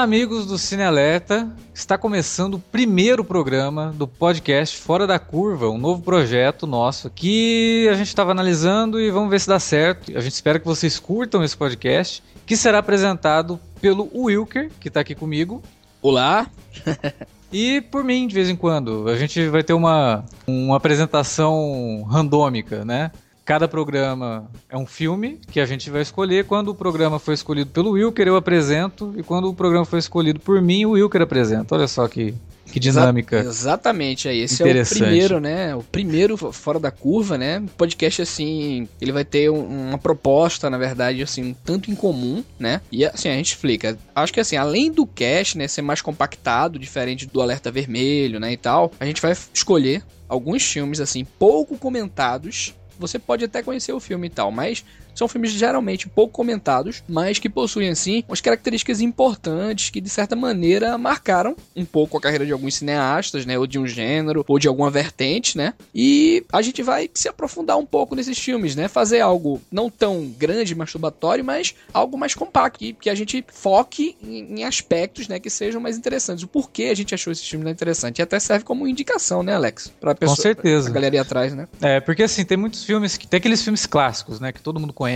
Olá, 0.00 0.06
amigos 0.06 0.46
do 0.46 0.56
Cine 0.56 0.82
Alerta. 0.82 1.46
Está 1.74 1.98
começando 1.98 2.54
o 2.54 2.58
primeiro 2.58 3.22
programa 3.22 3.92
do 3.94 4.08
podcast 4.08 4.78
Fora 4.78 5.06
da 5.06 5.18
Curva, 5.18 5.68
um 5.68 5.76
novo 5.76 6.00
projeto 6.00 6.66
nosso 6.66 7.10
que 7.10 7.86
a 7.86 7.92
gente 7.92 8.06
estava 8.06 8.30
analisando 8.30 8.98
e 8.98 9.10
vamos 9.10 9.28
ver 9.28 9.38
se 9.40 9.46
dá 9.46 9.60
certo. 9.60 10.16
A 10.16 10.22
gente 10.22 10.32
espera 10.32 10.58
que 10.58 10.64
vocês 10.64 10.98
curtam 10.98 11.44
esse 11.44 11.54
podcast, 11.54 12.22
que 12.46 12.56
será 12.56 12.78
apresentado 12.78 13.60
pelo 13.78 14.08
Wilker, 14.14 14.70
que 14.80 14.88
está 14.88 15.00
aqui 15.00 15.14
comigo. 15.14 15.62
Olá. 16.00 16.46
E 17.52 17.80
por 17.80 18.04
mim, 18.04 18.28
de 18.28 18.34
vez 18.36 18.48
em 18.48 18.54
quando. 18.54 19.08
A 19.08 19.16
gente 19.16 19.48
vai 19.48 19.64
ter 19.64 19.72
uma, 19.72 20.24
uma 20.46 20.76
apresentação 20.76 22.06
randômica, 22.08 22.84
né? 22.84 23.10
Cada 23.50 23.66
programa 23.66 24.48
é 24.68 24.78
um 24.78 24.86
filme 24.86 25.40
que 25.50 25.58
a 25.58 25.66
gente 25.66 25.90
vai 25.90 26.02
escolher. 26.02 26.44
Quando 26.44 26.68
o 26.68 26.74
programa 26.74 27.18
foi 27.18 27.34
escolhido 27.34 27.68
pelo 27.70 27.90
Wilker, 27.90 28.28
eu 28.28 28.36
apresento. 28.36 29.12
E 29.16 29.24
quando 29.24 29.48
o 29.48 29.52
programa 29.52 29.84
foi 29.84 29.98
escolhido 29.98 30.38
por 30.38 30.62
mim, 30.62 30.84
o 30.84 30.90
Wilker 30.90 31.22
apresenta. 31.22 31.74
Olha 31.74 31.88
só 31.88 32.06
que, 32.06 32.32
que 32.66 32.78
dinâmica. 32.78 33.40
Exa 33.40 33.48
exatamente, 33.48 34.28
aí. 34.28 34.42
Esse 34.42 34.62
é 34.62 34.82
o 34.82 34.86
primeiro, 34.86 35.40
né? 35.40 35.74
O 35.74 35.82
primeiro 35.82 36.36
fora 36.36 36.78
da 36.78 36.92
curva, 36.92 37.36
né? 37.36 37.58
O 37.58 37.70
podcast, 37.70 38.22
assim, 38.22 38.86
ele 39.00 39.10
vai 39.10 39.24
ter 39.24 39.50
um, 39.50 39.88
uma 39.88 39.98
proposta, 39.98 40.70
na 40.70 40.78
verdade, 40.78 41.20
assim, 41.20 41.42
um 41.46 41.52
tanto 41.52 41.90
em 41.90 41.96
comum, 41.96 42.44
né? 42.56 42.80
E 42.92 43.04
assim, 43.04 43.30
a 43.30 43.34
gente 43.34 43.48
explica. 43.48 43.98
Acho 44.14 44.32
que 44.32 44.38
assim, 44.38 44.54
além 44.54 44.92
do 44.92 45.04
cast, 45.04 45.58
né, 45.58 45.66
ser 45.66 45.82
mais 45.82 46.00
compactado, 46.00 46.78
diferente 46.78 47.26
do 47.26 47.42
alerta 47.42 47.68
vermelho, 47.68 48.38
né, 48.38 48.52
e 48.52 48.56
tal, 48.56 48.92
a 49.00 49.04
gente 49.04 49.20
vai 49.20 49.36
escolher 49.52 50.04
alguns 50.28 50.62
filmes, 50.62 51.00
assim, 51.00 51.24
pouco 51.24 51.76
comentados 51.76 52.76
você 53.00 53.18
pode 53.18 53.44
até 53.44 53.62
conhecer 53.62 53.92
o 53.92 53.98
filme 53.98 54.26
e 54.26 54.30
tal, 54.30 54.52
mas 54.52 54.84
são 55.20 55.28
filmes 55.28 55.50
geralmente 55.52 56.08
pouco 56.08 56.32
comentados, 56.32 57.02
mas 57.06 57.38
que 57.38 57.48
possuem, 57.48 57.90
assim, 57.90 58.24
umas 58.26 58.40
características 58.40 59.02
importantes 59.02 59.90
que, 59.90 60.00
de 60.00 60.08
certa 60.08 60.34
maneira, 60.34 60.96
marcaram 60.96 61.54
um 61.76 61.84
pouco 61.84 62.16
a 62.16 62.20
carreira 62.20 62.46
de 62.46 62.52
alguns 62.52 62.76
cineastas, 62.76 63.44
né? 63.44 63.58
Ou 63.58 63.66
de 63.66 63.78
um 63.78 63.86
gênero, 63.86 64.44
ou 64.48 64.58
de 64.58 64.66
alguma 64.66 64.90
vertente, 64.90 65.58
né? 65.58 65.74
E 65.94 66.42
a 66.50 66.62
gente 66.62 66.82
vai 66.82 67.10
se 67.12 67.28
aprofundar 67.28 67.76
um 67.76 67.84
pouco 67.84 68.14
nesses 68.14 68.38
filmes, 68.38 68.74
né? 68.74 68.88
Fazer 68.88 69.20
algo 69.20 69.60
não 69.70 69.90
tão 69.90 70.26
grande, 70.38 70.74
masturbatório, 70.74 71.44
mas 71.44 71.74
algo 71.92 72.16
mais 72.16 72.34
compacto, 72.34 72.78
que 72.98 73.10
a 73.10 73.14
gente 73.14 73.44
foque 73.52 74.16
em, 74.22 74.64
aspectos, 74.64 75.28
né? 75.28 75.38
Que 75.38 75.50
sejam 75.50 75.82
mais 75.82 75.98
interessantes. 75.98 76.44
O 76.44 76.48
porquê 76.48 76.84
a 76.84 76.94
gente 76.94 77.14
achou 77.14 77.30
esse 77.30 77.44
filme 77.44 77.70
interessante. 77.70 78.20
E 78.20 78.22
até 78.22 78.40
serve 78.40 78.64
como 78.64 78.88
indicação, 78.88 79.42
né, 79.42 79.54
Alex? 79.54 79.92
Pra 80.00 80.14
pessoa, 80.14 80.36
Com 80.36 80.42
certeza. 80.42 80.84
Pra 80.84 80.94
galera 80.94 81.20
atrás, 81.20 81.54
né? 81.54 81.68
É, 81.82 82.00
porque 82.00 82.22
assim, 82.22 82.42
tem 82.42 82.56
muitos 82.56 82.84
filmes 82.84 83.18
que. 83.18 83.26
Tem 83.26 83.36
aqueles 83.36 83.62
filmes 83.62 83.84
clássicos, 83.84 84.40
né? 84.40 84.50
Que 84.50 84.62
todo 84.62 84.80
mundo 84.80 84.94
conhece 84.94 85.09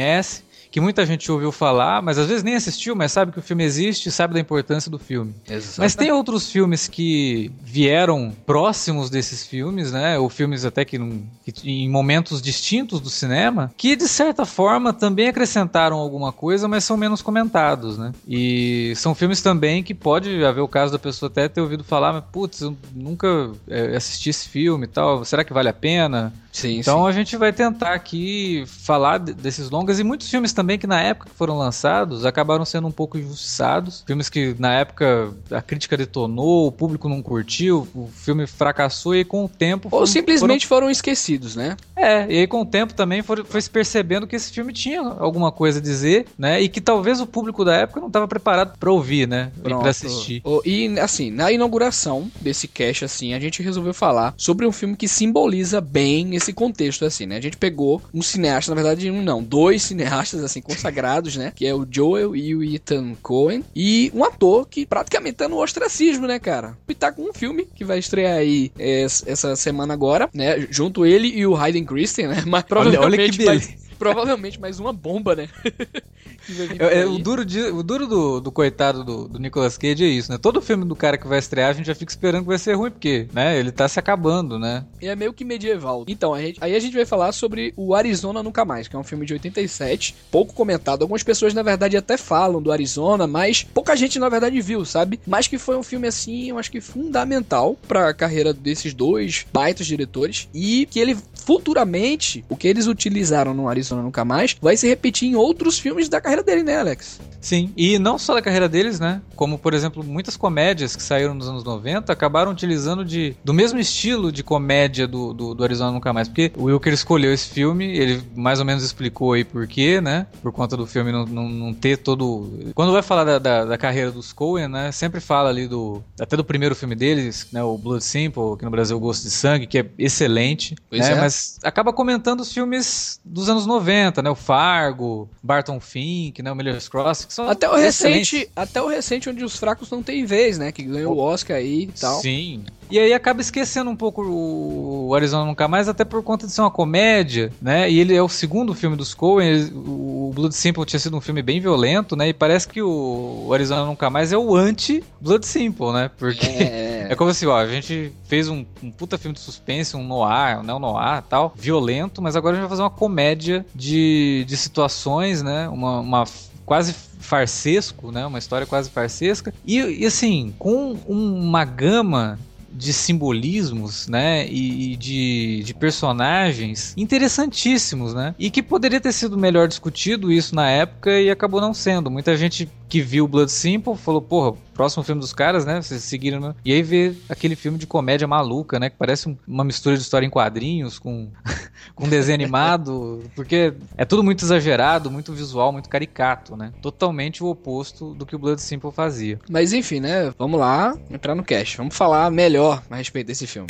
que 0.75 0.81
muita 0.81 1.07
gente 1.07 1.31
ouviu 1.31 1.53
falar, 1.53 2.03
mas 2.03 2.19
às 2.19 2.27
vezes 2.27 2.43
nem 2.43 2.57
assistiu, 2.57 2.97
mas 2.97 3.13
sabe 3.13 3.31
que 3.31 3.39
o 3.39 3.43
filme 3.43 3.63
existe 3.63 4.09
e 4.09 4.11
sabe 4.11 4.35
da 4.35 4.41
importância 4.41 4.91
do 4.91 4.99
filme. 4.99 5.33
Exatamente. 5.49 5.79
Mas 5.79 5.95
tem 5.95 6.11
outros 6.11 6.51
filmes 6.51 6.89
que 6.89 7.49
vieram 7.63 8.35
próximos 8.45 9.09
desses 9.09 9.47
filmes, 9.47 9.93
né? 9.93 10.19
Ou 10.19 10.29
filmes 10.29 10.65
até 10.65 10.85
que, 10.85 10.99
que, 11.45 11.71
em 11.71 11.89
momentos 11.89 12.43
distintos 12.43 12.99
do 12.99 13.09
cinema, 13.09 13.73
que 13.77 13.95
de 13.95 14.09
certa 14.09 14.45
forma 14.45 14.93
também 14.93 15.29
acrescentaram 15.29 15.97
alguma 15.97 16.33
coisa, 16.33 16.67
mas 16.67 16.83
são 16.83 16.97
menos 16.97 17.23
comentados, 17.23 17.97
né? 17.97 18.11
E 18.27 18.95
são 18.97 19.15
filmes 19.15 19.41
também 19.41 19.81
que 19.81 19.95
pode 19.95 20.45
haver 20.45 20.63
o 20.63 20.67
caso 20.67 20.91
da 20.91 20.99
pessoa 20.99 21.31
até 21.31 21.49
ter 21.49 21.61
ouvido 21.61 21.85
falar, 21.85 22.13
mas 22.13 22.25
putz, 22.33 22.63
eu 22.63 22.77
nunca 22.93 23.53
é, 23.69 23.95
assisti 23.95 24.31
esse 24.31 24.49
filme 24.49 24.87
e 24.87 24.89
tal, 24.89 25.25
será 25.25 25.45
que 25.45 25.53
vale 25.53 25.69
a 25.69 25.73
pena? 25.73 26.33
Sim, 26.55 26.79
então 26.79 27.03
sim. 27.03 27.09
a 27.09 27.13
gente 27.13 27.37
vai 27.37 27.53
tentar 27.53 27.95
aqui 27.95 28.65
falar 28.67 29.19
desses 29.19 29.69
longas 29.71 29.99
e 29.99 30.05
muitos 30.05 30.31
filmes 30.31 30.53
também 30.53 30.79
que 30.79 30.87
na 30.87 31.03
época 31.03 31.29
que 31.29 31.37
foram 31.37 31.59
lançados 31.59 32.25
acabaram 32.25 32.65
sendo 32.65 32.87
um 32.87 32.93
pouco 32.93 33.19
injustiçados. 33.19 34.05
Filmes 34.07 34.29
que 34.29 34.55
na 34.57 34.73
época 34.73 35.33
a 35.51 35.61
crítica 35.61 35.97
detonou, 35.97 36.69
o 36.69 36.73
público 36.73 37.09
não 37.09 37.21
curtiu, 37.21 37.89
o 37.93 38.07
filme 38.07 38.47
fracassou 38.47 39.17
e 39.17 39.25
com 39.25 39.45
o 39.45 39.49
tempo. 39.49 39.89
Ou 39.91 40.07
simplesmente 40.07 40.65
foram... 40.65 40.83
foram... 40.83 40.91
esquecidos, 40.91 41.57
né? 41.57 41.77
É, 41.97 42.33
e 42.33 42.39
aí 42.39 42.47
com 42.47 42.63
o 42.63 42.67
tempo 42.67 42.95
também 42.95 43.21
foi, 43.21 43.43
foi 43.45 43.61
se 43.61 43.69
percebendo 43.69 44.25
que 44.25 44.37
esse 44.37 44.53
filme 44.53 44.73
tinha 44.73 45.01
alguma 45.01 45.51
coisa 45.51 45.81
a 45.81 45.83
dizer, 45.83 46.27
né? 46.39 46.61
E 46.61 46.69
que 46.69 46.81
talvez 46.81 47.21
o 47.21 47.27
público 47.27 47.65
da 47.65 47.75
época 47.75 47.99
não 47.99 48.07
estava 48.07 48.29
preparado 48.29 48.79
para 48.79 48.93
ouvir, 48.93 49.27
né? 49.27 49.51
Pronto. 49.61 49.81
E 49.81 49.83
pra 49.83 49.91
assistir. 49.91 50.43
E 50.65 51.01
assim, 51.01 51.33
na 51.33 51.51
inauguração 51.51 52.31
desse 52.41 52.69
cast, 52.69 53.05
assim, 53.05 53.35
a 53.35 53.41
gente 53.41 53.61
resolveu 53.61 53.93
falar 53.93 54.35
sobre 54.37 54.65
um 54.67 54.73
filme 54.73 54.95
que 54.95 55.09
simboliza 55.09 55.81
bem 55.81 56.37
esse 56.37 56.44
nesse 56.45 56.53
contexto, 56.53 57.05
assim, 57.05 57.27
né? 57.27 57.39
A 57.39 57.41
gente 57.41 57.57
pegou 57.57 58.03
um 58.13 58.21
cineasta, 58.21 58.71
na 58.71 58.81
verdade, 58.81 59.11
um 59.11 59.23
não, 59.23 59.43
dois 59.43 59.83
cineastas, 59.83 60.45
assim, 60.45 60.61
consagrados, 60.61 61.37
né? 61.37 61.53
Que 61.55 61.67
é 61.67 61.75
o 61.75 61.87
Joel 61.91 62.37
e 62.37 62.55
o 62.55 62.63
Ethan 62.63 63.15
Cohen. 63.23 63.65
E 63.75 64.11
um 64.15 64.23
ator 64.25 64.69
que 64.69 64.85
praticamente 64.85 65.37
tá 65.37 65.49
no 65.49 65.63
ostracismo, 65.63 66.27
né, 66.27 66.39
cara? 66.39 66.77
E 66.89 66.95
tá 66.95 67.11
com 67.11 67.31
um 67.31 67.33
filme 67.33 67.67
que 67.75 67.85
vai 67.85 67.99
estrear 67.99 68.37
aí 68.37 68.71
essa 68.79 69.57
semana 69.57 69.95
agora, 69.95 70.29
né? 70.35 70.67
Junto 70.71 71.07
ele 71.07 71.29
e 71.29 71.47
o 71.47 71.57
Hayden 71.57 71.85
Christensen, 71.85 72.29
né? 72.29 72.43
Mas 72.47 72.65
provavelmente 72.65 73.05
olha, 73.05 73.23
olha 73.23 73.31
que 73.31 73.45
vai 73.45 73.85
provavelmente 74.05 74.61
mais 74.61 74.79
uma 74.79 74.93
bomba, 74.93 75.35
né? 75.35 75.49
é, 76.79 77.01
é, 77.01 77.07
o 77.07 77.19
duro, 77.19 77.45
de, 77.45 77.63
o 77.63 77.83
duro 77.83 78.07
do, 78.07 78.41
do 78.41 78.53
coitado 78.53 79.03
do, 79.03 79.29
do, 79.29 79.39
Nicolas 79.39 79.79
Cage 79.79 80.05
é 80.05 80.09
isso, 80.09 80.31
né? 80.31 80.39
Todo 80.39 80.61
filme 80.61 80.85
do 80.85 80.95
cara 80.95 81.17
que 81.17 81.27
vai 81.27 81.39
estrear, 81.39 81.71
a 81.71 81.73
gente 81.73 81.87
já 81.87 81.95
fica 81.95 82.13
esperando 82.13 82.43
que 82.43 82.49
vai 82.49 82.59
ser 82.59 82.75
ruim, 82.75 82.91
porque, 82.91 83.27
né? 83.33 83.59
Ele 83.59 83.73
tá 83.73 83.89
se 83.89 83.99
acabando, 83.99 84.59
né? 84.59 84.85
E 85.01 85.09
é 85.09 85.17
meio 85.17 85.33
que 85.33 85.45
medieval. 85.45 86.05
Então, 86.07 86.35
a 86.35 86.41
gente, 86.41 86.59
aí 86.61 86.75
a 86.75 86.79
gente 86.79 86.95
vai 86.95 87.07
falar 87.07 87.33
sobre 87.33 87.73
o 87.77 87.95
Arizona 87.95 88.43
Nunca 88.43 88.65
Mais, 88.65 88.89
que 88.89 88.97
é 88.97 88.99
um 88.99 89.05
filme 89.05 89.25
de 89.25 89.33
87, 89.33 90.15
pouco 90.31 90.53
comentado. 90.53 91.03
Algumas 91.03 91.23
pessoas, 91.23 91.55
na 91.55 91.63
verdade, 91.63 91.97
até 91.97 92.17
falam 92.17 92.61
do 92.61 92.73
Arizona, 92.73 93.27
mas 93.27 93.63
pouca 93.63 93.97
gente, 93.97 94.19
na 94.19 94.29
verdade, 94.29 94.61
viu, 94.61 94.85
sabe? 94.85 95.19
Mas 95.27 95.49
que 95.49 95.59
foi 95.59 95.77
um 95.77 95.83
filme, 95.83 96.07
assim, 96.07 96.51
eu 96.51 96.59
acho 96.59 96.71
que 96.71 96.81
fundamental 96.81 97.77
pra 97.89 98.13
carreira 98.13 98.53
desses 98.53 98.93
dois 98.93 99.47
baitos 99.53 99.87
diretores 99.87 100.49
e 100.53 100.87
que 100.91 100.99
ele 100.99 101.17
futuramente, 101.45 102.45
o 102.49 102.57
que 102.57 102.67
eles 102.67 102.87
utilizaram 102.87 103.55
no 103.55 103.69
Arizona 103.69 104.03
Nunca 104.03 104.25
Mais, 104.25 104.57
vai 104.61 104.77
se 104.77 104.89
repetir 104.89 105.29
em 105.29 105.37
outros 105.37 105.79
filmes 105.79 106.09
da 106.09 106.21
carreira 106.21 106.43
dele, 106.43 106.63
né, 106.63 106.79
Alex? 106.79 107.21
Sim, 107.41 107.71
e 107.77 107.99
não 107.99 108.19
só 108.19 108.35
da 108.35 108.41
carreira 108.41 108.69
deles, 108.69 108.99
né? 108.99 109.21
Como, 109.37 109.59
por 109.59 109.75
exemplo, 109.75 110.03
muitas 110.03 110.35
comédias 110.35 110.97
que 110.97 111.03
saíram 111.03 111.35
nos 111.35 111.47
anos 111.47 111.63
90 111.63 112.11
acabaram 112.11 112.51
utilizando 112.51 113.05
de, 113.05 113.37
do 113.45 113.53
mesmo 113.53 113.79
estilo 113.79 114.33
de 114.33 114.43
comédia 114.43 115.07
do, 115.07 115.35
do, 115.35 115.55
do 115.55 115.63
Arizona 115.63 115.93
Nunca 115.93 116.13
Mais. 116.13 116.27
Porque 116.27 116.51
o 116.57 116.65
Wilker 116.65 116.95
escolheu 116.95 117.35
esse 117.35 117.51
filme, 117.51 117.85
ele 117.99 118.23
mais 118.35 118.61
ou 118.61 118.65
menos 118.65 118.83
explicou 118.83 119.35
aí 119.35 119.45
por 119.45 119.67
quê, 119.67 120.01
né? 120.01 120.27
Por 120.43 120.53
conta 120.53 120.75
do 120.75 120.87
filme 120.87 121.13
não, 121.13 121.27
não, 121.27 121.49
não 121.49 121.75
ter 121.75 121.99
todo. 121.99 122.51
Quando 122.75 122.93
vai 122.93 123.03
falar 123.03 123.25
da, 123.25 123.39
da, 123.39 123.65
da, 123.67 123.77
carreira 123.77 124.11
dos 124.11 124.33
Coen, 124.33 124.69
né? 124.69 124.91
Sempre 124.91 125.21
fala 125.21 125.51
ali 125.51 125.69
do. 125.69 126.03
Até 126.19 126.39
do 126.39 126.45
primeiro 126.45 126.75
filme 126.75 126.95
deles, 126.95 127.49
né? 127.53 127.63
O 127.63 127.77
Blood 127.77 128.03
Simple, 128.03 128.57
que 128.59 128.65
no 128.65 128.71
Brasil 128.71 128.97
é 128.97 128.97
o 128.97 129.01
Gosto 129.01 129.25
de 129.25 129.31
Sangue, 129.31 129.67
que 129.67 129.81
é 129.81 129.87
excelente. 129.99 130.75
Pois 130.89 131.03
né? 131.03 131.13
É. 131.13 131.21
Mas 131.21 131.34
acaba 131.63 131.93
comentando 131.93 132.41
os 132.41 132.53
filmes 132.53 133.21
dos 133.25 133.49
anos 133.49 133.67
90, 133.67 134.23
né? 134.23 134.31
O 134.31 134.35
Fargo, 134.35 135.29
Barton 135.43 135.81
Fink, 135.81 136.43
né? 136.43 136.51
O 136.53 136.55
Miller's 136.55 136.89
Cross, 136.89 137.27
são 137.29 137.49
até 137.49 137.69
o 137.69 137.75
recente, 137.75 138.49
até 138.55 138.81
o 138.81 138.89
recente 138.89 139.29
onde 139.29 139.45
os 139.45 139.57
fracos 139.57 139.91
não 139.91 140.03
têm 140.03 140.25
vez, 140.25 140.59
né? 140.59 140.73
Que 140.73 140.83
ganhou 140.83 141.15
o 141.15 141.19
Oscar 141.19 141.57
aí 141.57 141.85
e 141.85 141.87
tal. 142.01 142.21
Sim. 142.21 142.65
E 142.91 142.99
aí 142.99 143.13
acaba 143.13 143.41
esquecendo 143.41 143.91
um 143.91 143.97
pouco 143.97 144.23
o 144.23 145.15
Arizona 145.15 145.45
Nunca 145.45 145.67
Mais, 145.69 145.89
até 145.89 146.05
por 146.05 146.23
conta 146.23 146.47
de 146.47 146.53
ser 146.53 146.61
uma 146.61 146.71
comédia, 146.71 147.53
né? 147.61 147.91
E 147.91 147.99
ele 147.99 148.15
é 148.15 148.23
o 148.23 148.29
segundo 148.29 148.75
filme 148.75 148.97
dos 148.97 149.15
Coen. 149.15 149.71
O 149.75 150.33
Blood 150.35 150.55
Simple 150.55 150.85
tinha 150.85 151.01
sido 151.01 151.17
um 151.17 151.21
filme 151.21 151.43
bem 151.43 151.61
violento, 151.61 152.17
né? 152.17 152.29
E 152.29 152.35
parece 152.35 152.69
que 152.69 152.83
o 152.83 153.51
Arizona 153.53 153.85
Nunca 153.85 154.11
Mais 154.11 154.33
é 154.33 154.39
o 154.39 154.55
anti-Blood 154.57 155.47
Simple, 155.47 155.93
né? 155.93 156.11
Porque 156.17 156.47
é, 156.47 157.07
é 157.13 157.17
como 157.17 157.31
assim, 157.31 157.47
ó, 157.47 157.57
a 157.57 157.67
gente 157.67 158.13
fez 158.25 158.49
um, 158.49 158.65
um, 158.83 158.91
puta 158.91 159.17
filme 159.19 159.35
de 159.35 159.41
suspense, 159.41 159.97
um 159.97 160.05
noir, 160.05 160.61
um 160.61 160.63
neo-noir 160.63 161.23
tal, 161.29 161.53
violento, 161.57 162.21
mas 162.21 162.37
agora 162.37 162.55
a 162.55 162.57
gente 162.57 162.63
vai 162.63 162.71
fazer 162.71 162.83
uma 162.83 162.91
comédia 162.91 163.65
de, 163.75 164.45
de 164.47 164.57
situações, 164.57 165.43
né? 165.43 165.69
Uma, 165.69 166.01
uma 166.01 166.25
quase 166.65 166.95
farsesco, 167.25 168.13
né? 168.13 168.27
Uma 168.27 168.39
história 168.39 168.67
quase 168.67 168.91
farsesca. 168.91 169.53
E, 169.67 169.79
e 169.79 170.07
assim, 170.07 170.55
com 170.59 170.93
uma 171.07 171.65
gama 171.65 172.39
de 172.75 172.93
simbolismos, 172.93 174.09
né, 174.09 174.47
e 174.49 174.97
de, 174.97 175.63
de 175.65 175.75
personagens 175.75 176.93
interessantíssimos, 176.97 178.13
né, 178.13 178.35
e 178.39 178.51
que 178.51 178.63
poderia 178.63 179.01
ter 179.01 179.13
sido 179.13 179.39
melhor 179.39 179.69
discutido 179.69 180.33
isso 180.33 180.55
na 180.55 180.69
época 180.69 181.21
e 181.21 181.31
acabou 181.31 181.61
não 181.61 181.73
sendo. 181.73 182.11
Muita 182.11 182.37
gente 182.37 182.69
que 182.89 183.01
viu 183.01 183.27
Blood 183.27 183.51
Simple 183.51 183.97
falou, 183.97 184.21
porra, 184.23 184.57
próximo 184.73 185.03
filme 185.03 185.21
dos 185.21 185.33
caras, 185.33 185.65
né? 185.65 185.81
Vocês 185.81 186.03
seguiram. 186.03 186.41
Né? 186.41 186.55
E 186.65 186.73
aí 186.73 186.83
vê 186.83 187.15
aquele 187.29 187.57
filme 187.57 187.79
de 187.79 187.87
comédia 187.87 188.27
maluca, 188.27 188.79
né? 188.79 188.91
Que 188.91 188.97
parece 188.97 189.37
uma 189.47 189.65
mistura 189.65 189.97
de 189.97 190.03
história 190.03 190.27
em 190.27 190.31
quadrinhos 190.31 190.99
com, 190.99 191.31
com 191.95 192.09
desenho 192.09 192.35
animado. 192.35 193.23
Porque 193.35 193.75
é 193.97 194.05
tudo 194.05 194.23
muito 194.23 194.45
exagerado, 194.45 195.11
muito 195.11 195.33
visual, 195.33 195.73
muito 195.73 195.89
caricato, 195.89 196.57
né? 196.57 196.73
Totalmente 196.83 197.43
o 197.43 197.49
oposto 197.49 198.15
do 198.15 198.27
que 198.27 198.37
o 198.37 198.39
Blood 198.39 198.61
Simple 198.61 198.93
fazia. 198.93 199.39
Mas 199.49 199.73
enfim, 199.73 200.01
né? 200.01 200.33
Vamos 200.39 200.61
lá 200.61 200.97
entrar 201.11 201.35
no 201.35 201.43
cast. 201.43 201.77
Vamos 201.77 201.97
falar 201.97 202.31
melhor 202.31 202.83
a 202.91 202.97
respeito 202.97 203.29
desse 203.29 203.47
filme. 203.47 203.69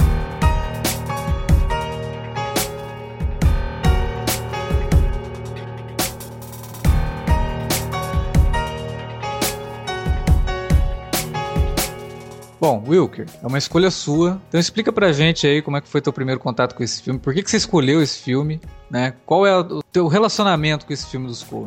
Bom, 12.65 12.83
Wilker, 12.89 13.27
é 13.43 13.47
uma 13.47 13.59
escolha 13.59 13.91
sua. 13.91 14.41
Então 14.49 14.59
explica 14.59 14.91
pra 14.91 15.13
gente 15.13 15.47
aí 15.47 15.61
como 15.61 15.77
é 15.77 15.83
que 15.83 15.87
foi 15.87 16.01
teu 16.01 16.15
primeiro 16.15 16.41
contato 16.41 16.75
com 16.75 16.83
esse 16.83 17.03
filme, 17.03 17.21
por 17.21 17.35
que, 17.35 17.43
que 17.43 17.51
você 17.51 17.59
escolheu 17.59 18.03
esse 18.03 18.23
filme, 18.23 18.59
né? 18.91 19.13
Qual 19.27 19.47
é 19.47 19.55
o 19.55 19.83
teu 19.83 20.09
relacionamento 20.09 20.87
com 20.87 20.93
esse 20.95 21.07
filme 21.07 21.27
dos 21.27 21.43
Coen? 21.43 21.67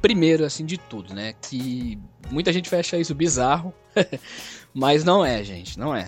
Primeiro, 0.00 0.44
assim, 0.44 0.64
de 0.64 0.78
tudo, 0.78 1.12
né? 1.12 1.34
Que 1.42 1.98
muita 2.30 2.52
gente 2.52 2.70
vai 2.70 2.78
achar 2.78 2.96
isso 2.96 3.12
bizarro, 3.12 3.74
mas 4.72 5.02
não 5.02 5.26
é, 5.26 5.42
gente, 5.42 5.76
não 5.76 5.92
é. 5.92 6.06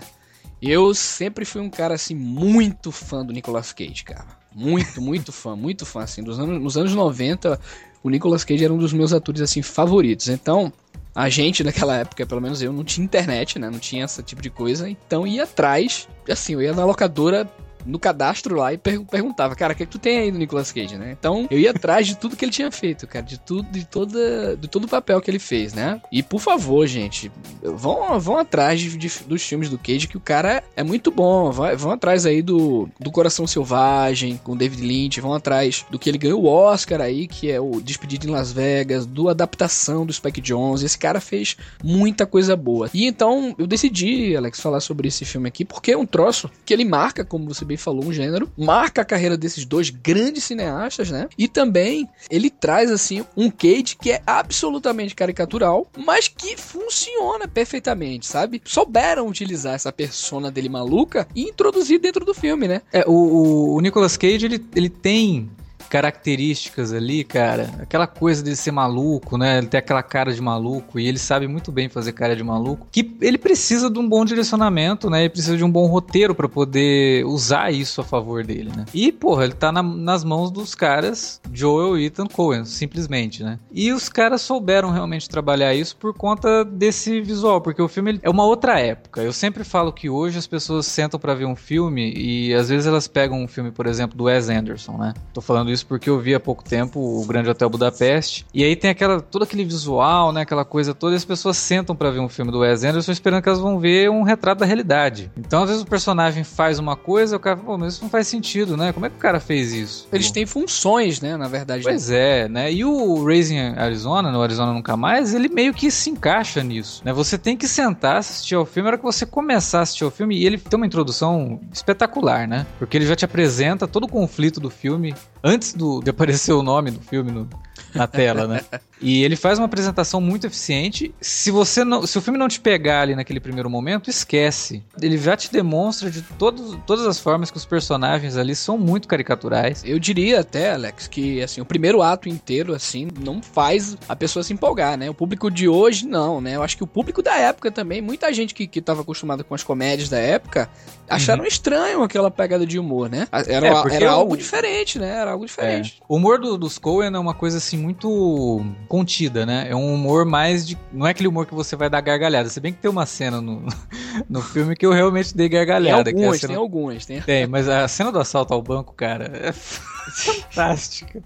Eu 0.63 0.95
sempre 0.95 1.45
fui 1.45 1.61
um 1.61 1.69
cara, 1.69 1.95
assim, 1.95 2.15
muito 2.15 2.93
fã 2.93 3.27
do 3.27 3.33
Nicolas 3.33 3.73
Cage, 3.73 4.05
cara. 4.05 4.39
Muito, 4.55 5.03
muito 5.03 5.33
fã, 5.33 5.57
muito 5.57 5.85
fã, 5.85 6.03
assim. 6.03 6.23
Dos 6.23 6.39
anos, 6.39 6.63
nos 6.63 6.77
anos 6.77 6.95
90, 6.95 7.61
o 8.03 8.11
Nicolas 8.11 8.45
Cage 8.45 8.65
era 8.65 8.73
um 8.73 8.79
dos 8.79 8.93
meus 8.93 9.13
atores, 9.13 9.41
assim, 9.41 9.63
favoritos. 9.63 10.29
Então, 10.29 10.73
a 11.15 11.29
gente 11.29 11.65
naquela 11.65 11.97
época, 11.97 12.25
pelo 12.25 12.41
menos 12.41 12.63
eu, 12.63 12.73
não 12.73 12.85
tinha 12.85 13.05
internet, 13.05 13.59
né? 13.59 13.69
Não 13.69 13.79
tinha 13.79 14.05
esse 14.05 14.23
tipo 14.23 14.41
de 14.41 14.51
coisa. 14.51 14.89
Então 14.89 15.27
ia 15.27 15.43
atrás, 15.43 16.09
assim, 16.31 16.53
eu 16.55 16.63
ia 16.63 16.73
na 16.73 16.85
locadora 16.85 17.51
no 17.89 17.99
cadastro 17.99 18.57
lá 18.57 18.73
e 18.73 18.79
per 18.79 18.99
perguntava, 19.05 19.57
cara, 19.57 19.73
o 19.73 19.77
que, 19.77 19.83
é 19.83 19.87
que 19.87 19.93
tu 19.93 19.99
tem 19.99 20.19
aí 20.19 20.31
do 20.31 20.39
Nicolas 20.39 20.71
Cage, 20.71 20.97
né? 20.97 21.17
Então 21.19 21.47
eu 21.51 21.59
ia 21.59 21.71
atrás 21.71 22.07
de 22.07 22.17
tudo 22.17 22.37
que 22.37 22.45
ele 22.45 22.53
tinha 22.53 22.71
feito, 22.71 23.07
cara, 23.07 23.25
de 23.25 23.39
tudo, 23.39 23.69
de 23.71 23.87
toda, 23.87 24.57
de 24.57 24.69
todo 24.69 24.85
o 24.85 24.89
papel 24.89 25.21
que 25.21 25.31
ele 25.31 25.39
fez, 25.39 25.73
né? 25.73 26.01
E 26.13 26.23
por 26.23 26.41
favor, 26.41 26.87
gente, 26.87 27.33
vão, 27.63 28.21
vão 28.21 28.37
atrás 28.37 28.81
de, 28.81 28.97
de, 28.97 29.09
dos 29.27 29.43
filmes 29.43 29.71
do 29.71 29.79
Cage, 29.79 30.07
que 30.07 30.17
o 30.17 30.21
cara 30.21 30.63
é 30.77 30.83
muito 30.83 31.11
bom. 31.11 31.51
Vão, 31.51 31.91
atrás 31.91 32.27
aí 32.27 32.43
do, 32.43 32.89
do 33.01 33.11
Coração 33.11 33.47
Selvagem, 33.47 34.39
com 34.45 34.57
David 34.57 34.83
Lynch, 34.83 35.21
vão 35.21 35.33
atrás 35.33 35.87
do 35.91 35.99
que 35.99 36.09
ele 36.11 36.19
ganhou 36.19 36.43
o 36.43 36.47
Oscar 36.47 37.01
aí, 37.01 37.27
que 37.27 37.51
é 37.51 37.61
o 37.61 37.81
Despedido 37.81 38.27
em 38.27 38.31
Las 38.31 38.53
Vegas, 38.53 39.07
do 39.07 39.29
adaptação 39.29 40.05
do 40.05 40.13
Spike 40.13 40.41
Jones. 40.41 40.83
Esse 40.83 40.99
cara 40.99 41.21
fez 41.21 41.57
muita 41.83 42.27
coisa 42.27 42.55
boa. 42.55 42.91
E 42.93 43.07
então 43.07 43.55
eu 43.59 43.67
decidi, 43.67 44.37
Alex, 44.37 44.61
falar 44.61 44.81
sobre 44.81 45.09
esse 45.09 45.25
filme 45.25 45.49
aqui, 45.49 45.65
porque 45.65 45.93
é 45.93 45.97
um 45.97 46.07
troço 46.07 46.51
que 46.67 46.75
ele 46.75 46.85
marca, 46.85 47.25
como 47.25 47.47
você 47.47 47.65
bem 47.65 47.78
falou, 47.79 48.05
um 48.05 48.13
gênero, 48.13 48.51
marca 48.57 49.03
a 49.03 49.05
carreira 49.05 49.37
desses 49.37 49.65
dois 49.65 49.91
grandes 49.91 50.45
cineastas, 50.45 51.11
né? 51.11 51.29
E 51.37 51.49
também 51.49 52.09
ele 52.31 52.51
traz 52.51 52.91
assim 52.91 53.25
um 53.37 53.51
Cage 53.51 53.97
que 54.01 54.13
é 54.13 54.23
absolutamente 54.27 55.15
caricatural, 55.15 55.91
mas 55.97 56.29
que 56.29 56.57
funciona 56.57 57.47
perfeitamente, 57.49 58.27
sabe? 58.27 58.61
Souberam 58.65 59.27
utilizar 59.27 59.75
essa 59.75 59.93
persona 59.93 60.51
dele 60.51 60.69
maluca 60.69 61.27
e 61.35 61.43
introduzir 61.43 62.01
dentro 62.01 62.25
do 62.25 62.35
filme, 62.35 62.69
né? 62.69 62.83
É, 62.93 63.05
o, 63.07 63.75
o 63.75 63.81
Nicolas 63.81 64.17
Cage 64.17 64.47
ele, 64.47 64.65
ele 64.75 64.89
tem 64.89 65.51
características 65.89 66.93
ali, 66.93 67.25
cara, 67.25 67.71
aquela 67.81 68.07
coisa 68.07 68.43
de 68.43 68.55
ser 68.55 68.71
maluco, 68.71 69.37
né? 69.37 69.59
Ele 69.59 69.67
tem 69.67 69.79
aquela 69.79 70.03
cara 70.03 70.33
de 70.33 70.41
maluco 70.41 71.01
e 71.01 71.07
ele 71.07 71.19
sabe 71.19 71.49
muito 71.49 71.73
bem 71.73 71.89
fazer 71.89 72.13
cara 72.13 72.37
de 72.37 72.45
maluco, 72.45 72.87
que 72.91 73.17
ele 73.21 73.39
precisa 73.39 73.91
de 73.91 73.99
um 73.99 74.09
bom 74.09 74.25
direcionamento, 74.25 75.11
né? 75.11 75.21
Ele 75.21 75.31
precisa 75.31 75.57
de 75.57 75.65
um 75.65 75.71
bom 75.71 75.87
roteiro 75.87 76.35
para 76.35 76.49
poder 76.49 77.25
usar 77.25 77.73
isso 77.73 78.01
a 78.01 78.05
favor 78.05 78.45
dele, 78.45 78.71
né? 78.77 78.85
E, 78.93 79.11
porra, 79.11 79.45
ele 79.45 79.55
tá 79.55 79.73
na, 79.73 79.83
nas 79.83 80.23
mãos 80.23 80.51
dos 80.51 80.75
caras 80.75 81.41
Joel 81.53 81.99
e 81.99 82.07
Ethan 82.07 82.27
Cohen, 82.27 82.65
simplesmente, 82.65 83.43
né? 83.43 83.59
E 83.73 83.93
os 83.93 84.09
caras 84.09 84.43
souberam 84.43 84.91
realmente 84.91 85.29
trabalhar 85.29 85.75
isso 85.75 85.97
por 85.97 86.15
conta 86.15 86.65
desse 86.65 87.21
visual, 87.21 87.61
porque 87.61 87.81
o 87.81 87.89
filme 87.89 88.19
é 88.23 88.31
uma 88.31 88.45
outra 88.45 88.79
época. 88.79 89.23
Eu 89.23 89.33
sempre 89.33 89.65
falo 89.65 89.93
que 89.93 90.09
hoje 90.11 90.39
as 90.39 90.47
pessoas 90.47 90.87
sentam 90.87 91.19
para 91.19 91.35
ver 91.35 91.47
um 91.47 91.57
filme 91.57 92.13
e 92.15 92.55
às 92.55 92.69
vezes 92.69 92.87
elas 92.87 93.09
pegam 93.09 93.43
um 93.43 93.49
filme, 93.49 93.71
por 93.71 93.87
exemplo, 93.87 94.17
do 94.17 94.25
Wes 94.25 94.49
Anderson, 94.49 94.97
né? 94.99 95.15
Tô 95.33 95.41
falando 95.41 95.71
isso 95.71 95.78
porque 95.83 96.09
eu 96.09 96.19
vi 96.19 96.35
há 96.35 96.41
pouco 96.41 96.65
tempo 96.65 97.01
o 97.01 97.25
Grande 97.27 97.49
Hotel 97.49 97.69
Budapeste. 97.69 98.47
E 98.53 98.65
aí 98.65 98.77
tem 98.77 98.91
aquela 98.91 99.21
todo 99.21 99.43
aquele 99.43 99.65
visual, 99.65 100.33
né, 100.33 100.43
aquela 100.43 100.65
coisa 100.65 100.95
toda, 100.95 101.15
e 101.15 101.17
as 101.17 101.25
pessoas 101.25 101.57
sentam 101.57 101.95
para 101.95 102.11
ver 102.11 102.21
um 102.21 102.29
filme 102.29 102.51
do 102.51 102.61
Wes 102.61 102.85
Anderson 102.85 103.13
esperando 103.13 103.43
que 103.43 103.49
elas 103.49 103.61
vão 103.61 103.79
ver 103.79 104.11
um 104.11 104.23
retrato 104.23 104.61
da 104.61 104.67
realidade. 104.67 105.31
Então, 105.37 105.63
às 105.63 105.69
vezes 105.69 105.83
o 105.83 105.87
personagem 105.87 106.45
faz 106.45 106.79
uma 106.79 106.97
coisa, 106.97 107.37
o 107.37 107.41
cara, 107.41 107.57
pô, 107.57 107.77
mas 107.77 107.95
isso 107.95 108.03
não 108.03 108.11
faz 108.11 108.27
sentido, 108.27 108.77
né? 108.77 108.93
Como 108.93 109.07
é 109.07 109.11
que 109.11 109.17
o 109.17 109.21
cara 109.21 109.41
fez 109.41 109.73
isso? 109.73 110.09
Eles 110.13 110.31
têm 110.31 110.47
funções, 110.47 111.21
né, 111.21 111.37
na 111.37 111.49
verdade. 111.49 111.83
Pois 111.83 112.11
é, 112.11 112.49
né? 112.49 112.73
E 112.73 112.85
o 112.85 113.25
Raising 113.25 113.59
Arizona, 113.77 114.31
no 114.31 114.43
Arizona 114.43 114.73
Nunca 114.73 114.97
Mais, 114.97 115.35
ele 115.35 115.49
meio 115.49 115.73
que 115.75 115.91
se 115.91 116.11
encaixa 116.11 116.63
nisso, 116.63 117.03
né? 117.05 117.13
Você 117.13 117.39
tem 117.39 117.57
que 117.57 117.69
sentar, 117.69 118.17
assistir 118.17 118.55
ao 118.55 118.67
filme, 118.67 118.89
a 118.89 118.91
hora 118.91 118.99
que 118.99 119.05
você 119.05 119.27
começar 119.27 119.81
a 119.81 119.83
assistir 119.83 120.05
ao 120.05 120.11
filme, 120.11 120.37
e 120.37 120.47
ele 120.47 120.59
tem 120.59 120.77
uma 120.77 120.87
introdução 120.87 121.61
espetacular, 121.73 122.47
né? 122.47 122.67
Porque 122.79 122.97
ele 122.97 123.07
já 123.07 123.17
te 123.17 123.25
apresenta 123.25 123.87
todo 123.87 124.05
o 124.05 124.09
conflito 124.09 124.61
do 124.61 124.71
filme 124.71 125.15
antes 125.43 125.73
do, 125.73 126.01
de 126.01 126.11
aparecer 126.11 126.53
o 126.53 126.63
nome 126.63 126.91
do 126.91 127.01
filme 127.01 127.31
no, 127.31 127.49
na 127.95 128.07
tela, 128.07 128.47
né? 128.47 128.61
E 129.01 129.23
ele 129.23 129.37
faz 129.37 129.59
uma 129.59 129.67
apresentação 129.67 130.21
muito 130.21 130.47
eficiente. 130.47 131.15
Se 131.21 131.51
você 131.51 131.85
não, 131.85 132.07
se 132.07 132.19
o 132.19 132.21
filme 132.21 132.39
não 132.39 132.49
te 132.49 132.61
pegar 132.61 133.03
ali 133.03 133.15
naquele 133.15 133.41
primeiro 133.41 133.71
momento, 133.71 134.11
esquece. 134.11 134.83
Ele 135.01 135.17
já 135.17 135.37
te 135.37 135.53
demonstra 135.53 136.11
de 136.11 136.23
todos, 136.23 136.77
todas 136.87 137.07
as 137.07 137.19
formas 137.19 137.51
que 137.51 137.57
os 137.57 137.65
personagens 137.65 138.37
ali 138.37 138.55
são 138.55 138.77
muito 138.77 139.07
caricaturais. 139.07 139.83
Eu 139.85 139.99
diria 139.99 140.41
até, 140.41 140.73
Alex, 140.73 141.07
que 141.07 141.43
assim, 141.43 141.61
o 141.61 141.65
primeiro 141.65 142.03
ato 142.03 142.29
inteiro 142.29 142.75
assim 142.75 143.09
não 143.21 143.43
faz 143.43 143.97
a 144.09 144.17
pessoa 144.17 144.43
se 144.43 144.53
empolgar, 144.53 144.97
né? 144.97 145.09
O 145.09 145.15
público 145.15 145.51
de 145.51 145.69
hoje 145.69 146.07
não, 146.07 146.41
né? 146.41 146.57
Eu 146.57 146.63
acho 146.63 146.77
que 146.77 146.85
o 146.85 146.89
público 146.89 147.23
da 147.23 147.37
época 147.37 147.71
também, 147.71 148.03
muita 148.03 148.33
gente 148.33 148.55
que 148.55 148.67
que 148.67 148.81
estava 148.81 149.03
acostumada 149.03 149.45
com 149.45 149.55
as 149.55 149.63
comédias 149.63 150.09
da 150.09 150.19
época, 150.19 150.69
acharam 151.09 151.43
uhum. 151.43 151.49
estranho 151.49 152.03
aquela 152.03 152.31
pegada 152.31 152.67
de 152.67 152.79
humor, 152.79 153.09
né? 153.11 153.27
Era, 153.33 153.67
é, 153.67 153.97
era 153.97 154.11
algo 154.11 154.37
diferente, 154.37 154.99
né? 154.99 155.09
Era 155.09 155.33
algo 155.33 155.47
diferente. 155.47 155.99
É. 156.01 156.05
O 156.09 156.17
humor 156.17 156.39
do, 156.39 156.57
dos 156.57 156.79
Coen 156.79 157.15
é 157.15 157.19
uma 157.19 157.35
coisa 157.35 157.59
assim 157.59 157.77
muito 157.77 158.65
contida, 158.87 159.45
né? 159.47 159.67
É 159.69 159.75
um 159.75 159.95
humor 159.95 160.25
mais 160.25 160.67
de. 160.67 160.79
Não 160.93 161.07
é 161.07 161.11
aquele 161.11 161.29
humor 161.29 161.47
que 161.47 161.55
você 161.55 161.77
vai 161.77 161.89
dar 161.89 162.01
gargalhada. 162.01 162.49
Se 162.49 162.61
bem 162.61 162.73
que 162.73 162.81
tem 162.81 162.91
uma 162.91 163.07
cena 163.07 163.41
no, 163.41 163.67
no 164.29 164.43
filme 164.43 164.77
que 164.77 164.87
eu 164.87 164.93
realmente 164.93 165.37
dei 165.37 165.49
gargalhada. 165.49 166.05
Tem 166.05 166.15
algumas, 166.15 166.41
cena... 166.41 166.53
tem 166.53 166.57
algumas. 166.57 167.07
Tem... 167.07 167.21
tem, 167.23 167.47
mas 167.47 167.69
a 167.69 167.87
cena 167.89 168.13
do 168.13 168.19
assalto 168.19 168.55
ao 168.55 168.63
banco, 168.63 168.93
cara, 168.95 169.31
é 169.35 169.53
fantástica. 169.53 171.23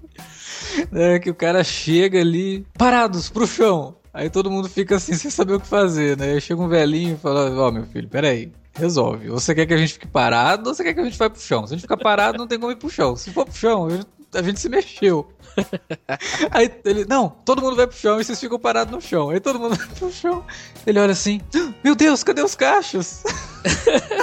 É 0.93 1.19
que 1.19 1.31
o 1.31 1.35
cara 1.35 1.63
chega 1.65 2.21
ali, 2.21 2.67
parados 2.77 3.29
pro 3.29 3.47
chão. 3.47 3.97
Aí 4.15 4.29
todo 4.29 4.51
mundo 4.51 4.69
fica 4.69 4.97
assim, 4.97 5.15
sem 5.15 5.31
saber 5.31 5.55
o 5.55 5.61
que 5.61 5.67
fazer, 5.67 6.17
né? 6.19 6.33
Aí 6.33 6.41
chega 6.41 6.61
um 6.61 6.69
velhinho 6.69 7.15
e 7.15 7.19
fala: 7.19 7.51
Ó, 7.51 7.69
oh, 7.69 7.73
meu 7.73 7.85
filho, 7.87 8.09
peraí. 8.09 8.53
Resolve. 8.75 9.31
Ou 9.31 9.39
você 9.39 9.55
quer 9.55 9.67
que 9.67 9.75
a 9.75 9.77
gente 9.77 9.95
fique 9.95 10.07
parado, 10.07 10.69
ou 10.69 10.75
você 10.75 10.83
quer 10.83 10.95
que 10.95 11.01
a 11.01 11.05
gente 11.05 11.19
vá 11.19 11.29
pro 11.29 11.41
chão. 11.41 11.67
Se 11.67 11.75
a 11.75 11.77
gente 11.77 11.83
ficar 11.83 11.97
parado, 11.97 12.39
não 12.39 12.47
tem 12.47 12.59
como 12.59 12.73
ir 12.73 12.77
pro 12.77 12.89
chão. 12.89 13.17
Se 13.17 13.31
for 13.31 13.45
pro 13.45 13.55
chão, 13.55 13.89
a 14.35 14.43
gente 14.43 14.61
se 14.61 14.69
mexeu. 14.69 15.31
Aí 16.51 16.73
ele, 16.85 17.05
não, 17.05 17.29
todo 17.45 17.61
mundo 17.61 17.77
vai 17.77 17.87
pro 17.87 17.97
chão 17.97 18.21
e 18.21 18.25
vocês 18.25 18.41
ficam 18.41 18.59
parados 18.59 18.93
no 18.93 19.01
chão. 19.01 19.31
Aí 19.31 19.41
todo 19.41 19.59
mundo 19.59 19.77
vai 19.77 19.87
pro 19.89 20.11
chão. 20.11 20.45
Ele 20.87 20.99
olha 20.99 21.13
assim: 21.13 21.41
Meu 21.85 21.95
Deus, 21.95 22.25
cadê 22.25 22.43
os 22.43 22.55
caixas? 22.55 23.23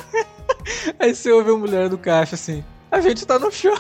Aí 0.99 1.13
você 1.13 1.31
ouve 1.31 1.51
a 1.51 1.55
mulher 1.55 1.89
do 1.89 1.97
caixa 1.97 2.35
assim: 2.35 2.63
A 2.91 2.99
gente 3.01 3.25
tá 3.25 3.37
no 3.37 3.51
chão. 3.51 3.77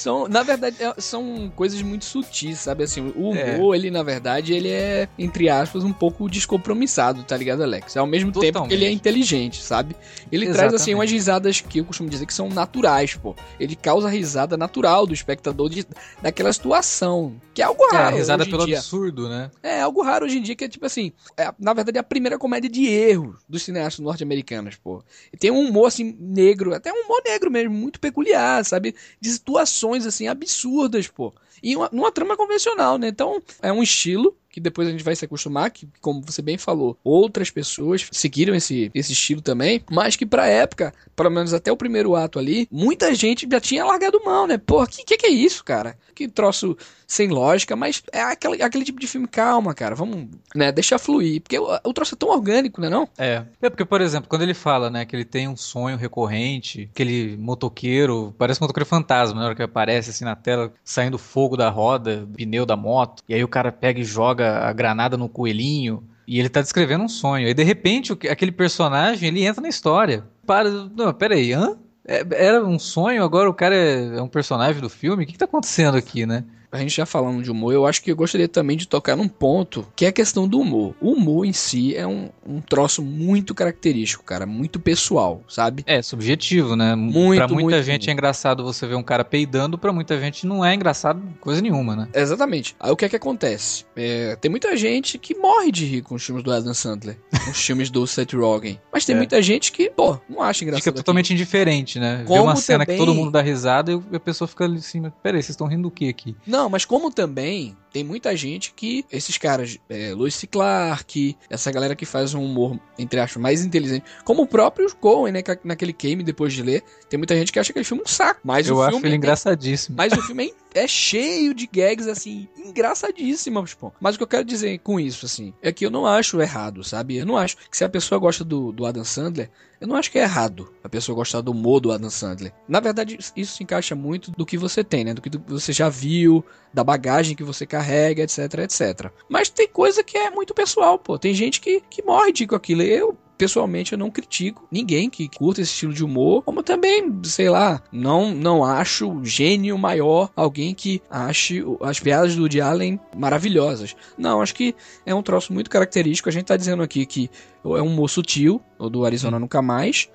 São, 0.00 0.26
na 0.26 0.42
verdade, 0.42 0.76
é, 0.80 0.94
são 0.98 1.52
coisas 1.54 1.82
muito 1.82 2.06
sutis, 2.06 2.58
sabe? 2.60 2.84
Assim, 2.84 3.12
o 3.14 3.30
humor, 3.30 3.74
é. 3.74 3.78
ele, 3.78 3.90
na 3.90 4.02
verdade, 4.02 4.54
ele 4.54 4.70
é, 4.70 5.06
entre 5.18 5.50
aspas, 5.50 5.84
um 5.84 5.92
pouco 5.92 6.28
descompromissado, 6.28 7.22
tá 7.22 7.36
ligado, 7.36 7.62
Alex? 7.62 7.98
Ao 7.98 8.06
mesmo 8.06 8.32
Totalmente. 8.32 8.54
tempo 8.54 8.68
que 8.68 8.74
ele 8.74 8.86
é 8.86 8.90
inteligente, 8.90 9.62
sabe? 9.62 9.94
Ele 10.32 10.46
Exatamente. 10.46 10.70
traz, 10.70 10.82
assim, 10.82 10.94
umas 10.94 11.10
risadas 11.10 11.60
que 11.60 11.80
eu 11.80 11.84
costumo 11.84 12.08
dizer 12.08 12.24
que 12.24 12.32
são 12.32 12.48
naturais, 12.48 13.14
pô. 13.14 13.36
Ele 13.58 13.76
causa 13.76 14.08
a 14.08 14.10
risada 14.10 14.56
natural 14.56 15.06
do 15.06 15.12
espectador 15.12 15.68
de, 15.68 15.86
daquela 16.22 16.52
situação, 16.52 17.38
que 17.52 17.60
é 17.60 17.64
algo 17.66 17.84
é, 17.92 17.96
raro. 17.96 18.16
É, 18.16 18.18
risada 18.18 18.46
pelo 18.46 18.62
absurdo, 18.62 19.28
né? 19.28 19.50
É, 19.62 19.82
algo 19.82 20.02
raro 20.02 20.24
hoje 20.24 20.38
em 20.38 20.42
dia, 20.42 20.56
que 20.56 20.64
é 20.64 20.68
tipo 20.68 20.86
assim, 20.86 21.12
é, 21.36 21.52
na 21.58 21.74
verdade, 21.74 21.98
é 21.98 22.00
a 22.00 22.04
primeira 22.04 22.38
comédia 22.38 22.70
de 22.70 22.86
erro 22.86 23.36
dos 23.46 23.62
cineastas 23.62 24.02
norte-americanos, 24.02 24.76
pô. 24.76 25.02
E 25.30 25.36
tem 25.36 25.50
um 25.50 25.60
humor, 25.60 25.88
assim, 25.88 26.16
negro, 26.18 26.74
até 26.74 26.90
um 26.90 27.04
humor 27.04 27.20
negro 27.22 27.50
mesmo, 27.50 27.74
muito 27.74 28.00
peculiar, 28.00 28.64
sabe? 28.64 28.94
De 29.20 29.28
situações, 29.28 29.89
assim, 29.94 30.28
absurdas, 30.28 31.08
pô. 31.08 31.32
E 31.62 31.76
uma, 31.76 31.88
numa 31.92 32.10
trama 32.10 32.36
convencional, 32.36 32.96
né? 32.98 33.08
Então, 33.08 33.42
é 33.60 33.72
um 33.72 33.82
estilo 33.82 34.36
que 34.50 34.60
depois 34.60 34.88
a 34.88 34.90
gente 34.90 35.04
vai 35.04 35.14
se 35.14 35.24
acostumar, 35.24 35.70
que 35.70 35.88
como 36.00 36.22
você 36.22 36.42
bem 36.42 36.58
falou, 36.58 36.98
outras 37.04 37.50
pessoas 37.50 38.08
seguiram 38.10 38.54
esse, 38.54 38.90
esse 38.94 39.12
estilo 39.12 39.40
também, 39.40 39.82
mas 39.90 40.16
que 40.16 40.26
pra 40.26 40.46
época, 40.46 40.92
pelo 41.14 41.30
menos 41.30 41.54
até 41.54 41.70
o 41.70 41.76
primeiro 41.76 42.16
ato 42.16 42.38
ali, 42.38 42.66
muita 42.70 43.14
gente 43.14 43.46
já 43.50 43.60
tinha 43.60 43.84
largado 43.84 44.20
mão, 44.24 44.46
né? 44.46 44.58
Pô, 44.58 44.84
que 44.86 45.04
que, 45.04 45.16
que 45.16 45.26
é 45.26 45.30
isso, 45.30 45.64
cara? 45.64 45.96
Que 46.14 46.28
troço 46.28 46.76
sem 47.06 47.28
lógica, 47.28 47.74
mas 47.74 48.02
é 48.12 48.22
aquele, 48.22 48.62
aquele 48.62 48.84
tipo 48.84 49.00
de 49.00 49.06
filme, 49.06 49.26
calma, 49.26 49.74
cara, 49.74 49.94
vamos, 49.94 50.28
né, 50.54 50.70
deixar 50.70 50.98
fluir, 50.98 51.40
porque 51.40 51.58
o, 51.58 51.66
o 51.84 51.92
troço 51.92 52.14
é 52.14 52.18
tão 52.18 52.28
orgânico, 52.28 52.80
né 52.80 52.88
não? 52.88 53.08
É, 53.18 53.44
é 53.60 53.70
porque, 53.70 53.84
por 53.84 54.00
exemplo, 54.00 54.28
quando 54.28 54.42
ele 54.42 54.54
fala, 54.54 54.90
né, 54.90 55.04
que 55.04 55.16
ele 55.16 55.24
tem 55.24 55.48
um 55.48 55.56
sonho 55.56 55.96
recorrente, 55.96 56.88
aquele 56.92 57.36
motoqueiro, 57.36 58.34
parece 58.38 58.60
um 58.60 58.64
motoqueiro 58.64 58.88
fantasma, 58.88 59.40
na 59.40 59.46
hora 59.46 59.54
que 59.56 59.62
aparece 59.62 60.10
assim 60.10 60.24
na 60.24 60.36
tela, 60.36 60.72
saindo 60.84 61.18
fogo 61.18 61.56
da 61.56 61.68
roda, 61.68 62.28
pneu 62.36 62.64
da 62.64 62.76
moto, 62.76 63.22
e 63.28 63.34
aí 63.34 63.42
o 63.42 63.48
cara 63.48 63.72
pega 63.72 64.00
e 64.00 64.04
joga 64.04 64.39
joga 64.40 64.66
a 64.66 64.72
granada 64.72 65.16
no 65.16 65.28
coelhinho. 65.28 66.02
E 66.26 66.38
ele 66.38 66.48
tá 66.48 66.60
descrevendo 66.60 67.04
um 67.04 67.08
sonho. 67.08 67.48
E 67.48 67.54
de 67.54 67.64
repente, 67.64 68.12
aquele 68.28 68.52
personagem, 68.52 69.28
ele 69.28 69.44
entra 69.44 69.60
na 69.60 69.68
história. 69.68 70.24
Para, 70.46 70.70
não, 70.70 71.12
peraí, 71.12 71.52
hã? 71.52 71.76
É, 72.06 72.24
era 72.30 72.64
um 72.64 72.78
sonho, 72.78 73.22
agora 73.22 73.50
o 73.50 73.54
cara 73.54 73.74
é, 73.74 74.16
é 74.16 74.22
um 74.22 74.28
personagem 74.28 74.80
do 74.80 74.88
filme? 74.88 75.24
O 75.24 75.26
que, 75.26 75.32
que 75.32 75.38
tá 75.38 75.44
acontecendo 75.44 75.96
aqui, 75.96 76.24
né? 76.24 76.44
A 76.72 76.78
gente 76.78 76.96
já 76.96 77.06
falando 77.06 77.42
de 77.42 77.50
humor, 77.50 77.72
eu 77.72 77.86
acho 77.86 78.02
que 78.02 78.10
eu 78.10 78.16
gostaria 78.16 78.48
também 78.48 78.76
de 78.76 78.86
tocar 78.86 79.16
num 79.16 79.28
ponto 79.28 79.86
que 79.96 80.04
é 80.04 80.08
a 80.08 80.12
questão 80.12 80.46
do 80.46 80.60
humor. 80.60 80.94
O 81.00 81.12
humor 81.12 81.44
em 81.44 81.52
si 81.52 81.96
é 81.96 82.06
um, 82.06 82.30
um 82.46 82.60
troço 82.60 83.02
muito 83.02 83.54
característico, 83.54 84.24
cara, 84.24 84.46
muito 84.46 84.78
pessoal, 84.78 85.42
sabe? 85.48 85.82
É, 85.86 86.00
subjetivo, 86.02 86.76
né? 86.76 86.94
Muito, 86.94 87.38
pra 87.38 87.48
muita 87.48 87.62
muito, 87.62 87.76
gente 87.82 88.02
muito. 88.02 88.08
é 88.08 88.12
engraçado 88.12 88.62
você 88.62 88.86
ver 88.86 88.94
um 88.94 89.02
cara 89.02 89.24
peidando, 89.24 89.78
pra 89.78 89.92
muita 89.92 90.18
gente 90.20 90.46
não 90.46 90.64
é 90.64 90.74
engraçado 90.74 91.22
coisa 91.40 91.60
nenhuma, 91.60 91.96
né? 91.96 92.08
Exatamente. 92.14 92.76
Aí 92.78 92.90
o 92.90 92.96
que 92.96 93.04
é 93.04 93.08
que 93.08 93.16
acontece? 93.16 93.84
É, 93.96 94.36
tem 94.36 94.50
muita 94.50 94.76
gente 94.76 95.18
que 95.18 95.34
morre 95.34 95.72
de 95.72 95.84
rir 95.86 96.02
com 96.02 96.14
os 96.14 96.24
filmes 96.24 96.42
do 96.44 96.52
Adam 96.52 96.74
Sandler, 96.74 97.18
com 97.44 97.50
os 97.50 97.60
filmes 97.60 97.90
do 97.90 98.06
Seth 98.08 98.32
Rogen. 98.34 98.80
Mas 98.92 99.04
tem 99.04 99.14
é. 99.14 99.18
muita 99.18 99.42
gente 99.42 99.72
que, 99.72 99.90
pô, 99.90 100.18
não 100.28 100.42
acha 100.42 100.64
engraçado. 100.64 100.84
Fica 100.84 100.96
totalmente 100.96 101.26
aqui. 101.26 101.34
indiferente, 101.34 101.98
né? 101.98 102.24
Como 102.26 102.40
Vê 102.40 102.44
uma 102.44 102.56
cena 102.56 102.84
também... 102.84 102.98
que 102.98 103.04
todo 103.04 103.14
mundo 103.14 103.30
dá 103.30 103.40
risada 103.40 103.92
e 103.92 104.16
a 104.16 104.20
pessoa 104.20 104.46
fica 104.46 104.64
ali 104.64 104.78
assim, 104.78 105.02
peraí, 105.22 105.42
vocês 105.42 105.50
estão 105.50 105.66
rindo 105.66 105.82
do 105.82 105.90
que 105.90 106.08
aqui? 106.08 106.36
Não, 106.46 106.59
mas 106.68 106.84
como 106.84 107.10
também 107.10 107.76
tem 107.92 108.04
muita 108.04 108.36
gente 108.36 108.72
que, 108.74 109.04
esses 109.10 109.36
caras, 109.36 109.78
é, 109.88 110.12
Lois 110.14 110.44
Clark, 110.50 111.36
essa 111.48 111.70
galera 111.70 111.96
que 111.96 112.06
faz 112.06 112.34
um 112.34 112.44
humor, 112.44 112.78
entre 112.98 113.20
aspas, 113.20 113.42
mais 113.42 113.64
inteligente, 113.64 114.04
como 114.24 114.42
o 114.42 114.46
próprio 114.46 114.94
Cohen, 114.96 115.32
né, 115.32 115.42
naquele 115.64 115.92
game 115.92 116.22
depois 116.22 116.52
de 116.52 116.62
ler, 116.62 116.82
tem 117.08 117.18
muita 117.18 117.34
gente 117.36 117.52
que 117.52 117.58
acha 117.58 117.72
aquele 117.72 117.84
filme 117.84 118.02
um 118.02 118.08
saco. 118.08 118.40
Mas 118.44 118.68
Eu 118.68 118.76
o 118.76 118.82
acho 118.82 118.92
filme 118.92 119.08
ele 119.08 119.14
é, 119.14 119.18
engraçadíssimo. 119.18 119.96
Mas 119.96 120.12
o 120.12 120.22
filme 120.22 120.54
é, 120.74 120.84
é 120.84 120.88
cheio 120.88 121.52
de 121.52 121.66
gags, 121.66 122.08
assim, 122.08 122.48
engraçadíssimas, 122.56 123.74
pô. 123.74 123.92
Mas 124.00 124.14
o 124.14 124.18
que 124.18 124.24
eu 124.24 124.28
quero 124.28 124.44
dizer 124.44 124.78
com 124.78 124.98
isso, 124.98 125.26
assim, 125.26 125.52
é 125.62 125.72
que 125.72 125.84
eu 125.84 125.90
não 125.90 126.06
acho 126.06 126.40
errado, 126.40 126.84
sabe? 126.84 127.16
Eu 127.16 127.26
não 127.26 127.36
acho 127.36 127.56
que 127.56 127.76
se 127.76 127.84
a 127.84 127.88
pessoa 127.88 128.18
gosta 128.18 128.44
do, 128.44 128.72
do 128.72 128.86
Adam 128.86 129.04
Sandler, 129.04 129.50
eu 129.80 129.88
não 129.88 129.96
acho 129.96 130.10
que 130.10 130.18
é 130.18 130.22
errado 130.22 130.70
a 130.84 130.88
pessoa 130.88 131.16
gostar 131.16 131.40
do 131.40 131.52
humor 131.52 131.80
do 131.80 131.90
Adam 131.90 132.10
Sandler. 132.10 132.52
Na 132.68 132.80
verdade, 132.80 133.18
isso 133.34 133.56
se 133.56 133.62
encaixa 133.62 133.94
muito 133.94 134.30
do 134.30 134.44
que 134.44 134.58
você 134.58 134.84
tem, 134.84 135.04
né? 135.04 135.14
Do 135.14 135.22
que 135.22 135.30
você 135.46 135.72
já 135.72 135.88
viu, 135.88 136.44
da 136.72 136.84
bagagem 136.84 137.34
que 137.34 137.42
você 137.42 137.64
carrega, 137.64 137.79
etc, 138.22 138.38
etc. 138.60 139.10
Mas 139.28 139.48
tem 139.48 139.68
coisa 139.68 140.02
que 140.02 140.16
é 140.16 140.30
muito 140.30 140.54
pessoal, 140.54 140.98
pô. 140.98 141.18
Tem 141.18 141.34
gente 141.34 141.60
que, 141.60 141.82
que 141.90 142.02
morre 142.02 142.32
de 142.32 142.46
com 142.46 142.54
aquilo. 142.54 142.82
Eu, 142.82 143.16
pessoalmente 143.40 143.92
eu 143.92 143.98
não 143.98 144.10
critico 144.10 144.68
ninguém 144.70 145.08
que 145.08 145.26
curta 145.26 145.62
esse 145.62 145.72
estilo 145.72 145.94
de 145.94 146.04
humor, 146.04 146.42
como 146.42 146.62
também, 146.62 147.20
sei 147.24 147.48
lá, 147.48 147.82
não 147.90 148.34
não 148.34 148.62
acho 148.62 149.24
gênio 149.24 149.78
maior 149.78 150.28
alguém 150.36 150.74
que 150.74 151.00
ache 151.08 151.64
as 151.80 151.98
piadas 151.98 152.36
do 152.36 152.42
Woody 152.42 152.60
Allen 152.60 153.00
maravilhosas. 153.16 153.96
Não, 154.18 154.42
acho 154.42 154.54
que 154.54 154.74
é 155.06 155.14
um 155.14 155.22
troço 155.22 155.54
muito 155.54 155.70
característico. 155.70 156.28
A 156.28 156.32
gente 156.32 156.44
tá 156.44 156.56
dizendo 156.56 156.82
aqui 156.82 157.06
que 157.06 157.30
é 157.64 157.82
um 157.82 157.86
humor 157.86 158.10
sutil, 158.10 158.60
do 158.78 159.06
Arizona. 159.06 159.38
Nunca 159.38 159.62
Mais, 159.62 160.08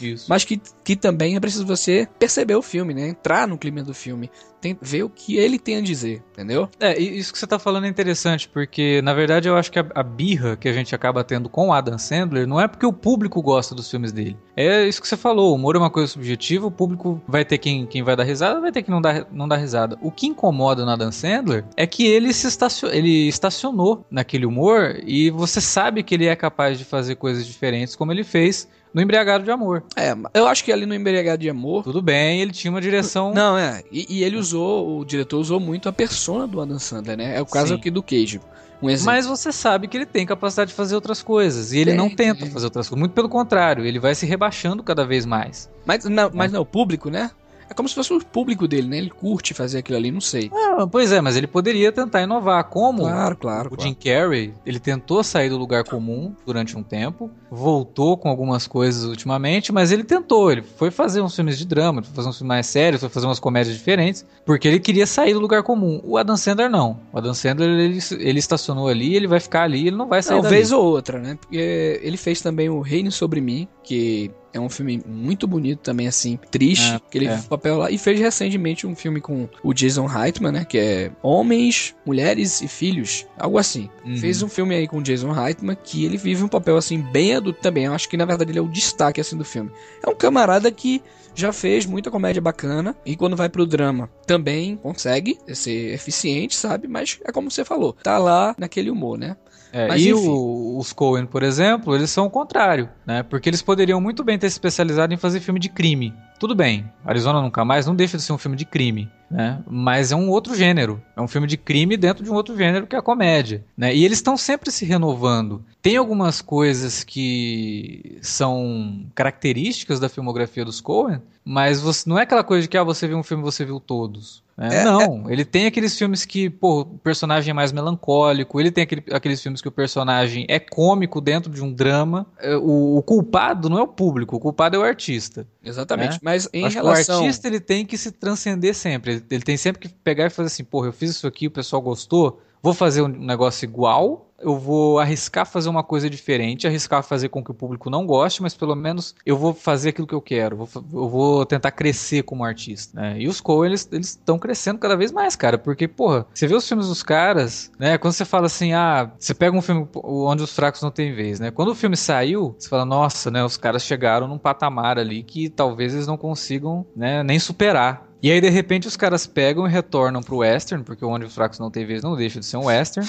isso. 0.00 0.26
Mas 0.28 0.44
que, 0.44 0.60
que 0.84 0.96
também 0.96 1.36
é 1.36 1.40
preciso 1.40 1.66
você 1.66 2.08
perceber 2.18 2.54
o 2.54 2.62
filme, 2.62 2.94
né? 2.94 3.08
Entrar 3.08 3.46
no 3.46 3.58
clima 3.58 3.82
do 3.82 3.94
filme. 3.94 4.30
Tem, 4.60 4.78
ver 4.80 5.02
o 5.02 5.10
que 5.10 5.36
ele 5.36 5.58
tem 5.58 5.78
a 5.78 5.80
dizer, 5.80 6.22
entendeu? 6.32 6.68
É, 6.78 6.96
isso 6.96 7.32
que 7.32 7.38
você 7.38 7.48
tá 7.48 7.58
falando 7.58 7.84
é 7.84 7.88
interessante, 7.88 8.48
porque 8.48 9.02
na 9.02 9.12
verdade 9.12 9.48
eu 9.48 9.56
acho 9.56 9.72
que 9.72 9.78
a, 9.80 9.84
a 9.92 10.04
birra 10.04 10.56
que 10.56 10.68
a 10.68 10.72
gente 10.72 10.94
acaba 10.94 11.24
tendo 11.24 11.48
com 11.48 11.68
o 11.68 11.72
Adam 11.72 11.98
Sandler 11.98 12.46
não 12.46 12.60
é 12.60 12.68
porque 12.68 12.86
o 12.86 12.92
público 12.92 13.42
gosta 13.42 13.74
dos 13.74 13.90
filmes 13.90 14.12
dele. 14.12 14.36
É 14.56 14.86
isso 14.86 15.02
que 15.02 15.08
você 15.08 15.16
falou, 15.16 15.50
o 15.50 15.56
humor 15.56 15.74
é 15.74 15.80
uma 15.80 15.90
coisa 15.90 16.12
subjetiva, 16.12 16.64
o 16.64 16.70
público 16.70 17.20
vai 17.26 17.44
ter 17.44 17.58
quem, 17.58 17.86
quem 17.86 18.04
vai 18.04 18.14
dar 18.14 18.22
risada, 18.22 18.60
vai 18.60 18.70
ter 18.70 18.84
quem 18.84 18.94
não 18.94 19.00
dá, 19.00 19.26
não 19.32 19.48
dá 19.48 19.56
risada. 19.56 19.98
O 20.00 20.12
que 20.12 20.28
incomoda 20.28 20.84
no 20.84 20.92
Adam 20.92 21.10
Sandler 21.10 21.64
é 21.76 21.84
que 21.84 22.06
ele 22.06 22.32
se 22.32 22.46
estacionou, 22.46 22.96
ele 22.96 23.26
estacionou 23.26 24.06
naquele 24.08 24.46
humor 24.46 25.00
e 25.04 25.28
você 25.30 25.60
sabe 25.60 26.04
que 26.04 26.14
ele 26.14 26.26
é 26.26 26.36
capaz 26.36 26.78
de 26.78 26.84
fazer 26.84 27.16
coisas 27.16 27.44
diferentes 27.44 27.96
como 27.96 28.12
ele 28.12 28.22
fez 28.22 28.68
no 28.92 29.00
Embriagado 29.00 29.44
de 29.44 29.50
Amor. 29.50 29.82
É, 29.96 30.14
eu 30.34 30.46
acho 30.46 30.64
que 30.64 30.72
ali 30.72 30.86
no 30.86 30.94
Embriagado 30.94 31.42
de 31.42 31.48
Amor. 31.48 31.84
Tudo 31.84 32.02
bem, 32.02 32.40
ele 32.40 32.52
tinha 32.52 32.70
uma 32.70 32.80
direção. 32.80 33.32
Não, 33.32 33.56
é. 33.56 33.82
E, 33.90 34.18
e 34.18 34.24
ele 34.24 34.36
usou, 34.36 35.00
o 35.00 35.04
diretor 35.04 35.38
usou 35.38 35.58
muito 35.58 35.88
a 35.88 35.92
persona 35.92 36.46
do 36.46 36.60
Adam 36.60 36.78
Sandler, 36.78 37.16
né? 37.16 37.36
É 37.36 37.40
o 37.40 37.46
caso 37.46 37.68
Sim. 37.68 37.74
aqui 37.74 37.90
do 37.90 38.02
Cage. 38.02 38.40
Um 38.82 38.88
Mas 39.04 39.26
você 39.26 39.52
sabe 39.52 39.86
que 39.86 39.96
ele 39.96 40.06
tem 40.06 40.26
capacidade 40.26 40.70
de 40.70 40.74
fazer 40.74 40.96
outras 40.96 41.22
coisas. 41.22 41.72
E 41.72 41.78
ele 41.78 41.92
tem, 41.92 41.96
não 41.96 42.10
tenta 42.10 42.44
fazer 42.46 42.66
outras 42.66 42.88
coisas. 42.88 42.98
Muito 42.98 43.12
pelo 43.12 43.28
contrário, 43.28 43.84
ele 43.84 44.00
vai 44.00 44.12
se 44.12 44.26
rebaixando 44.26 44.82
cada 44.82 45.06
vez 45.06 45.24
mais. 45.24 45.70
Mas 45.86 46.04
não, 46.04 46.30
mas 46.34 46.50
não, 46.50 46.62
o 46.62 46.66
público, 46.66 47.08
né? 47.08 47.30
É 47.72 47.74
como 47.74 47.88
se 47.88 47.94
fosse 47.94 48.12
o 48.12 48.22
público 48.22 48.68
dele, 48.68 48.86
né? 48.86 48.98
Ele 48.98 49.08
curte 49.08 49.54
fazer 49.54 49.78
aquilo 49.78 49.96
ali, 49.96 50.10
não 50.10 50.20
sei. 50.20 50.50
Ah, 50.52 50.86
pois 50.86 51.10
é, 51.10 51.22
mas 51.22 51.38
ele 51.38 51.46
poderia 51.46 51.90
tentar 51.90 52.20
inovar. 52.20 52.64
Como 52.64 52.98
claro, 52.98 53.34
claro, 53.34 53.68
o 53.72 53.76
claro. 53.76 53.82
Jim 53.82 53.94
Carrey, 53.94 54.52
ele 54.66 54.78
tentou 54.78 55.24
sair 55.24 55.48
do 55.48 55.56
lugar 55.56 55.82
comum 55.82 56.34
durante 56.44 56.76
um 56.76 56.82
tempo, 56.82 57.30
voltou 57.50 58.18
com 58.18 58.28
algumas 58.28 58.66
coisas 58.66 59.04
ultimamente, 59.04 59.72
mas 59.72 59.90
ele 59.90 60.04
tentou. 60.04 60.52
Ele 60.52 60.60
foi 60.60 60.90
fazer 60.90 61.22
uns 61.22 61.34
filmes 61.34 61.56
de 61.56 61.64
drama, 61.64 62.02
foi 62.02 62.14
fazer 62.14 62.28
uns 62.28 62.36
filmes 62.36 62.48
mais 62.48 62.66
sérios, 62.66 63.00
foi 63.00 63.08
fazer 63.08 63.24
umas 63.24 63.40
comédias 63.40 63.74
diferentes, 63.74 64.26
porque 64.44 64.68
ele 64.68 64.78
queria 64.78 65.06
sair 65.06 65.32
do 65.32 65.40
lugar 65.40 65.62
comum. 65.62 65.98
O 66.04 66.18
Adam 66.18 66.36
Sandler 66.36 66.68
não. 66.68 67.00
O 67.10 67.16
Adam 67.16 67.32
Sandler, 67.32 67.70
ele, 67.70 68.00
ele 68.18 68.38
estacionou 68.38 68.86
ali, 68.86 69.16
ele 69.16 69.26
vai 69.26 69.40
ficar 69.40 69.62
ali, 69.62 69.86
ele 69.86 69.96
não 69.96 70.08
vai 70.08 70.22
sair 70.22 70.40
Uma 70.40 70.50
vez 70.50 70.72
ou 70.72 70.84
outra, 70.84 71.18
né? 71.18 71.38
Porque 71.40 72.00
ele 72.02 72.18
fez 72.18 72.42
também 72.42 72.68
o 72.68 72.82
Reino 72.82 73.10
Sobre 73.10 73.40
Mim, 73.40 73.66
que 73.82 74.30
é 74.52 74.60
um 74.60 74.68
filme 74.68 75.02
muito 75.06 75.46
bonito 75.46 75.80
também, 75.80 76.06
assim, 76.06 76.38
triste, 76.50 76.94
é, 76.94 77.00
que 77.10 77.18
ele 77.18 77.26
é. 77.26 77.38
papel 77.48 77.78
lá. 77.78 77.90
E 77.90 77.98
fez 77.98 78.20
recentemente 78.20 78.86
um 78.86 78.94
filme 78.94 79.20
com 79.20 79.48
o 79.62 79.72
Jason 79.72 80.06
Reitman, 80.06 80.52
né? 80.52 80.64
Que 80.64 80.78
é 80.78 81.12
Homens, 81.22 81.94
Mulheres 82.04 82.60
e 82.60 82.68
Filhos, 82.68 83.26
algo 83.38 83.58
assim. 83.58 83.88
Uhum. 84.04 84.16
Fez 84.16 84.42
um 84.42 84.48
filme 84.48 84.74
aí 84.74 84.86
com 84.86 84.98
o 84.98 85.02
Jason 85.02 85.32
Reitman 85.32 85.76
que 85.82 86.04
ele 86.04 86.16
vive 86.16 86.44
um 86.44 86.48
papel, 86.48 86.76
assim, 86.76 87.00
bem 87.00 87.34
adulto 87.34 87.60
também. 87.60 87.84
Eu 87.84 87.94
acho 87.94 88.08
que, 88.08 88.16
na 88.16 88.24
verdade, 88.24 88.50
ele 88.50 88.58
é 88.58 88.62
o 88.62 88.68
destaque, 88.68 89.20
assim, 89.20 89.36
do 89.36 89.44
filme. 89.44 89.70
É 90.04 90.08
um 90.08 90.14
camarada 90.14 90.70
que 90.70 91.02
já 91.34 91.52
fez 91.52 91.86
muita 91.86 92.10
comédia 92.10 92.42
bacana 92.42 92.94
e 93.04 93.16
quando 93.16 93.36
vai 93.36 93.48
pro 93.48 93.66
drama 93.66 94.10
também 94.26 94.76
consegue 94.76 95.38
ser 95.54 95.94
eficiente, 95.94 96.54
sabe? 96.54 96.86
Mas 96.86 97.18
é 97.24 97.32
como 97.32 97.50
você 97.50 97.64
falou, 97.64 97.94
tá 97.94 98.18
lá 98.18 98.54
naquele 98.58 98.90
humor, 98.90 99.18
né? 99.18 99.36
É, 99.72 99.88
Mas, 99.88 100.02
e 100.02 100.12
o, 100.12 100.76
os 100.78 100.92
Coen, 100.92 101.24
por 101.24 101.42
exemplo, 101.42 101.94
eles 101.94 102.10
são 102.10 102.26
o 102.26 102.30
contrário, 102.30 102.90
né? 103.06 103.22
Porque 103.22 103.48
eles 103.48 103.62
poderiam 103.62 104.00
muito 104.00 104.22
bem 104.22 104.38
ter 104.38 104.50
se 104.50 104.54
especializado 104.54 105.14
em 105.14 105.16
fazer 105.16 105.40
filme 105.40 105.58
de 105.58 105.70
crime. 105.70 106.12
Tudo 106.38 106.54
bem, 106.54 106.84
Arizona 107.04 107.40
Nunca 107.40 107.64
Mais 107.64 107.86
não 107.86 107.94
deixa 107.94 108.16
de 108.16 108.22
ser 108.22 108.32
um 108.32 108.38
filme 108.38 108.56
de 108.56 108.66
crime, 108.66 109.08
né? 109.30 109.62
Mas 109.66 110.12
é 110.12 110.16
um 110.16 110.28
outro 110.28 110.54
gênero. 110.54 111.00
É 111.16 111.22
um 111.22 111.28
filme 111.28 111.46
de 111.46 111.56
crime 111.56 111.96
dentro 111.96 112.22
de 112.22 112.30
um 112.30 112.34
outro 112.34 112.56
gênero 112.56 112.86
que 112.86 112.94
é 112.94 112.98
a 112.98 113.02
comédia, 113.02 113.64
né? 113.76 113.94
E 113.94 114.04
eles 114.04 114.18
estão 114.18 114.36
sempre 114.36 114.70
se 114.70 114.84
renovando. 114.84 115.64
Tem 115.80 115.96
algumas 115.96 116.42
coisas 116.42 117.02
que 117.02 118.18
são 118.20 119.06
características 119.14 119.98
da 119.98 120.08
filmografia 120.08 120.64
dos 120.64 120.80
Coen, 120.80 121.22
mas 121.44 121.80
você, 121.80 122.08
não 122.08 122.18
é 122.18 122.22
aquela 122.22 122.44
coisa 122.44 122.62
de 122.62 122.68
que 122.68 122.76
ah, 122.76 122.84
você 122.84 123.06
viu 123.08 123.16
um 123.16 123.22
filme 123.22 123.42
você 123.42 123.64
viu 123.64 123.80
todos. 123.80 124.42
Né? 124.62 124.82
É, 124.82 124.84
não, 124.84 125.28
é... 125.28 125.32
ele 125.32 125.44
tem 125.44 125.66
aqueles 125.66 125.98
filmes 125.98 126.24
que, 126.24 126.48
pô, 126.48 126.82
o 126.82 126.98
personagem 126.98 127.50
é 127.50 127.52
mais 127.52 127.72
melancólico, 127.72 128.60
ele 128.60 128.70
tem 128.70 128.84
aquele, 128.84 129.02
aqueles 129.10 129.42
filmes 129.42 129.60
que 129.60 129.66
o 129.66 129.72
personagem 129.72 130.46
é 130.48 130.60
cômico 130.60 131.20
dentro 131.20 131.50
de 131.50 131.60
um 131.60 131.72
drama. 131.72 132.24
É, 132.38 132.54
o, 132.54 132.96
o 132.96 133.02
culpado 133.02 133.68
não 133.68 133.78
é 133.78 133.82
o 133.82 133.88
público, 133.88 134.36
o 134.36 134.40
culpado 134.40 134.76
é 134.76 134.78
o 134.78 134.82
artista. 134.82 135.44
Exatamente. 135.64 136.12
Né? 136.12 136.18
Mas 136.22 136.48
em 136.52 136.64
Acho 136.64 136.76
relação. 136.76 137.16
o 137.16 137.18
artista 137.24 137.48
ele 137.48 137.58
tem 137.58 137.84
que 137.84 137.98
se 137.98 138.12
transcender 138.12 138.72
sempre. 138.72 139.14
Ele, 139.14 139.24
ele 139.32 139.42
tem 139.42 139.56
sempre 139.56 139.80
que 139.80 139.88
pegar 139.88 140.26
e 140.26 140.30
fazer 140.30 140.46
assim, 140.46 140.62
porra, 140.62 140.86
eu 140.86 140.92
fiz 140.92 141.10
isso 141.10 141.26
aqui, 141.26 141.48
o 141.48 141.50
pessoal 141.50 141.82
gostou, 141.82 142.40
vou 142.62 142.72
fazer 142.72 143.02
um 143.02 143.08
negócio 143.08 143.64
igual 143.64 144.32
eu 144.42 144.58
vou 144.58 144.98
arriscar 144.98 145.46
fazer 145.46 145.68
uma 145.68 145.82
coisa 145.82 146.10
diferente, 146.10 146.66
arriscar 146.66 147.02
fazer 147.02 147.28
com 147.28 147.42
que 147.42 147.50
o 147.50 147.54
público 147.54 147.88
não 147.88 148.04
goste, 148.04 148.42
mas 148.42 148.54
pelo 148.54 148.74
menos 148.74 149.14
eu 149.24 149.36
vou 149.36 149.54
fazer 149.54 149.90
aquilo 149.90 150.06
que 150.06 150.14
eu 150.14 150.20
quero, 150.20 150.56
vou, 150.56 150.68
eu 150.74 151.08
vou 151.08 151.46
tentar 151.46 151.70
crescer 151.70 152.22
como 152.24 152.44
artista, 152.44 153.00
né? 153.00 153.14
E 153.18 153.28
os 153.28 153.40
Coen, 153.40 153.70
eles 153.70 153.88
estão 153.92 154.38
crescendo 154.38 154.78
cada 154.78 154.96
vez 154.96 155.12
mais, 155.12 155.36
cara, 155.36 155.56
porque, 155.56 155.86
porra, 155.86 156.26
você 156.34 156.46
vê 156.46 156.54
os 156.54 156.66
filmes 156.66 156.88
dos 156.88 157.02
caras, 157.02 157.70
né? 157.78 157.96
Quando 157.96 158.12
você 158.14 158.24
fala 158.24 158.46
assim, 158.46 158.72
ah, 158.72 159.10
você 159.18 159.32
pega 159.32 159.56
um 159.56 159.62
filme 159.62 159.88
onde 159.94 160.42
os 160.42 160.52
fracos 160.52 160.82
não 160.82 160.90
têm 160.90 161.14
vez, 161.14 161.38
né? 161.38 161.50
Quando 161.50 161.68
o 161.68 161.74
filme 161.74 161.96
saiu, 161.96 162.54
você 162.58 162.68
fala, 162.68 162.84
nossa, 162.84 163.30
né? 163.30 163.44
Os 163.44 163.56
caras 163.56 163.84
chegaram 163.84 164.26
num 164.26 164.38
patamar 164.38 164.98
ali 164.98 165.22
que 165.22 165.48
talvez 165.48 165.94
eles 165.94 166.06
não 166.06 166.16
consigam, 166.16 166.84
né, 166.96 167.22
nem 167.22 167.38
superar. 167.38 168.11
E 168.22 168.30
aí, 168.30 168.40
de 168.40 168.48
repente, 168.48 168.86
os 168.86 168.96
caras 168.96 169.26
pegam 169.26 169.66
e 169.66 169.70
retornam 169.70 170.22
pro 170.22 170.38
western, 170.38 170.84
porque 170.84 171.04
o 171.04 171.08
Onde 171.08 171.26
os 171.26 171.34
Fracos 171.34 171.58
Não 171.58 171.72
Tem 171.72 171.84
Vez 171.84 172.04
não 172.04 172.14
deixa 172.14 172.38
de 172.38 172.46
ser 172.46 172.56
um 172.56 172.66
western. 172.66 173.08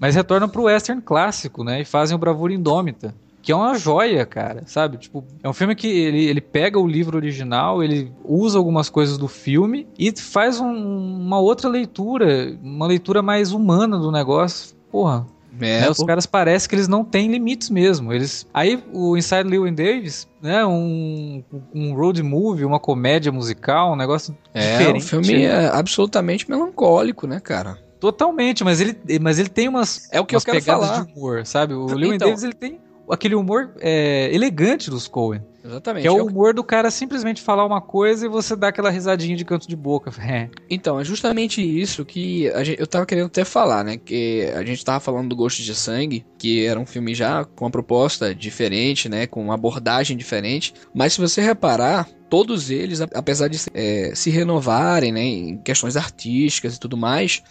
Mas 0.00 0.14
retornam 0.14 0.48
pro 0.48 0.62
western 0.62 1.02
clássico, 1.02 1.62
né? 1.62 1.82
E 1.82 1.84
fazem 1.84 2.16
o 2.16 2.18
Bravura 2.18 2.54
Indômita. 2.54 3.14
Que 3.42 3.52
é 3.52 3.54
uma 3.54 3.78
joia, 3.78 4.24
cara, 4.24 4.64
sabe? 4.66 4.96
Tipo, 4.96 5.22
é 5.42 5.48
um 5.48 5.52
filme 5.52 5.76
que 5.76 5.86
ele, 5.86 6.24
ele 6.24 6.40
pega 6.40 6.80
o 6.80 6.86
livro 6.86 7.16
original, 7.16 7.82
ele 7.82 8.10
usa 8.24 8.58
algumas 8.58 8.88
coisas 8.88 9.16
do 9.16 9.28
filme 9.28 9.86
e 9.96 10.10
faz 10.18 10.58
um, 10.58 10.66
uma 10.66 11.38
outra 11.38 11.68
leitura, 11.68 12.58
uma 12.60 12.86
leitura 12.86 13.22
mais 13.22 13.52
humana 13.52 13.98
do 13.98 14.10
negócio. 14.10 14.74
Porra, 14.90 15.26
é, 15.60 15.80
né? 15.80 15.90
Os 15.90 15.98
caras 15.98 16.26
parecem 16.26 16.68
que 16.68 16.74
eles 16.74 16.88
não 16.88 17.04
têm 17.04 17.30
limites 17.30 17.70
mesmo. 17.70 18.12
Eles 18.12 18.46
aí 18.52 18.82
o 18.92 19.16
Inside 19.16 19.48
Llewyn 19.48 19.74
Davis, 19.74 20.28
né? 20.42 20.64
Um, 20.64 21.42
um 21.74 21.94
road 21.94 22.22
movie, 22.22 22.64
uma 22.64 22.80
comédia 22.80 23.30
musical, 23.32 23.92
um 23.92 23.96
negócio 23.96 24.36
é, 24.52 24.78
diferente. 24.78 25.04
Um 25.04 25.08
filme 25.08 25.42
é 25.44 25.68
absolutamente 25.68 26.48
melancólico, 26.48 27.26
né, 27.26 27.40
cara? 27.40 27.78
Totalmente, 27.98 28.62
mas 28.62 28.80
ele, 28.80 28.96
mas 29.20 29.38
ele 29.38 29.48
tem 29.48 29.68
umas, 29.68 30.08
é 30.12 30.20
o 30.20 30.26
que 30.26 30.34
umas 30.34 30.46
eu 30.46 30.52
quero 30.52 30.64
falar. 30.64 31.04
de 31.04 31.12
humor, 31.12 31.46
sabe? 31.46 31.74
O 31.74 31.86
Lewin 31.86 32.16
então, 32.16 32.28
Davis 32.28 32.44
ele 32.44 32.52
tem 32.52 32.78
aquele 33.10 33.34
humor 33.34 33.72
é, 33.80 34.34
elegante 34.34 34.90
dos 34.90 35.08
Coen. 35.08 35.42
Exatamente. 35.64 36.02
Que 36.02 36.08
é 36.08 36.12
o 36.12 36.24
humor 36.24 36.54
do 36.54 36.62
cara 36.62 36.90
simplesmente 36.90 37.42
falar 37.42 37.64
uma 37.64 37.80
coisa 37.80 38.26
e 38.26 38.28
você 38.28 38.54
dá 38.54 38.68
aquela 38.68 38.88
risadinha 38.88 39.36
de 39.36 39.44
canto 39.44 39.68
de 39.68 39.76
boca. 39.76 40.10
É. 40.26 40.50
Então, 40.68 40.98
é 40.98 41.04
justamente 41.04 41.62
isso 41.62 42.04
que 42.04 42.50
gente, 42.64 42.80
eu 42.80 42.86
tava 42.86 43.06
querendo 43.06 43.26
até 43.26 43.44
falar, 43.44 43.84
né? 43.84 43.96
Que 43.96 44.50
a 44.56 44.64
gente 44.64 44.84
tava 44.84 44.98
falando 44.98 45.28
do 45.28 45.36
Gosto 45.36 45.62
de 45.62 45.72
Sangue, 45.72 46.26
que 46.36 46.66
era 46.66 46.80
um 46.80 46.84
filme 46.84 47.14
já 47.14 47.44
com 47.44 47.64
uma 47.64 47.70
proposta 47.70 48.34
diferente, 48.34 49.08
né? 49.08 49.26
Com 49.26 49.44
uma 49.44 49.54
abordagem 49.54 50.16
diferente. 50.16 50.74
Mas 50.92 51.12
se 51.12 51.20
você 51.20 51.40
reparar, 51.40 52.08
todos 52.28 52.70
eles, 52.70 53.00
apesar 53.00 53.46
de 53.46 53.58
é, 53.72 54.12
se 54.16 54.30
renovarem, 54.30 55.12
né? 55.12 55.22
Em 55.22 55.58
questões 55.58 55.96
artísticas 55.96 56.74
e 56.74 56.80
tudo 56.80 56.96
mais 56.96 57.42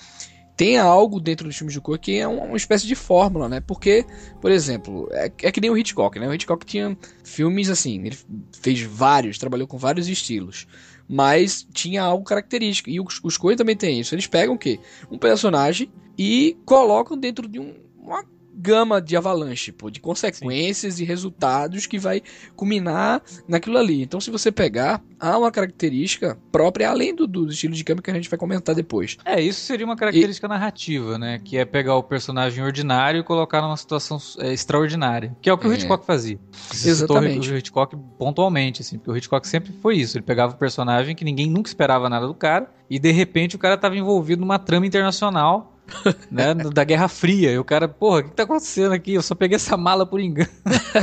tem 0.56 0.78
algo 0.78 1.20
dentro 1.20 1.48
dos 1.48 1.58
filmes 1.58 1.74
de 1.74 1.82
cor 1.82 2.00
que 2.00 2.18
é 2.18 2.28
uma 2.28 2.56
espécie 2.56 2.88
de 2.88 2.96
fórmula, 2.96 3.50
né? 3.50 3.60
Porque, 3.60 4.06
por 4.40 4.52
exemplo, 4.52 5.10
é, 5.12 5.26
é, 5.44 5.52
que 5.52 5.60
nem 5.60 5.70
o 5.70 5.78
Hitchcock, 5.78 6.18
né? 6.20 6.28
O 6.28 6.34
Hitchcock 6.34 6.66
tinha 6.66 6.98
filmes 7.24 7.70
assim, 7.70 8.00
ele 8.06 8.18
fez 8.62 8.82
vários, 8.82 9.38
trabalhou 9.38 9.68
com 9.68 9.78
vários 9.78 10.08
estilos, 10.08 10.66
mas 11.08 11.68
tinha 11.74 12.02
algo 12.04 12.24
característico. 12.24 12.90
E 12.90 13.00
os, 13.02 13.20
os 13.24 13.38
Coen 13.38 13.58
também 13.58 13.76
tem 13.76 14.00
isso. 14.00 14.16
Eles 14.16 14.28
pegam 14.28 14.56
o 14.56 14.58
quê? 14.58 14.80
Um 15.12 15.18
personagem 15.18 15.92
e 16.18 16.58
colocam 16.66 17.18
dentro 17.18 17.48
de 17.48 17.60
um, 17.60 17.74
uma 18.00 18.24
gama 18.56 19.02
de 19.02 19.16
avalanche, 19.18 19.72
pô, 19.72 19.90
de 19.90 20.00
consequências 20.00 20.96
Sim. 20.96 21.04
e 21.04 21.06
resultados 21.06 21.86
que 21.86 22.00
vai 22.00 22.22
culminar 22.56 23.22
naquilo 23.48 23.78
ali. 23.78 24.02
Então, 24.02 24.20
se 24.22 24.32
você 24.32 24.52
pegar, 24.52 25.02
há 25.20 25.38
uma 25.38 25.52
característica 25.52 26.38
própria, 26.52 26.90
além 26.90 27.14
do, 27.14 27.28
do 27.28 27.50
estilo 27.50 27.74
de 27.74 27.84
câmera 27.84 28.04
que 28.04 28.12
a 28.12 28.14
gente 28.14 28.30
vai 28.30 28.40
comentar 28.40 28.74
depois. 28.74 29.18
É, 29.26 29.42
isso 29.42 29.62
seria 29.62 29.86
uma 29.86 29.96
característica 29.96 30.48
e... 30.48 30.50
narrativa, 30.50 31.18
né? 31.18 31.40
Que 31.44 31.58
é 31.58 31.66
pegar 31.66 31.96
o 31.96 32.04
personagem 32.04 32.64
ordinário 32.64 33.20
e 33.20 33.24
colocar 33.24 33.62
numa 33.62 33.78
situação 33.78 34.18
é, 34.40 34.54
extraordinária. 34.54 35.36
Que 35.42 35.50
é 35.50 35.54
o 35.54 35.58
que 35.58 35.68
é. 35.68 35.70
o 35.70 35.74
Hitchcock 35.74 36.06
fazia. 36.06 36.40
Você 36.52 36.90
Exatamente. 36.90 37.52
O 37.52 37.58
Hitchcock 37.58 37.96
pontualmente, 38.18 38.82
assim, 38.82 38.98
porque 38.98 39.12
o 39.12 39.18
Hitchcock 39.18 39.48
sempre 39.48 39.74
foi 39.82 39.98
isso. 39.98 40.18
Ele 40.18 40.26
pegava 40.26 40.54
o 40.54 40.58
personagem 40.58 41.16
que 41.16 41.26
ninguém 41.26 41.50
nunca 41.50 41.70
esperava 41.70 42.10
nada 42.10 42.28
do 42.28 42.34
cara, 42.34 42.72
e 42.90 43.00
de 43.00 43.12
repente 43.12 43.56
o 43.56 43.60
cara 43.60 43.76
estava 43.76 43.98
envolvido 43.98 44.42
numa 44.42 44.60
trama 44.60 44.86
internacional 44.86 45.75
né, 46.32 46.54
da 46.54 46.84
Guerra 46.84 47.08
Fria. 47.08 47.52
E 47.52 47.58
o 47.58 47.64
cara, 47.64 47.88
porra, 47.88 48.20
o 48.20 48.24
que 48.24 48.32
tá 48.32 48.44
acontecendo 48.44 48.94
aqui? 48.94 49.14
Eu 49.14 49.22
só 49.22 49.36
peguei 49.36 49.56
essa 49.56 49.78
mala 49.78 50.06
por 50.06 50.20
engano. 50.20 50.50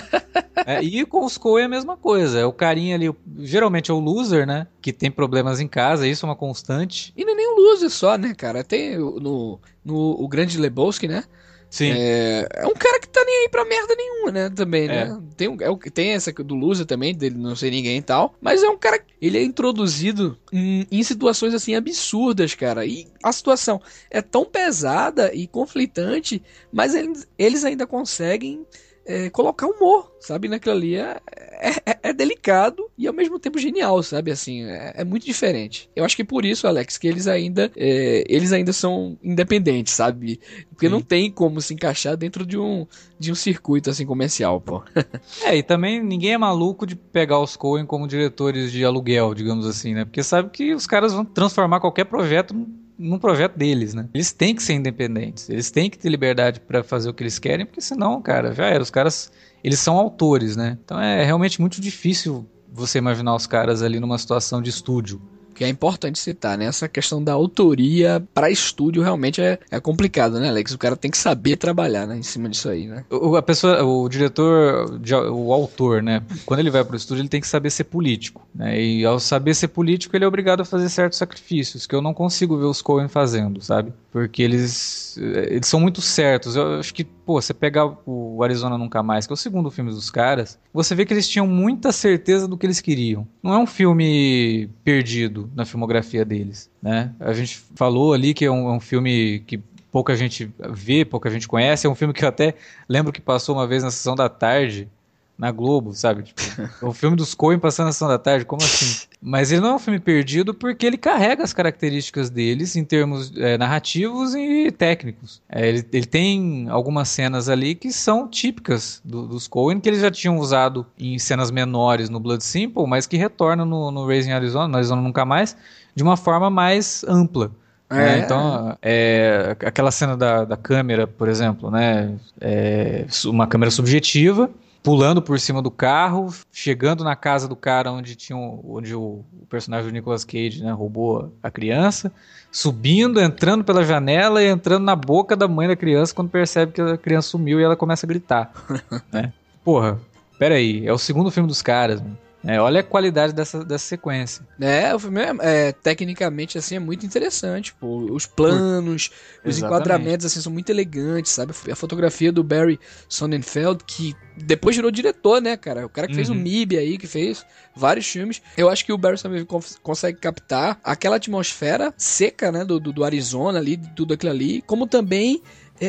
é, 0.67 0.83
e 0.83 1.05
com 1.05 1.25
os 1.25 1.39
Coen 1.39 1.63
é 1.63 1.67
a 1.67 1.69
mesma 1.69 1.97
coisa. 1.97 2.41
É 2.41 2.45
o 2.45 2.53
carinha 2.53 2.95
ali, 2.95 3.13
geralmente 3.39 3.91
é 3.91 3.95
o 3.95 4.01
loser, 4.01 4.47
né? 4.47 4.67
Que 4.81 4.93
tem 4.93 5.11
problemas 5.11 5.61
em 5.61 5.69
casa, 5.69 6.07
isso 6.07 6.27
é 6.27 6.29
uma 6.29 6.37
constante. 6.37 7.13
E 7.17 7.25
não 7.25 7.33
é 7.33 7.37
nem 7.37 7.49
um 7.49 7.61
loser 7.61 7.91
só, 7.91 8.17
né, 8.17 8.35
cara? 8.35 8.65
Tem 8.65 8.97
no, 8.99 9.61
no 9.85 10.23
o 10.23 10.29
Grande 10.29 10.59
Lebowski, 10.59 11.09
né? 11.09 11.25
Sim. 11.73 11.91
É, 11.91 12.47
é, 12.53 12.67
um 12.67 12.75
cara 12.75 13.01
que 13.01 13.09
tá 13.09 13.25
nem 13.25 13.35
aí 13.35 13.49
pra 13.49 13.65
merda 13.65 13.95
nenhuma, 13.97 14.31
né? 14.31 14.51
Também, 14.51 14.87
né? 14.87 15.05
É. 15.05 15.35
Tem, 15.35 15.49
é, 15.49 15.91
tem 15.91 16.11
essa 16.11 16.31
do 16.31 16.55
Loser 16.55 16.85
também, 16.85 17.15
dele 17.15 17.39
não 17.39 17.57
ser 17.57 17.71
ninguém 17.71 17.97
e 17.97 18.03
tal. 18.03 18.35
Mas 18.43 18.63
é 18.63 18.69
um 18.69 18.77
cara. 18.77 19.03
Ele 19.19 19.39
é 19.39 19.43
introduzido 19.43 20.39
em, 20.53 20.87
em 20.93 21.03
situações 21.03 21.55
assim 21.55 21.75
absurdas, 21.75 22.55
cara. 22.55 22.85
E 22.85 23.07
a 23.23 23.33
situação 23.33 23.81
é 24.11 24.21
tão 24.21 24.45
pesada 24.45 25.35
e 25.35 25.47
conflitante, 25.47 26.43
mas 26.71 26.95
eles, 26.95 27.27
eles 27.39 27.65
ainda 27.65 27.87
conseguem 27.87 28.67
é, 29.07 29.31
colocar 29.31 29.67
humor, 29.67 30.13
sabe? 30.21 30.49
Naquilo 30.49 30.75
ali 30.75 30.97
é, 30.97 31.21
é, 31.27 31.99
é, 32.03 32.13
delicado 32.13 32.91
e 32.97 33.07
ao 33.07 33.15
mesmo 33.15 33.39
tempo 33.39 33.59
genial, 33.59 34.03
sabe? 34.03 34.31
Assim, 34.31 34.65
é, 34.65 34.93
é 34.97 35.05
muito 35.05 35.25
diferente. 35.25 35.91
Eu 35.95 36.05
acho 36.05 36.17
que 36.17 36.25
por 36.25 36.45
isso, 36.45 36.67
Alex, 36.67 36.99
que 36.99 37.09
eles 37.09 37.27
ainda 37.27 37.71
é, 37.77 38.25
eles 38.29 38.53
ainda 38.53 38.73
são 38.73 39.19
independentes, 39.23 39.93
sabe? 39.93 40.41
Porque 40.71 40.87
Sim. 40.87 40.93
não 40.93 41.01
tem 41.01 41.31
como 41.31 41.61
se 41.61 41.75
encaixar 41.75 42.17
dentro 42.17 42.47
de 42.47 42.59
um, 42.59 42.87
de 43.19 43.33
um 43.33 43.35
circuito 43.35 43.91
assim 43.91 44.07
comercial, 44.07 44.61
pô. 44.61 44.83
é, 45.45 45.57
e 45.57 45.63
também 45.63 46.03
ninguém 46.03 46.35
é 46.35 46.39
maluco 46.39 46.87
de 46.87 46.97
pegar 46.97 47.41
os 47.41 47.57
Coen 47.57 47.87
como 47.87 48.07
diretores 48.07 48.71
de 48.73 48.85
aluguel, 48.85 49.35
digamos 49.35 49.67
assim, 49.67 49.95
né? 49.95 50.05
Porque 50.05 50.23
sabe 50.23 50.51
que 50.51 50.75
os 50.75 50.87
caras 50.87 51.13
vão 51.13 51.25
transformar 51.25 51.81
qualquer 51.81 52.05
projeto 52.05 52.55
num 52.99 53.19
projeto 53.19 53.57
deles, 53.57 53.95
né? 53.95 54.09
Eles 54.15 54.33
têm 54.33 54.55
que 54.55 54.63
ser 54.63 54.75
independentes, 54.75 55.49
eles 55.49 55.71
têm 55.71 55.91
que 55.91 55.99
ter 55.99 56.09
liberdade 56.09 56.61
para 56.61 56.83
fazer 56.83 57.09
o 57.09 57.15
que 57.15 57.23
eles 57.23 57.39
querem, 57.39 57.67
porque 57.67 57.81
senão, 57.81 58.21
cara, 58.21 58.55
já 58.55 58.67
era. 58.67 58.83
Os 58.83 58.91
caras, 58.91 59.33
eles 59.63 59.79
são 59.79 59.97
autores, 59.97 60.57
né? 60.57 60.79
Então 60.85 61.01
é 61.01 61.25
realmente 61.25 61.61
muito 61.61 61.81
difícil 61.81 62.47
você 62.73 62.99
imaginar 62.99 63.35
os 63.35 63.47
caras 63.47 63.83
ali 63.83 64.01
numa 64.01 64.19
situação 64.19 64.63
de 64.63 64.71
estúdio 64.71 65.21
que 65.55 65.65
é 65.65 65.69
importante 65.69 66.19
citar, 66.19 66.57
né? 66.57 66.67
Essa 66.67 66.89
questão 66.89 67.23
da 67.23 67.33
autoria 67.33 68.23
para 68.35 68.51
estúdio 68.51 69.03
realmente 69.03 69.41
é, 69.41 69.59
é 69.71 69.81
complicado, 69.81 70.39
né, 70.39 70.49
Alex? 70.49 70.73
O 70.73 70.79
cara 70.79 70.97
tem 70.97 71.11
que 71.11 71.19
saber 71.19 71.57
trabalhar, 71.57 72.07
né, 72.07 72.17
em 72.17 72.23
cima 72.23 72.49
disso 72.49 72.69
aí, 72.69 72.87
né? 72.87 73.05
O, 73.11 73.37
a 73.37 73.43
pessoa, 73.43 73.83
o 73.85 74.09
diretor, 74.09 75.01
o 75.31 75.53
autor, 75.53 76.03
né? 76.03 76.23
Quando 76.45 76.61
ele 76.61 76.71
vai 76.71 76.85
para 76.85 76.95
o 76.95 76.97
estúdio, 76.97 77.23
ele 77.23 77.29
tem 77.29 77.41
que 77.41 77.49
saber 77.49 77.71
ser 77.71 77.85
político, 77.85 78.47
né? 78.55 78.81
E 78.81 79.05
ao 79.05 79.19
saber 79.21 79.55
ser 79.55 79.69
político, 79.69 80.17
ele 80.17 80.25
é 80.25 80.29
obrigado 80.29 80.61
a 80.61 80.65
fazer 80.65 80.89
certos 80.89 81.19
sacrifícios 81.19 81.87
que 81.87 81.95
eu 81.95 82.03
não 82.03 82.15
consigo 82.15 82.59
ver 82.59 82.65
os 82.65 82.83
Coen 82.83 83.09
fazendo, 83.09 83.61
sabe? 83.61 83.93
Porque 84.13 84.43
eles, 84.43 85.17
eles 85.17 85.67
são 85.67 85.81
muito 85.81 86.03
certos. 86.03 86.55
Eu 86.55 86.79
acho 86.79 86.93
que, 86.93 87.03
pô, 87.03 87.41
você 87.41 87.55
pegar 87.55 87.97
o 88.05 88.43
Arizona 88.45 88.77
Nunca 88.77 89.03
Mais, 89.03 89.27
que 89.27 89.33
é 89.33 89.35
o 89.35 89.39
segundo 89.39 89.71
filme 89.71 89.91
dos 89.91 90.11
caras, 90.11 90.59
você 90.73 90.95
vê 90.95 91.07
que 91.07 91.15
eles 91.15 91.27
tinham 91.27 91.47
muita 91.47 91.91
certeza 91.91 92.47
do 92.47 92.59
que 92.59 92.67
eles 92.67 92.79
queriam. 92.79 93.27
Não 93.43 93.55
é 93.55 93.59
um 93.59 93.67
filme 93.67 94.69
perdido 94.85 95.51
na 95.55 95.65
filmografia 95.65 96.27
deles, 96.27 96.71
né? 96.83 97.11
A 97.19 97.33
gente 97.33 97.59
falou 97.75 98.13
ali 98.13 98.35
que 98.35 98.45
é 98.45 98.51
um, 98.51 98.69
é 98.69 98.73
um 98.73 98.81
filme 98.81 99.43
que 99.47 99.59
pouca 99.91 100.15
gente 100.15 100.53
vê, 100.71 101.07
pouca 101.07 101.31
gente 101.31 101.49
conhece. 101.49 101.87
É 101.87 101.91
um 101.91 101.95
filme 101.95 102.13
que 102.13 102.23
eu 102.23 102.29
até 102.29 102.55
lembro 102.87 103.13
que 103.13 103.21
passou 103.21 103.55
uma 103.57 103.67
vez 103.67 103.83
na 103.83 103.91
sessão 103.91 104.15
da 104.15 104.29
tarde 104.29 104.91
na 105.39 105.51
Globo, 105.51 105.95
sabe? 105.95 106.23
Tipo, 106.29 106.37
o 106.83 106.93
filme 106.93 107.17
dos 107.17 107.35
Coen 107.35 107.59
passando 107.59 107.87
na 107.87 107.93
sessão 107.93 108.09
da 108.09 108.19
tarde, 108.19 108.45
como 108.45 108.63
assim? 108.63 109.07
Mas 109.25 109.53
ele 109.53 109.61
não 109.61 109.69
é 109.69 109.75
um 109.77 109.79
filme 109.79 110.01
perdido 110.01 110.53
porque 110.53 110.85
ele 110.85 110.97
carrega 110.97 111.45
as 111.45 111.53
características 111.53 112.29
deles 112.29 112.75
em 112.75 112.85
termos 112.85 113.33
é, 113.37 113.57
narrativos 113.57 114.35
e 114.35 114.73
técnicos. 114.73 115.41
É, 115.49 115.69
ele, 115.69 115.87
ele, 115.93 116.07
tem 116.07 116.67
algumas 116.69 117.09
cenas 117.09 117.49
ali 117.49 117.77
que 117.77 117.93
são 117.93 118.27
típicas 118.27 119.01
do, 119.05 119.25
dos 119.29 119.47
Coen, 119.47 119.79
que 119.79 119.89
eles 119.89 120.01
já 120.01 120.11
tinham 120.11 120.39
usado 120.39 120.85
em 120.99 121.21
cenas 121.21 121.53
menores 121.53 122.11
no 122.11 122.19
Blood 122.19 122.43
Simple, 122.43 122.85
mas 122.85 123.07
que 123.07 123.17
retornam 123.17 123.65
no, 123.65 123.93
no 123.93 124.05
Raising 124.09 124.33
Arizona, 124.33 124.67
no 124.67 124.77
Arizona 124.77 125.01
Nunca 125.01 125.25
Mais, 125.25 125.57
de 125.95 126.03
uma 126.03 126.17
forma 126.17 126.51
mais 126.51 127.05
ampla. 127.07 127.53
Né? 127.89 128.19
É. 128.19 128.19
Então, 128.19 128.77
é, 128.83 129.57
aquela 129.61 129.93
cena 129.93 130.17
da, 130.17 130.45
da 130.45 130.57
câmera, 130.57 131.07
por 131.07 131.29
exemplo, 131.29 131.71
né? 131.71 132.13
É, 132.41 133.07
uma 133.27 133.47
câmera 133.47 133.71
subjetiva 133.71 134.51
pulando 134.83 135.23
por 135.23 135.39
cima 135.39 135.63
do 135.63 135.71
carro, 135.71 136.35
chegando 136.51 137.05
na 137.05 137.15
casa 137.15 137.47
do 137.47 137.55
cara 137.55 137.93
onde 137.93 138.17
tinha 138.17 138.37
onde 138.37 138.95
o, 138.95 139.25
o, 139.41 139.47
personagem 139.49 139.89
do 139.89 139.93
Nicolas 139.93 140.25
Cage 140.25 140.63
né, 140.63 140.73
roubou 140.73 141.33
a 141.43 141.51
criança, 141.51 142.13
subindo, 142.51 143.21
entrando 143.21 143.63
pela 143.63 143.85
janela 143.85 144.43
e 144.43 144.49
entrando 144.49 144.85
na 144.85 144.97
boca 144.97 145.37
da 145.37 145.47
mãe 145.47 145.69
da 145.69 145.77
criança 145.77 146.15
quando 146.15 146.31
percebe 146.31 146.73
que 146.73 146.81
a 146.81 146.99
criança 146.99 147.29
sumiu 147.29 147.61
e 147.61 147.63
ela 147.63 147.77
começa 147.77 148.05
a 148.05 148.09
gritar. 148.09 148.53
né? 149.13 149.33
Porra, 149.65 150.01
pera 150.39 150.57
aí, 150.57 150.87
é 150.87 150.93
o 150.93 150.99
segundo 150.99 151.31
filme 151.31 151.49
dos 151.49 151.63
caras, 151.63 152.01
mano. 152.01 152.19
É, 152.45 152.61
olha 152.61 152.81
a 152.81 152.85
qualidade 152.85 153.33
dessa, 153.33 153.65
dessa 153.65 153.87
sequência. 153.87 154.45
É, 154.61 154.95
o 154.95 154.99
filme 154.99 155.21
é, 155.21 155.35
é, 155.41 155.73
tecnicamente 155.73 156.59
assim 156.59 156.77
é 156.77 156.79
muito 156.81 157.07
interessante, 157.07 157.73
pô. 157.75 158.13
Os 158.13 158.27
planos, 158.27 159.09
Por... 159.09 159.49
os 159.49 159.57
Exatamente. 159.57 159.65
enquadramentos 159.65 160.27
assim 160.27 160.41
são 160.41 160.53
muito 160.53 160.71
elegantes, 160.71 161.33
sabe? 161.33 161.53
A 161.71 161.77
fotografia 161.77 162.33
do 162.33 162.43
Barry 162.43 162.81
Sonnenfeld 163.09 163.85
que 163.87 164.17
depois 164.37 164.75
virou 164.75 164.91
diretor, 164.91 165.41
né, 165.41 165.57
cara? 165.57 165.87
O 165.87 165.89
cara 165.89 166.07
que 166.07 166.15
uhum. 166.15 166.17
fez 166.17 166.29
o 166.31 166.33
uhum. 166.33 166.41
MIB 166.41 166.79
aí, 166.79 166.99
que 166.99 167.07
fez 167.07 167.45
vários 167.75 168.07
filmes. 168.07 168.43
Eu 168.57 168.69
acho 168.69 168.85
que 168.85 168.93
o 168.93 168.99
Barry 168.99 169.19
Sonnenfeld 169.19 169.79
consegue 169.83 170.19
captar 170.19 170.81
aquela 170.83 171.17
atmosfera 171.17 171.93
seca, 171.97 172.51
né, 172.51 172.65
do, 172.65 172.81
do, 172.81 172.93
do 172.93 173.05
Arizona 173.05 173.59
ali, 173.59 173.77
de 173.77 173.91
tudo 173.91 174.15
aquilo 174.15 174.33
ali, 174.33 174.63
como 174.63 174.87
também 174.87 175.43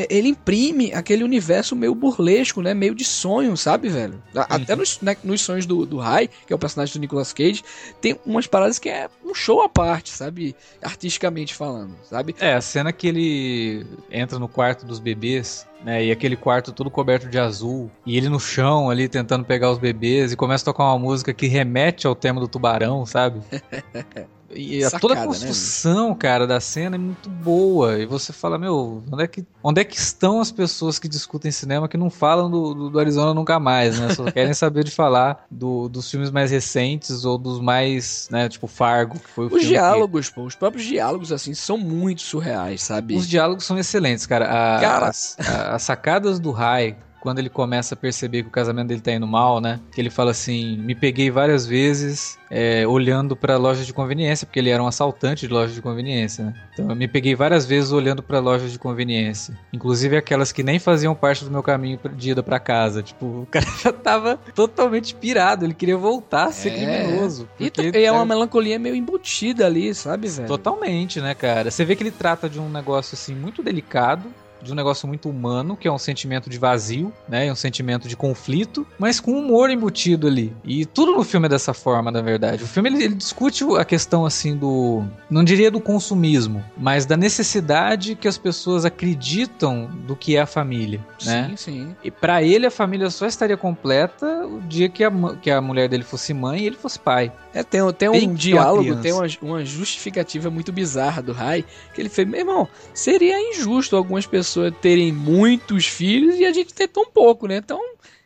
ele 0.10 0.30
imprime 0.30 0.94
aquele 0.94 1.24
universo 1.24 1.76
meio 1.76 1.94
burlesco, 1.94 2.62
né? 2.62 2.74
Meio 2.74 2.96
de 2.96 3.04
sonho, 3.04 3.56
sabe, 3.56 3.90
velho? 3.90 4.22
Até 4.36 4.76
nos, 4.76 5.00
né, 5.02 5.16
nos 5.24 5.42
sonhos 5.42 5.66
do, 5.66 5.86
do 5.86 5.98
Rai, 5.98 6.28
que 6.28 6.52
é 6.52 6.56
o 6.56 6.60
personagem 6.60 6.94
do 6.94 7.00
Nicolas 7.00 7.34
Cage, 7.34 7.64
tem 8.02 8.20
umas 8.26 8.48
paradas 8.48 8.80
que 8.80 8.90
é 8.90 9.10
um 9.24 9.34
show 9.34 9.62
à 9.62 9.70
parte, 9.70 10.10
sabe? 10.10 10.56
Artisticamente 10.82 11.54
falando, 11.54 11.96
sabe? 12.04 12.36
É, 12.40 12.54
a 12.54 12.62
cena 12.62 12.92
que 12.92 13.08
ele 13.08 13.86
entra 14.12 14.40
no 14.40 14.48
quarto 14.48 14.86
dos 14.86 15.00
bebês 15.00 15.68
né? 15.84 16.06
E 16.06 16.12
aquele 16.12 16.36
quarto 16.36 16.72
todo 16.72 16.90
coberto 16.90 17.28
de 17.28 17.38
azul. 17.38 17.92
E 18.06 18.16
ele 18.16 18.30
no 18.30 18.40
chão 18.40 18.90
ali 18.90 19.10
tentando 19.10 19.44
pegar 19.44 19.70
os 19.70 19.78
bebês 19.78 20.32
e 20.32 20.38
começa 20.38 20.64
a 20.64 20.66
tocar 20.66 20.86
uma 20.86 20.98
música 20.98 21.34
que 21.34 21.46
remete 21.48 22.08
ao 22.08 22.16
tema 22.16 22.40
do 22.40 22.48
tubarão, 22.48 23.06
sabe? 23.06 23.42
E 24.56 24.84
Sacada, 24.84 25.02
toda 25.02 25.14
a 25.14 25.18
né, 25.18 25.26
construção, 25.26 26.10
né, 26.10 26.16
cara, 26.16 26.48
da 26.48 26.60
cena 26.60 26.96
é 26.96 27.00
muito 27.00 27.30
boa. 27.30 28.00
E 28.00 28.06
você 28.06 28.32
fala, 28.34 28.58
meu, 28.58 29.04
onde 29.12 29.24
é 29.24 29.28
que, 29.28 29.46
onde 29.64 29.82
é 29.82 29.84
que 29.84 29.98
estão 29.98 30.40
as 30.40 30.52
pessoas 30.52 31.00
que 31.00 31.08
discutem 31.08 31.52
cinema 31.52 31.88
que 31.88 31.98
não 31.98 32.10
falam 32.10 32.50
do, 32.50 32.74
do, 32.74 32.90
do 32.90 33.00
Arizona 33.00 33.34
nunca 33.34 33.60
mais, 33.60 34.00
né? 34.00 34.14
Só 34.14 34.30
querem 34.32 34.54
saber 34.54 34.84
de 34.84 34.92
falar 34.92 35.46
do, 35.50 35.90
dos 35.90 36.10
filmes 36.10 36.32
mais 36.32 36.52
recentes 36.52 37.26
ou 37.26 37.38
dos 37.38 37.60
mais, 37.60 38.28
né, 38.32 38.50
tipo 38.50 38.68
Fargo, 38.68 39.20
que 39.20 39.30
foi 39.30 39.48
o 39.48 39.56
Os 39.56 39.64
diálogos, 39.64 40.30
que... 40.30 40.36
pô, 40.36 40.44
os 40.44 40.56
próprios 40.56 40.86
diálogos, 40.86 41.32
assim, 41.32 41.54
são 41.54 41.78
muito 41.78 42.22
surreais, 42.22 42.84
sabe? 42.84 43.16
Os 43.16 43.28
diálogos 43.28 43.66
são 43.66 43.78
excelentes, 43.78 44.26
cara. 44.26 44.46
A, 44.46 44.80
cara... 44.80 45.08
As, 45.08 45.38
a, 45.40 45.76
as 45.76 45.84
sacadas 45.84 46.40
do 46.40 46.52
Rai 46.52 46.96
quando 47.24 47.40
ele 47.40 47.50
começa 47.50 47.96
a 47.96 47.98
perceber 47.98 48.44
que 48.44 48.50
o 48.50 48.52
casamento 48.52 48.90
dele 48.90 49.00
tá 49.00 49.14
indo 49.14 49.26
mal, 49.26 49.62
né? 49.62 49.80
Que 49.94 50.02
ele 50.02 50.10
fala 50.10 50.32
assim: 50.32 50.76
me 50.76 50.94
peguei 50.94 51.32
várias 51.32 51.66
vezes 51.66 52.38
é, 52.52 52.86
olhando 52.86 53.34
para 53.34 53.56
lojas 53.56 53.88
de 53.88 53.94
conveniência, 53.94 54.46
porque 54.46 54.60
ele 54.60 54.70
era 54.70 54.84
um 54.84 54.88
assaltante 54.88 55.48
de 55.48 55.54
lojas 55.54 55.74
de 55.74 55.82
conveniência, 55.82 56.44
né? 56.44 56.54
Então 56.74 56.90
eu 56.90 56.96
me 56.98 57.08
peguei 57.08 57.34
várias 57.34 57.66
vezes 57.66 57.94
olhando 57.94 58.22
para 58.22 58.40
lojas 58.40 58.74
de 58.74 58.78
conveniência, 58.78 59.58
inclusive 59.72 60.18
aquelas 60.18 60.52
que 60.52 60.64
nem 60.64 60.80
faziam 60.80 61.16
parte 61.16 61.46
do 61.46 61.50
meu 61.50 61.64
caminho 61.64 61.98
de 62.14 62.32
ida 62.32 62.44
para 62.44 62.60
casa. 62.60 63.02
Tipo, 63.02 63.26
o 63.26 63.48
cara 63.50 63.66
já 63.82 63.94
tava 63.94 64.38
totalmente 64.54 65.16
pirado, 65.16 65.64
ele 65.64 65.74
queria 65.74 65.96
voltar 65.96 66.48
a 66.48 66.52
ser 66.52 66.72
é. 66.72 66.76
criminoso. 66.76 67.48
E, 67.58 67.72
é 68.04 68.12
uma 68.12 68.26
melancolia 68.26 68.78
meio 68.78 68.98
embutida 68.98 69.66
ali, 69.66 69.96
sabe, 69.96 70.28
velho? 70.28 70.48
Totalmente, 70.50 71.22
né, 71.22 71.34
cara? 71.34 71.72
Você 71.72 71.86
vê 71.86 71.96
que 71.96 72.04
ele 72.04 72.12
trata 72.12 72.50
de 72.50 72.60
um 72.60 72.68
negócio 72.68 73.16
assim 73.16 73.34
muito 73.34 73.64
delicado, 73.64 74.30
de 74.64 74.72
um 74.72 74.76
negócio 74.76 75.08
muito 75.08 75.30
humano, 75.30 75.76
que 75.76 75.88
é 75.88 75.92
um 75.92 75.98
sentimento 75.98 76.50
de 76.50 76.58
vazio, 76.58 77.14
né? 77.28 77.52
Um 77.52 77.56
sentimento 77.56 78.08
de 78.08 78.16
conflito, 78.16 78.88
mas 78.98 79.20
com 79.20 79.38
humor 79.38 79.70
embutido 79.70 80.28
ali. 80.28 80.56
E 80.64 80.86
tudo 80.86 81.12
no 81.12 81.24
filme 81.24 81.46
é 81.48 81.50
dessa 81.50 81.74
forma, 81.74 82.10
na 82.10 82.22
verdade. 82.22 82.64
O 82.64 82.68
filme 82.68 82.90
ele, 82.90 83.04
ele 83.04 83.16
discute 83.16 83.64
a 83.78 83.86
questão 83.86 84.26
assim 84.26 84.56
do, 84.56 85.04
não 85.30 85.44
diria 85.44 85.70
do 85.70 85.80
consumismo, 85.80 86.64
mas 86.78 87.06
da 87.06 87.18
necessidade 87.18 88.16
que 88.16 88.28
as 88.28 88.38
pessoas 88.38 88.86
acreditam 88.86 89.90
do 90.08 90.16
que 90.16 90.36
é 90.38 90.42
a 90.42 90.46
família, 90.46 91.06
né? 91.26 91.48
Sim, 91.50 91.58
sim. 91.58 91.96
E 92.04 92.10
para 92.10 92.42
ele 92.42 92.66
a 92.66 92.72
família 92.72 93.10
só 93.10 93.26
estaria 93.26 93.58
completa 93.58 94.46
o 94.46 94.62
dia 94.62 94.88
que 94.90 95.04
a, 95.04 95.12
que 95.42 95.52
a 95.52 95.62
mulher 95.62 95.90
dele 95.90 96.04
fosse 96.04 96.34
mãe 96.34 96.62
e 96.62 96.68
ele 96.68 96.76
fosse 96.76 97.00
pai. 97.00 97.32
É, 97.54 97.62
tem, 97.62 97.82
tem 97.94 98.10
um 98.10 98.34
diálogo, 98.34 98.96
tem 98.96 99.14
uma, 99.14 99.28
uma 99.42 99.66
justificativa 99.66 100.50
muito 100.50 100.72
bizarra 100.72 101.22
do 101.22 101.32
Rai, 101.32 101.64
que 101.94 102.02
ele 102.02 102.10
fez, 102.10 102.28
meu 102.28 102.40
irmão, 102.40 102.68
seria 102.94 103.40
injusto 103.52 103.96
algumas 103.96 104.26
pessoas 104.26 104.53
terem 104.82 105.12
muitos 105.12 105.86
filhos 105.86 106.36
e 106.38 106.46
a 106.46 106.54
gente 106.54 106.74
ter 106.74 106.88
tão 106.88 107.06
pouco, 107.10 107.48
né? 107.48 107.58
Então. 107.58 107.80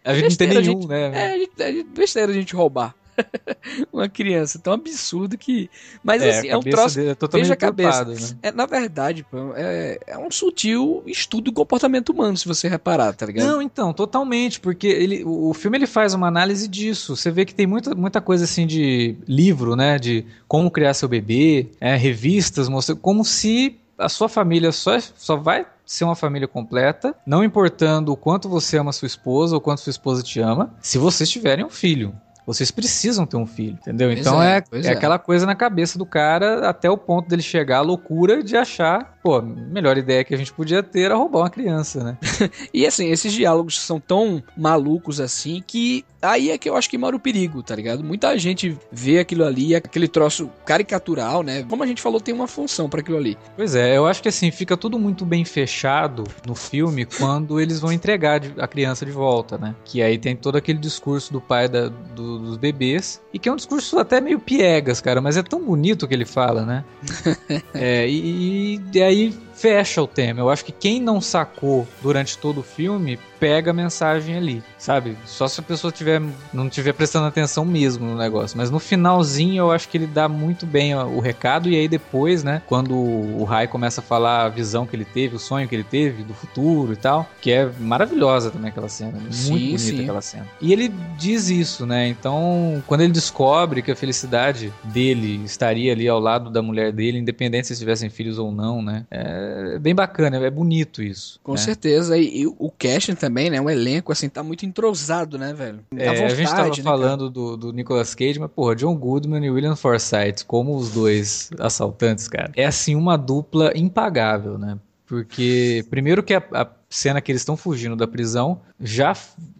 A 0.04 0.13
gente 0.13 0.30
não 0.30 0.38
tem 0.38 0.48
nenhum, 0.48 0.82
gente, 0.82 0.88
né? 0.88 1.12
É, 1.13 1.34
a 1.34 1.38
gente, 1.38 1.63
a 1.63 1.72
gente, 1.72 1.90
besteira 1.90 2.32
a 2.32 2.36
gente 2.36 2.56
roubar. 2.56 2.96
uma 3.92 4.08
criança 4.08 4.60
tão 4.60 4.74
absurdo 4.74 5.38
que. 5.38 5.70
Mas 6.04 6.22
é, 6.22 6.30
assim, 6.30 6.48
é 6.48 6.58
um 6.58 6.62
troço. 6.62 7.00
É 7.00 7.16
veja 7.32 7.54
a 7.54 7.58
cabeça. 7.58 8.06
Né? 8.06 8.16
É, 8.44 8.52
na 8.52 8.66
verdade, 8.66 9.26
é, 9.56 10.00
é, 10.08 10.18
um 10.18 10.30
sutil 10.32 11.04
estudo 11.06 11.46
do 11.46 11.54
comportamento 11.54 12.10
humano, 12.10 12.38
se 12.38 12.48
você 12.48 12.68
reparar, 12.68 13.13
tá 13.13 13.26
ligado? 13.26 13.46
Não, 13.46 13.62
então, 13.62 13.94
totalmente, 13.94 14.60
porque 14.60 14.88
ele, 14.88 15.24
o, 15.24 15.50
o 15.50 15.54
filme 15.54 15.78
ele 15.78 15.88
faz 15.88 16.13
uma 16.13 16.28
análise 16.28 16.68
disso. 16.68 17.16
Você 17.16 17.32
vê 17.32 17.46
que 17.46 17.56
tem 17.56 17.68
muita, 17.68 17.94
muita 17.96 18.22
coisa 18.22 18.44
assim 18.44 18.66
de 18.66 19.16
livro, 19.28 19.76
né? 19.76 19.98
De 19.98 20.26
como 20.48 20.72
criar 20.72 20.94
seu 20.94 21.08
bebê, 21.08 21.68
é, 21.80 21.96
revistas, 21.96 22.70
mostrando 22.70 23.00
como 23.00 23.26
se 23.26 23.78
a 23.98 24.10
sua 24.10 24.30
família 24.30 24.72
só, 24.72 25.00
só 25.00 25.36
vai 25.36 25.66
ser 25.88 26.04
uma 26.04 26.15
família 26.15 26.47
completa, 26.47 27.15
não 27.26 27.43
importando 27.43 28.12
o 28.12 28.17
quanto 28.17 28.50
você 28.50 28.78
ama 28.78 28.91
sua 28.91 29.08
esposa 29.08 29.56
ou 29.56 29.62
quanto 29.62 29.80
sua 29.80 29.91
esposa 29.91 30.21
te 30.21 30.39
ama, 30.41 30.73
se 30.82 30.97
vocês 30.97 31.30
tiverem 31.30 31.65
um 31.65 31.69
filho. 31.69 32.13
Vocês 32.45 32.71
precisam 32.71 33.26
ter 33.26 33.36
um 33.36 33.45
filho, 33.45 33.73
entendeu? 33.73 34.08
Pois 34.08 34.19
então 34.21 34.41
é, 34.41 34.63
é, 34.71 34.88
é, 34.88 34.89
aquela 34.89 35.19
coisa 35.19 35.45
na 35.45 35.54
cabeça 35.54 36.00
do 36.00 36.06
cara 36.06 36.69
até 36.69 36.89
o 36.89 36.97
ponto 36.97 37.28
dele 37.28 37.41
chegar 37.41 37.80
à 37.80 37.82
loucura 37.82 38.41
de 38.41 38.56
achar, 38.56 39.16
pô, 39.28 39.36
a 39.36 39.42
melhor 39.42 39.98
ideia 39.98 40.24
que 40.24 40.34
a 40.34 40.38
gente 40.38 40.54
podia 40.54 40.82
ter 40.82 41.02
era 41.02 41.16
roubar 41.16 41.40
uma 41.40 41.50
criança, 41.50 42.02
né? 42.02 42.18
e 42.74 42.88
assim, 42.88 43.12
esses 43.12 43.34
diálogos 43.34 43.78
são 43.78 44.00
tão 44.00 44.42
malucos 44.56 45.20
assim 45.20 45.62
que 45.68 46.06
aí 46.22 46.50
é 46.52 46.58
que 46.58 46.70
eu 46.70 46.76
acho 46.76 46.90
que 46.90 46.98
mora 46.98 47.16
o 47.16 47.20
perigo, 47.20 47.62
tá 47.62 47.76
ligado? 47.76 48.04
Muita 48.04 48.38
gente 48.38 48.78
vê 48.92 49.20
aquilo 49.20 49.46
ali, 49.46 49.76
aquele 49.76 50.08
troço 50.08 50.50
caricatural, 50.66 51.44
né? 51.44 51.63
Como 51.63 51.84
a 51.84 51.88
gente 51.88 52.02
falou, 52.02 52.20
tem 52.20 52.34
uma 52.34 52.48
função 52.48 52.90
para 52.90 53.02
aquilo 53.02 53.18
ali. 53.18 53.38
Pois 53.56 53.76
é, 53.76 53.98
eu 53.98 54.06
acho 54.08 54.22
que 54.22 54.30
assim, 54.30 54.50
fica 54.52 54.76
tudo 54.76 54.98
muito 54.98 55.26
bem 55.26 55.46
fechado 55.46 56.24
no 56.46 56.56
filme 56.56 57.06
quando 57.06 57.60
eles 57.60 57.80
vão 57.80 57.92
entregar 57.92 58.42
a 58.58 58.68
criança 58.68 59.06
de 59.06 59.12
volta, 59.12 59.58
né? 59.58 59.76
Que 59.86 60.02
aí 60.02 60.18
tem 60.18 60.36
todo 60.36 60.58
aquele 60.58 60.80
discurso 60.80 61.32
do 61.32 61.42
pai 61.42 61.68
da, 61.68 61.90
do, 61.90 62.40
dos 62.40 62.58
bebês, 62.58 63.22
e 63.34 63.40
que 63.40 63.50
é 63.50 63.52
um 63.52 63.56
discurso 63.56 64.00
até 64.00 64.20
meio 64.20 64.40
piegas, 64.40 65.02
cara, 65.02 65.22
mas 65.22 65.38
é 65.38 65.44
tão 65.44 65.62
bonito 65.62 66.08
que 66.08 66.13
ele 66.13 66.26
fala, 66.26 66.66
né? 66.66 66.86
é, 67.74 68.08
e, 68.08 68.82
e 68.94 69.02
aí 69.02 69.16
leave 69.17 69.46
fecha 69.58 70.02
o 70.02 70.08
tema. 70.08 70.39
Eu 70.39 70.50
acho 70.50 70.63
que 70.63 70.72
quem 70.72 71.02
não 71.02 71.20
sacou 71.20 71.88
durante 72.02 72.38
todo 72.38 72.60
o 72.60 72.63
filme 72.63 73.20
pega 73.39 73.70
a 73.70 73.74
mensagem 73.74 74.36
ali, 74.36 74.63
sabe? 74.78 75.15
Só 75.26 75.48
se 75.48 75.60
a 75.60 75.63
pessoa 75.63 75.91
tiver, 75.91 76.22
não 76.52 76.70
tiver 76.70 76.93
prestando 76.93 77.28
atenção 77.28 77.63
mesmo 77.63 78.06
no 78.06 78.17
negócio. 78.17 78.58
Mas 78.58 78.72
no 78.72 78.80
finalzinho 78.80 79.62
eu 79.62 79.72
acho 79.72 79.89
que 79.89 79.98
ele 79.98 80.08
dá 80.08 80.28
muito 80.28 80.65
bem 80.65 80.96
o 80.96 81.20
recado. 81.20 81.70
E 81.70 81.76
aí 81.76 81.88
depois, 81.88 82.43
né, 82.43 82.62
quando 82.67 82.96
o 82.96 83.43
Rai 83.43 83.67
começa 83.67 84.02
a 84.02 84.04
falar 84.04 84.46
a 84.46 84.50
visão 84.50 84.86
que 84.86 84.96
ele 84.96 85.06
teve, 85.06 85.36
o 85.36 85.39
sonho 85.39 85.67
que 85.67 85.76
ele 85.76 85.84
teve 85.84 86.24
do 86.24 86.34
futuro 86.34 86.93
e 86.93 86.96
tal, 86.96 87.28
que 87.41 87.52
é 87.52 87.70
maravilhosa 87.80 88.52
também 88.52 88.70
aquela 88.70 88.89
cena. 88.89 89.13
Muito 89.20 89.36
sim, 89.36 89.54
bonita 89.54 89.80
sim. 89.80 90.02
aquela 90.02 90.22
cena. 90.22 90.48
E 90.62 90.72
ele 90.72 90.91
diz 91.17 91.50
isso, 91.50 91.86
né? 91.86 92.08
Então, 92.08 92.82
quando 92.88 93.02
ele 93.02 93.13
descobre 93.13 93.82
que 93.82 93.91
a 93.91 93.96
felicidade 93.96 94.74
dele 94.84 95.43
estaria 95.46 95.91
ali 95.91 96.08
ao 96.08 96.20
lado 96.20 96.50
da 96.50 96.62
mulher 96.62 96.91
dele, 96.91 97.17
independente 97.17 97.67
se 97.67 97.78
tivessem 97.78 98.10
filhos 98.10 98.38
ou 98.38 98.52
não, 98.52 98.82
né? 98.82 99.06
É 99.12 99.46
bem 99.79 99.93
bacana, 99.93 100.38
é 100.38 100.49
bonito 100.49 101.01
isso. 101.01 101.39
Com 101.43 101.53
né? 101.53 101.57
certeza. 101.57 102.17
E, 102.17 102.41
e 102.41 102.47
o 102.47 102.71
casting 102.71 103.15
também, 103.15 103.49
né? 103.49 103.60
Um 103.60 103.69
elenco, 103.69 104.12
assim, 104.12 104.29
tá 104.29 104.43
muito 104.43 104.65
entrosado, 104.65 105.38
né, 105.38 105.53
velho? 105.53 105.79
É, 105.95 106.10
vontade, 106.10 106.23
a 106.23 106.36
gente 106.36 106.49
tava 106.49 106.69
né, 106.69 106.83
falando 106.83 107.29
do, 107.29 107.57
do 107.57 107.73
Nicolas 107.73 108.13
Cage, 108.15 108.39
mas, 108.39 108.51
porra, 108.51 108.75
John 108.75 108.95
Goodman 108.95 109.45
e 109.45 109.49
William 109.49 109.75
Forsythe, 109.75 110.45
como 110.45 110.75
os 110.75 110.91
dois 110.91 111.49
assaltantes, 111.60 112.27
cara, 112.27 112.51
é, 112.55 112.65
assim, 112.65 112.95
uma 112.95 113.17
dupla 113.17 113.71
impagável, 113.75 114.57
né? 114.57 114.77
Porque, 115.05 115.86
primeiro 115.89 116.21
que 116.21 116.33
a, 116.33 116.43
a 116.51 116.67
cena 116.89 117.21
que 117.21 117.31
eles 117.31 117.41
estão 117.41 117.55
fugindo 117.55 117.95
da 117.95 118.07
prisão 118.07 118.62
já 118.79 119.15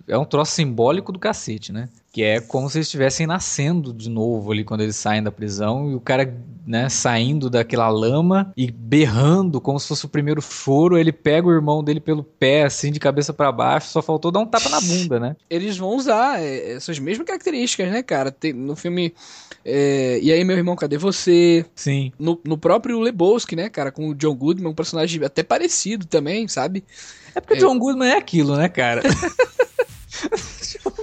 é 0.08 0.18
um 0.18 0.26
troço 0.26 0.54
simbólico 0.54 1.12
do 1.12 1.20
cacete, 1.20 1.72
né? 1.72 1.90
Que 2.18 2.24
é 2.24 2.42
como 2.42 2.68
se 2.68 2.80
eles 2.80 2.88
estivessem 2.88 3.28
nascendo 3.28 3.94
de 3.94 4.10
novo 4.10 4.52
ali 4.52 4.64
quando 4.64 4.82
eles 4.82 4.96
saem 4.96 5.22
da 5.22 5.32
prisão 5.32 5.92
e 5.92 5.94
o 5.94 6.00
cara, 6.00 6.36
né, 6.66 6.90
saindo 6.90 7.48
daquela 7.48 7.90
lama 7.90 8.52
e 8.58 8.72
berrando 8.72 9.62
como 9.62 9.80
se 9.80 9.88
fosse 9.88 10.08
o 10.08 10.10
primeiro 10.10 10.42
choro, 10.42 10.98
ele 10.98 11.12
pega 11.12 11.48
o 11.48 11.54
irmão 11.54 11.84
dele 11.84 12.00
pelo 12.00 12.24
pé, 12.24 12.64
assim, 12.64 12.92
de 12.92 13.00
cabeça 13.00 13.34
para 13.34 13.52
baixo, 13.52 13.90
só 13.90 14.02
faltou 14.02 14.32
dar 14.32 14.40
um 14.40 14.48
tapa 14.48 14.68
na 14.68 14.82
bunda, 14.82 15.20
né? 15.20 15.36
Eles 15.48 15.78
vão 15.78 15.96
usar 15.96 16.42
é, 16.42 16.72
essas 16.72 16.98
mesmas 16.98 17.28
características, 17.28 17.92
né, 17.92 18.02
cara? 18.02 18.32
Tem, 18.32 18.52
no 18.52 18.76
filme. 18.76 19.14
É, 19.64 20.18
e 20.20 20.32
aí, 20.32 20.44
meu 20.44 20.58
irmão, 20.58 20.76
cadê 20.76 20.98
você? 20.98 21.64
Sim. 21.76 22.12
No, 22.18 22.42
no 22.44 22.58
próprio 22.58 23.00
Lebowski, 23.00 23.56
né, 23.56 23.70
cara? 23.70 23.92
Com 23.92 24.10
o 24.10 24.16
John 24.16 24.34
Goodman, 24.34 24.72
um 24.72 24.74
personagem 24.74 25.24
até 25.24 25.44
parecido 25.44 26.08
também, 26.08 26.48
sabe? 26.48 26.84
É 27.36 27.40
porque 27.40 27.54
o 27.54 27.58
John 27.60 27.78
Goodman 27.78 28.10
é 28.10 28.18
aquilo, 28.18 28.58
né, 28.58 28.68
cara? 28.68 29.04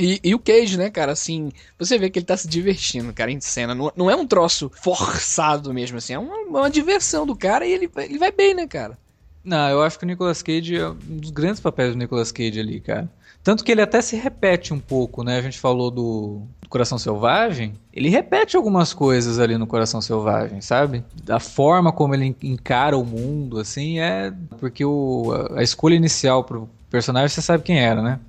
E, 0.00 0.20
e, 0.24 0.34
o 0.34 0.38
Cage, 0.38 0.78
né, 0.78 0.90
cara, 0.90 1.12
assim, 1.12 1.52
você 1.78 1.98
vê 1.98 2.08
que 2.08 2.18
ele 2.18 2.26
tá 2.26 2.36
se 2.36 2.48
divertindo, 2.48 3.12
cara, 3.12 3.30
em 3.30 3.40
cena. 3.40 3.74
Não, 3.74 3.92
não 3.94 4.10
é 4.10 4.16
um 4.16 4.26
troço 4.26 4.70
forçado 4.74 5.72
mesmo, 5.72 5.98
assim, 5.98 6.14
é 6.14 6.18
uma, 6.18 6.36
uma 6.60 6.70
diversão 6.70 7.26
do 7.26 7.36
cara 7.36 7.66
e 7.66 7.72
ele, 7.72 7.90
ele 7.96 8.18
vai 8.18 8.32
bem, 8.32 8.54
né, 8.54 8.66
cara? 8.66 8.96
Não, 9.44 9.68
eu 9.68 9.82
acho 9.82 9.98
que 9.98 10.04
o 10.04 10.08
Nicolas 10.08 10.42
Cage 10.42 10.76
é 10.76 10.88
um 10.88 11.16
dos 11.18 11.30
grandes 11.30 11.60
papéis 11.60 11.92
do 11.92 11.98
Nicolas 11.98 12.30
Cage 12.30 12.60
ali, 12.60 12.80
cara. 12.80 13.10
Tanto 13.42 13.64
que 13.64 13.72
ele 13.72 13.82
até 13.82 14.00
se 14.00 14.14
repete 14.14 14.72
um 14.72 14.78
pouco, 14.78 15.24
né? 15.24 15.36
A 15.36 15.42
gente 15.42 15.58
falou 15.58 15.90
do, 15.90 16.42
do 16.60 16.68
Coração 16.68 16.96
Selvagem. 16.96 17.74
Ele 17.92 18.08
repete 18.08 18.56
algumas 18.56 18.94
coisas 18.94 19.40
ali 19.40 19.58
no 19.58 19.66
Coração 19.66 20.00
Selvagem, 20.00 20.60
sabe? 20.60 21.04
A 21.28 21.40
forma 21.40 21.92
como 21.92 22.14
ele 22.14 22.36
encara 22.40 22.96
o 22.96 23.04
mundo, 23.04 23.58
assim, 23.58 23.98
é. 23.98 24.32
Porque 24.60 24.84
o, 24.84 25.32
a, 25.32 25.58
a 25.58 25.62
escolha 25.62 25.96
inicial 25.96 26.44
pro 26.44 26.68
personagem, 26.88 27.30
você 27.30 27.42
sabe 27.42 27.64
quem 27.64 27.80
era, 27.80 28.00
né? 28.00 28.20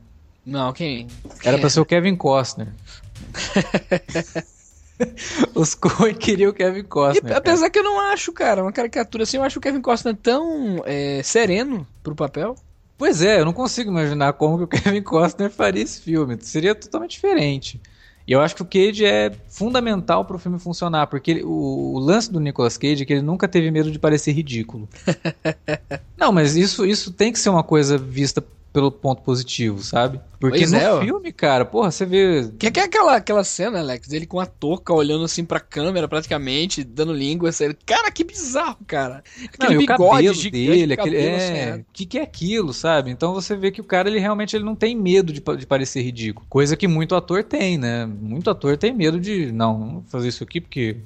Não, 0.45 0.73
quem? 0.73 1.07
era 1.43 1.57
pra 1.57 1.69
ser 1.69 1.79
o 1.79 1.85
Kevin 1.85 2.15
Costner. 2.15 2.67
Os 5.55 5.73
Coen 5.73 6.13
queriam 6.13 6.51
o 6.51 6.53
Kevin 6.53 6.83
Costner. 6.83 7.33
E, 7.33 7.35
apesar 7.35 7.69
que 7.69 7.79
eu 7.79 7.83
não 7.83 7.99
acho, 7.99 8.31
cara, 8.31 8.61
uma 8.61 8.71
caricatura 8.71 9.23
assim, 9.23 9.37
eu 9.37 9.43
acho 9.43 9.59
o 9.59 9.61
Kevin 9.61 9.81
Costner 9.81 10.15
tão 10.15 10.83
é, 10.85 11.21
sereno 11.23 11.87
pro 12.01 12.15
papel. 12.15 12.55
Pois 12.97 13.21
é, 13.21 13.39
eu 13.39 13.45
não 13.45 13.53
consigo 13.53 13.89
imaginar 13.89 14.33
como 14.33 14.57
que 14.57 14.63
o 14.63 14.67
Kevin 14.81 15.01
Costner 15.01 15.49
faria 15.49 15.83
esse 15.83 16.01
filme. 16.01 16.37
Seria 16.41 16.75
totalmente 16.75 17.11
diferente. 17.11 17.81
E 18.25 18.31
eu 18.31 18.39
acho 18.39 18.55
que 18.55 18.61
o 18.61 18.65
Cage 18.65 19.05
é 19.05 19.31
fundamental 19.49 20.23
para 20.23 20.37
o 20.37 20.39
filme 20.39 20.57
funcionar, 20.57 21.07
porque 21.07 21.31
ele, 21.31 21.43
o, 21.43 21.95
o, 21.95 21.99
lance 21.99 22.31
do 22.31 22.39
Nicolas 22.39 22.77
Cage 22.77 23.03
é 23.03 23.05
que 23.05 23.11
ele 23.11 23.21
nunca 23.21 23.49
teve 23.49 23.69
medo 23.69 23.91
de 23.91 23.99
parecer 23.99 24.31
ridículo. 24.31 24.87
não, 26.15 26.31
mas 26.31 26.55
isso, 26.55 26.85
isso 26.85 27.11
tem 27.11 27.33
que 27.33 27.39
ser 27.39 27.49
uma 27.49 27.63
coisa 27.63 27.97
vista 27.97 28.41
pelo 28.73 28.91
ponto 28.91 29.21
positivo, 29.21 29.83
sabe? 29.83 30.19
Porque 30.39 30.57
pois 30.57 30.71
no 30.71 30.77
é, 30.79 30.99
filme, 30.99 31.31
cara, 31.31 31.63
porra, 31.63 31.91
você 31.91 32.07
vê. 32.07 32.51
Que, 32.57 32.71
que 32.71 32.79
é 32.79 32.83
aquela, 32.83 33.15
aquela 33.15 33.43
cena, 33.43 33.79
Alex, 33.79 34.07
dele 34.07 34.25
com 34.25 34.39
a 34.39 34.47
touca 34.47 34.91
olhando 34.91 35.23
assim 35.23 35.45
pra 35.45 35.59
câmera, 35.59 36.07
praticamente, 36.07 36.83
dando 36.83 37.13
língua. 37.13 37.51
Sério. 37.51 37.77
Cara, 37.85 38.11
que 38.11 38.23
bizarro, 38.23 38.79
cara. 38.87 39.23
Aquele 39.45 39.75
não, 39.75 39.79
bigode 39.79 40.47
o 40.47 40.51
dele, 40.51 40.93
aquele. 40.93 41.17
É. 41.17 41.75
O 41.75 41.85
que, 41.93 42.05
que 42.07 42.17
é 42.17 42.23
aquilo, 42.23 42.73
sabe? 42.73 43.11
Então 43.11 43.31
você 43.31 43.55
vê 43.55 43.71
que 43.71 43.79
o 43.79 43.85
cara, 43.85 44.09
ele 44.09 44.19
realmente 44.19 44.55
ele 44.55 44.65
não 44.65 44.75
tem 44.75 44.95
medo 44.95 45.31
de, 45.31 45.39
de 45.39 45.67
parecer 45.67 46.01
ridículo. 46.01 46.47
Coisa 46.49 46.75
que 46.75 46.87
muito 46.87 47.15
ator 47.15 47.43
tem, 47.43 47.77
né? 47.77 48.07
Muito 48.07 48.49
ator 48.49 48.75
tem 48.75 48.91
medo 48.91 49.19
de. 49.19 49.51
Não, 49.51 49.77
não 49.77 49.89
vou 49.91 50.03
fazer 50.07 50.29
isso 50.29 50.43
aqui 50.43 50.59
porque 50.59 50.97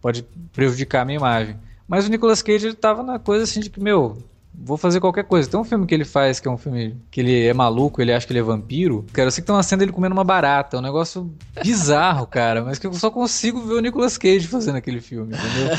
pode 0.00 0.22
prejudicar 0.52 1.00
a 1.00 1.04
minha 1.06 1.16
imagem. 1.16 1.56
Mas 1.88 2.06
o 2.06 2.10
Nicolas 2.10 2.42
Cage, 2.42 2.66
ele 2.66 2.74
tava 2.74 3.02
na 3.02 3.18
coisa 3.18 3.44
assim 3.44 3.60
de 3.60 3.70
que, 3.70 3.80
meu, 3.80 4.18
vou 4.56 4.76
fazer 4.76 5.00
qualquer 5.00 5.24
coisa. 5.24 5.48
Tem 5.48 5.58
um 5.58 5.64
filme 5.64 5.86
que 5.86 5.94
ele 5.94 6.04
faz 6.04 6.38
que 6.40 6.48
é 6.48 6.50
um 6.50 6.56
filme 6.56 6.96
que 7.10 7.20
ele 7.20 7.46
é 7.46 7.52
maluco, 7.52 8.00
ele 8.00 8.12
acha 8.12 8.26
que 8.26 8.32
ele 8.32 8.40
é 8.40 8.42
vampiro. 8.42 9.04
Cara, 9.12 9.28
eu 9.28 9.30
sei 9.30 9.42
que 9.42 9.46
tem 9.46 9.54
uma 9.54 9.62
cena 9.62 9.80
dele 9.80 9.92
comendo 9.92 10.14
uma 10.14 10.24
barata, 10.24 10.76
é 10.76 10.80
um 10.80 10.82
negócio 10.82 11.34
bizarro, 11.62 12.26
cara, 12.26 12.64
mas 12.64 12.78
que 12.78 12.86
eu 12.86 12.92
só 12.94 13.10
consigo 13.10 13.60
ver 13.60 13.74
o 13.74 13.80
Nicolas 13.80 14.16
Cage 14.16 14.46
fazendo 14.46 14.76
aquele 14.76 15.00
filme, 15.00 15.34
entendeu? 15.34 15.76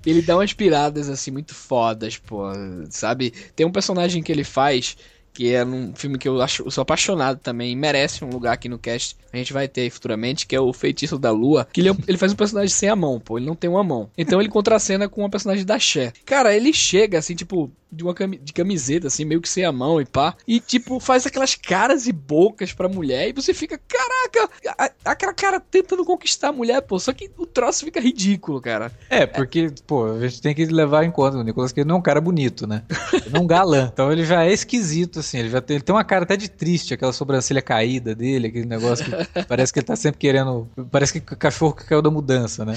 ele 0.04 0.22
dá 0.22 0.36
umas 0.36 0.52
piradas 0.52 1.08
assim 1.08 1.30
muito 1.30 1.54
fodas, 1.54 2.16
pô, 2.16 2.44
sabe? 2.90 3.32
Tem 3.54 3.66
um 3.66 3.72
personagem 3.72 4.22
que 4.22 4.32
ele 4.32 4.44
faz 4.44 4.96
que 5.34 5.52
é 5.52 5.64
um 5.64 5.92
filme 5.94 6.16
que 6.16 6.28
eu 6.28 6.40
acho 6.40 6.62
eu 6.62 6.70
sou 6.70 6.82
apaixonado 6.82 7.38
também, 7.40 7.74
merece 7.76 8.24
um 8.24 8.30
lugar 8.30 8.52
aqui 8.52 8.68
no 8.68 8.78
cast. 8.78 9.16
A 9.32 9.36
gente 9.36 9.52
vai 9.52 9.66
ter 9.66 9.90
futuramente, 9.90 10.46
que 10.46 10.54
é 10.54 10.60
o 10.60 10.72
Feitiço 10.72 11.18
da 11.18 11.32
Lua, 11.32 11.66
que 11.70 11.80
ele, 11.80 11.90
é, 11.90 11.94
ele 12.06 12.16
faz 12.16 12.32
um 12.32 12.36
personagem 12.36 12.68
sem 12.68 12.88
a 12.88 12.94
mão, 12.94 13.18
pô, 13.18 13.36
ele 13.36 13.46
não 13.46 13.56
tem 13.56 13.68
uma 13.68 13.82
mão. 13.82 14.08
Então 14.16 14.40
ele 14.40 14.48
contracena 14.48 15.08
com 15.08 15.22
uma 15.22 15.30
personagem 15.30 15.64
da 15.64 15.78
Cher. 15.78 16.12
Cara, 16.24 16.54
ele 16.54 16.72
chega 16.72 17.18
assim, 17.18 17.34
tipo, 17.34 17.70
de 17.94 18.02
uma 18.02 18.14
de 18.14 18.52
camiseta, 18.52 19.06
assim, 19.06 19.24
meio 19.24 19.40
que 19.40 19.48
sem 19.48 19.64
a 19.64 19.72
mão 19.72 20.00
e 20.00 20.04
pá. 20.04 20.34
E, 20.46 20.60
tipo, 20.60 20.98
faz 21.00 21.26
aquelas 21.26 21.54
caras 21.54 22.06
e 22.06 22.12
bocas 22.12 22.72
pra 22.72 22.88
mulher. 22.88 23.28
E 23.28 23.32
você 23.32 23.54
fica, 23.54 23.78
caraca, 23.78 24.50
a, 24.78 24.90
aquela 25.12 25.32
cara 25.32 25.60
tentando 25.60 26.04
conquistar 26.04 26.48
a 26.48 26.52
mulher, 26.52 26.80
pô. 26.82 26.98
Só 26.98 27.12
que 27.12 27.30
o 27.38 27.46
troço 27.46 27.84
fica 27.84 28.00
ridículo, 28.00 28.60
cara. 28.60 28.92
É, 29.08 29.26
porque, 29.26 29.60
é. 29.60 29.74
pô, 29.86 30.06
a 30.06 30.28
gente 30.28 30.42
tem 30.42 30.54
que 30.54 30.64
levar 30.66 31.04
em 31.04 31.10
conta. 31.10 31.38
O 31.38 31.42
Nicolas 31.42 31.72
Cage 31.72 31.86
não 31.86 31.96
é 31.96 31.98
um 31.98 32.02
cara 32.02 32.20
bonito, 32.20 32.66
né? 32.66 32.82
Ele 33.12 33.30
não 33.30 33.40
é 33.40 33.44
um 33.44 33.46
galã. 33.46 33.90
Então 33.92 34.12
ele 34.12 34.24
já 34.24 34.44
é 34.44 34.52
esquisito, 34.52 35.20
assim. 35.20 35.38
Ele 35.38 35.50
já 35.50 35.60
tem, 35.60 35.76
ele 35.76 35.84
tem 35.84 35.94
uma 35.94 36.04
cara 36.04 36.24
até 36.24 36.36
de 36.36 36.48
triste, 36.48 36.94
aquela 36.94 37.12
sobrancelha 37.12 37.62
caída 37.62 38.14
dele, 38.14 38.48
aquele 38.48 38.66
negócio 38.66 39.04
que 39.04 39.44
parece 39.44 39.72
que 39.72 39.78
ele 39.78 39.86
tá 39.86 39.96
sempre 39.96 40.18
querendo. 40.18 40.68
Parece 40.90 41.20
que 41.20 41.34
o 41.34 41.36
cachorro 41.36 41.74
que 41.74 41.84
caiu 41.84 42.02
da 42.02 42.10
mudança, 42.10 42.64
né? 42.64 42.76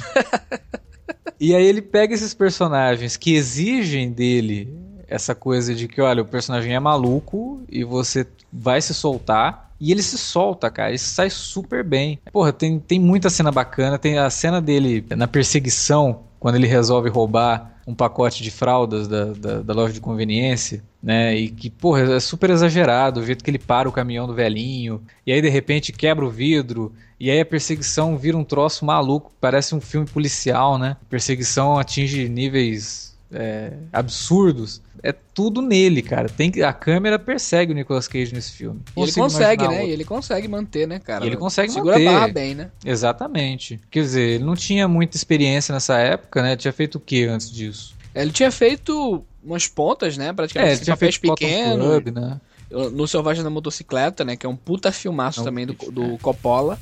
E 1.39 1.53
aí 1.53 1.65
ele 1.65 1.81
pega 1.81 2.13
esses 2.13 2.33
personagens 2.33 3.15
que 3.15 3.35
exigem 3.35 4.11
dele 4.11 4.73
essa 5.07 5.33
coisa 5.33 5.73
de 5.73 5.87
que, 5.87 6.01
olha, 6.01 6.21
o 6.21 6.25
personagem 6.25 6.73
é 6.73 6.79
maluco 6.79 7.61
e 7.69 7.83
você 7.83 8.27
vai 8.51 8.81
se 8.81 8.93
soltar. 8.93 9.71
E 9.79 9.91
ele 9.91 10.01
se 10.01 10.17
solta, 10.17 10.71
cara. 10.71 10.89
Ele 10.89 10.97
sai 10.97 11.29
super 11.29 11.83
bem. 11.83 12.19
Porra, 12.31 12.51
tem, 12.51 12.79
tem 12.79 12.99
muita 12.99 13.29
cena 13.29 13.51
bacana. 13.51 13.97
Tem 13.97 14.17
a 14.17 14.29
cena 14.29 14.59
dele 14.59 15.05
na 15.15 15.27
perseguição, 15.27 16.21
quando 16.39 16.55
ele 16.55 16.67
resolve 16.67 17.09
roubar 17.09 17.77
um 17.87 17.95
pacote 17.95 18.43
de 18.43 18.51
fraldas 18.51 19.07
da, 19.07 19.25
da, 19.25 19.61
da, 19.61 19.73
loja 19.73 19.93
de 19.93 20.01
conveniência, 20.01 20.83
né? 21.01 21.33
E 21.33 21.47
que, 21.47 21.69
porra, 21.69 22.01
é 22.01 22.19
super 22.19 22.49
exagerado 22.49 23.21
o 23.21 23.25
jeito 23.25 23.41
que 23.41 23.49
ele 23.49 23.57
para 23.57 23.87
o 23.87 23.93
caminhão 23.93 24.27
do 24.27 24.33
velhinho, 24.33 25.01
e 25.25 25.31
aí 25.31 25.41
de 25.41 25.47
repente 25.47 25.93
quebra 25.93 26.25
o 26.25 26.29
vidro, 26.29 26.91
e 27.17 27.31
aí 27.31 27.39
a 27.39 27.45
perseguição 27.45 28.17
vira 28.17 28.35
um 28.35 28.43
troço 28.43 28.83
maluco, 28.83 29.31
parece 29.39 29.73
um 29.73 29.79
filme 29.79 30.05
policial, 30.05 30.77
né? 30.77 30.97
A 31.01 31.09
perseguição 31.09 31.79
atinge 31.79 32.27
níveis 32.27 33.06
é, 33.31 33.73
absurdos. 33.91 34.81
É 35.03 35.11
tudo 35.11 35.61
nele, 35.61 36.01
cara. 36.01 36.27
Tem 36.27 36.49
que, 36.49 36.63
a 36.63 36.73
câmera 36.73 37.19
persegue 37.19 37.71
o 37.71 37.75
Nicolas 37.75 38.07
Cage 38.07 38.33
nesse 38.33 38.51
filme. 38.53 38.81
ele 38.95 39.11
consegue, 39.11 39.67
né? 39.67 39.85
E 39.85 39.91
ele 39.91 40.03
consegue 40.03 40.47
manter, 40.47 40.87
né, 40.87 40.99
cara? 40.99 41.23
E 41.23 41.27
ele 41.27 41.37
consegue 41.37 41.71
Segura 41.71 41.93
manter. 41.93 42.03
Segura 42.03 42.17
a 42.17 42.21
barra 42.21 42.33
bem, 42.33 42.55
né? 42.55 42.71
Exatamente. 42.83 43.79
Quer 43.91 44.01
dizer, 44.01 44.21
ele 44.21 44.43
não 44.43 44.55
tinha 44.55 44.87
muita 44.87 45.15
experiência 45.15 45.71
nessa 45.73 45.97
época, 45.97 46.41
né? 46.41 46.55
Tinha 46.55 46.73
feito 46.73 46.95
o 46.95 46.99
que 46.99 47.25
antes 47.25 47.51
disso? 47.51 47.95
Ele 48.15 48.31
tinha 48.31 48.51
feito 48.51 49.23
umas 49.43 49.67
pontas, 49.67 50.17
né? 50.17 50.33
Praticamente 50.33 50.71
é, 50.71 50.75
ele 50.75 50.83
tinha 50.83 50.97
feito 50.97 51.21
pequenos. 51.21 51.85
Club, 51.85 52.15
né? 52.15 52.41
No 52.69 53.07
Selvagem 53.07 53.43
da 53.43 53.49
Motocicleta, 53.49 54.25
né? 54.25 54.35
Que 54.35 54.45
é 54.45 54.49
um 54.49 54.55
puta 54.55 54.91
filmaço 54.91 55.39
não, 55.39 55.45
também 55.45 55.65
do, 55.65 55.73
do 55.73 56.17
Coppola. 56.17 56.77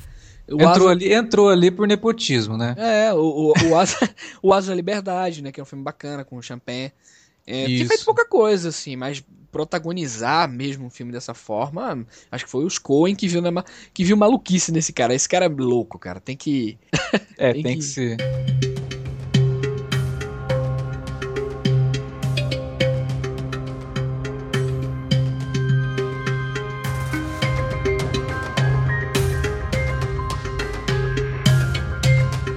O 0.48 0.62
entrou, 0.62 0.88
Asa... 0.88 0.92
ali, 0.92 1.14
entrou 1.14 1.50
ali 1.50 1.72
por 1.72 1.88
nepotismo, 1.88 2.58
né? 2.58 2.76
É, 2.78 3.14
o, 3.14 3.18
o, 3.18 3.54
o, 3.70 3.78
Asa, 3.78 3.98
o 4.42 4.54
Asa 4.54 4.70
da 4.70 4.76
Liberdade, 4.76 5.42
né? 5.42 5.52
Que 5.52 5.60
é 5.60 5.64
um 5.64 5.66
filme 5.66 5.84
bacana 5.84 6.24
com 6.24 6.38
o 6.38 6.42
Champagne. 6.42 6.92
É, 7.48 7.66
tinha 7.66 7.88
feito 7.88 8.06
pouca 8.06 8.26
coisa, 8.28 8.70
assim, 8.70 8.96
mas 8.96 9.24
protagonizar 9.52 10.52
mesmo 10.52 10.86
um 10.86 10.90
filme 10.90 11.12
dessa 11.12 11.34
forma, 11.34 12.06
acho 12.30 12.44
que 12.44 12.52
foi 12.52 12.66
os 12.66 12.78
Coen 12.78 13.16
que 13.16 13.28
viu, 13.28 13.42
na, 13.42 13.64
que 13.94 14.04
viu 14.04 14.18
maluquice 14.18 14.72
nesse 14.72 14.92
cara. 14.92 15.14
Esse 15.14 15.30
cara 15.30 15.46
é 15.46 15.50
louco, 15.50 15.98
cara. 15.98 16.20
Tem 16.20 16.36
que. 16.36 16.78
É, 17.38 17.54
tem, 17.54 17.64
tem 17.64 17.74
que... 17.76 17.80
que 17.80 17.84
ser. 17.84 18.18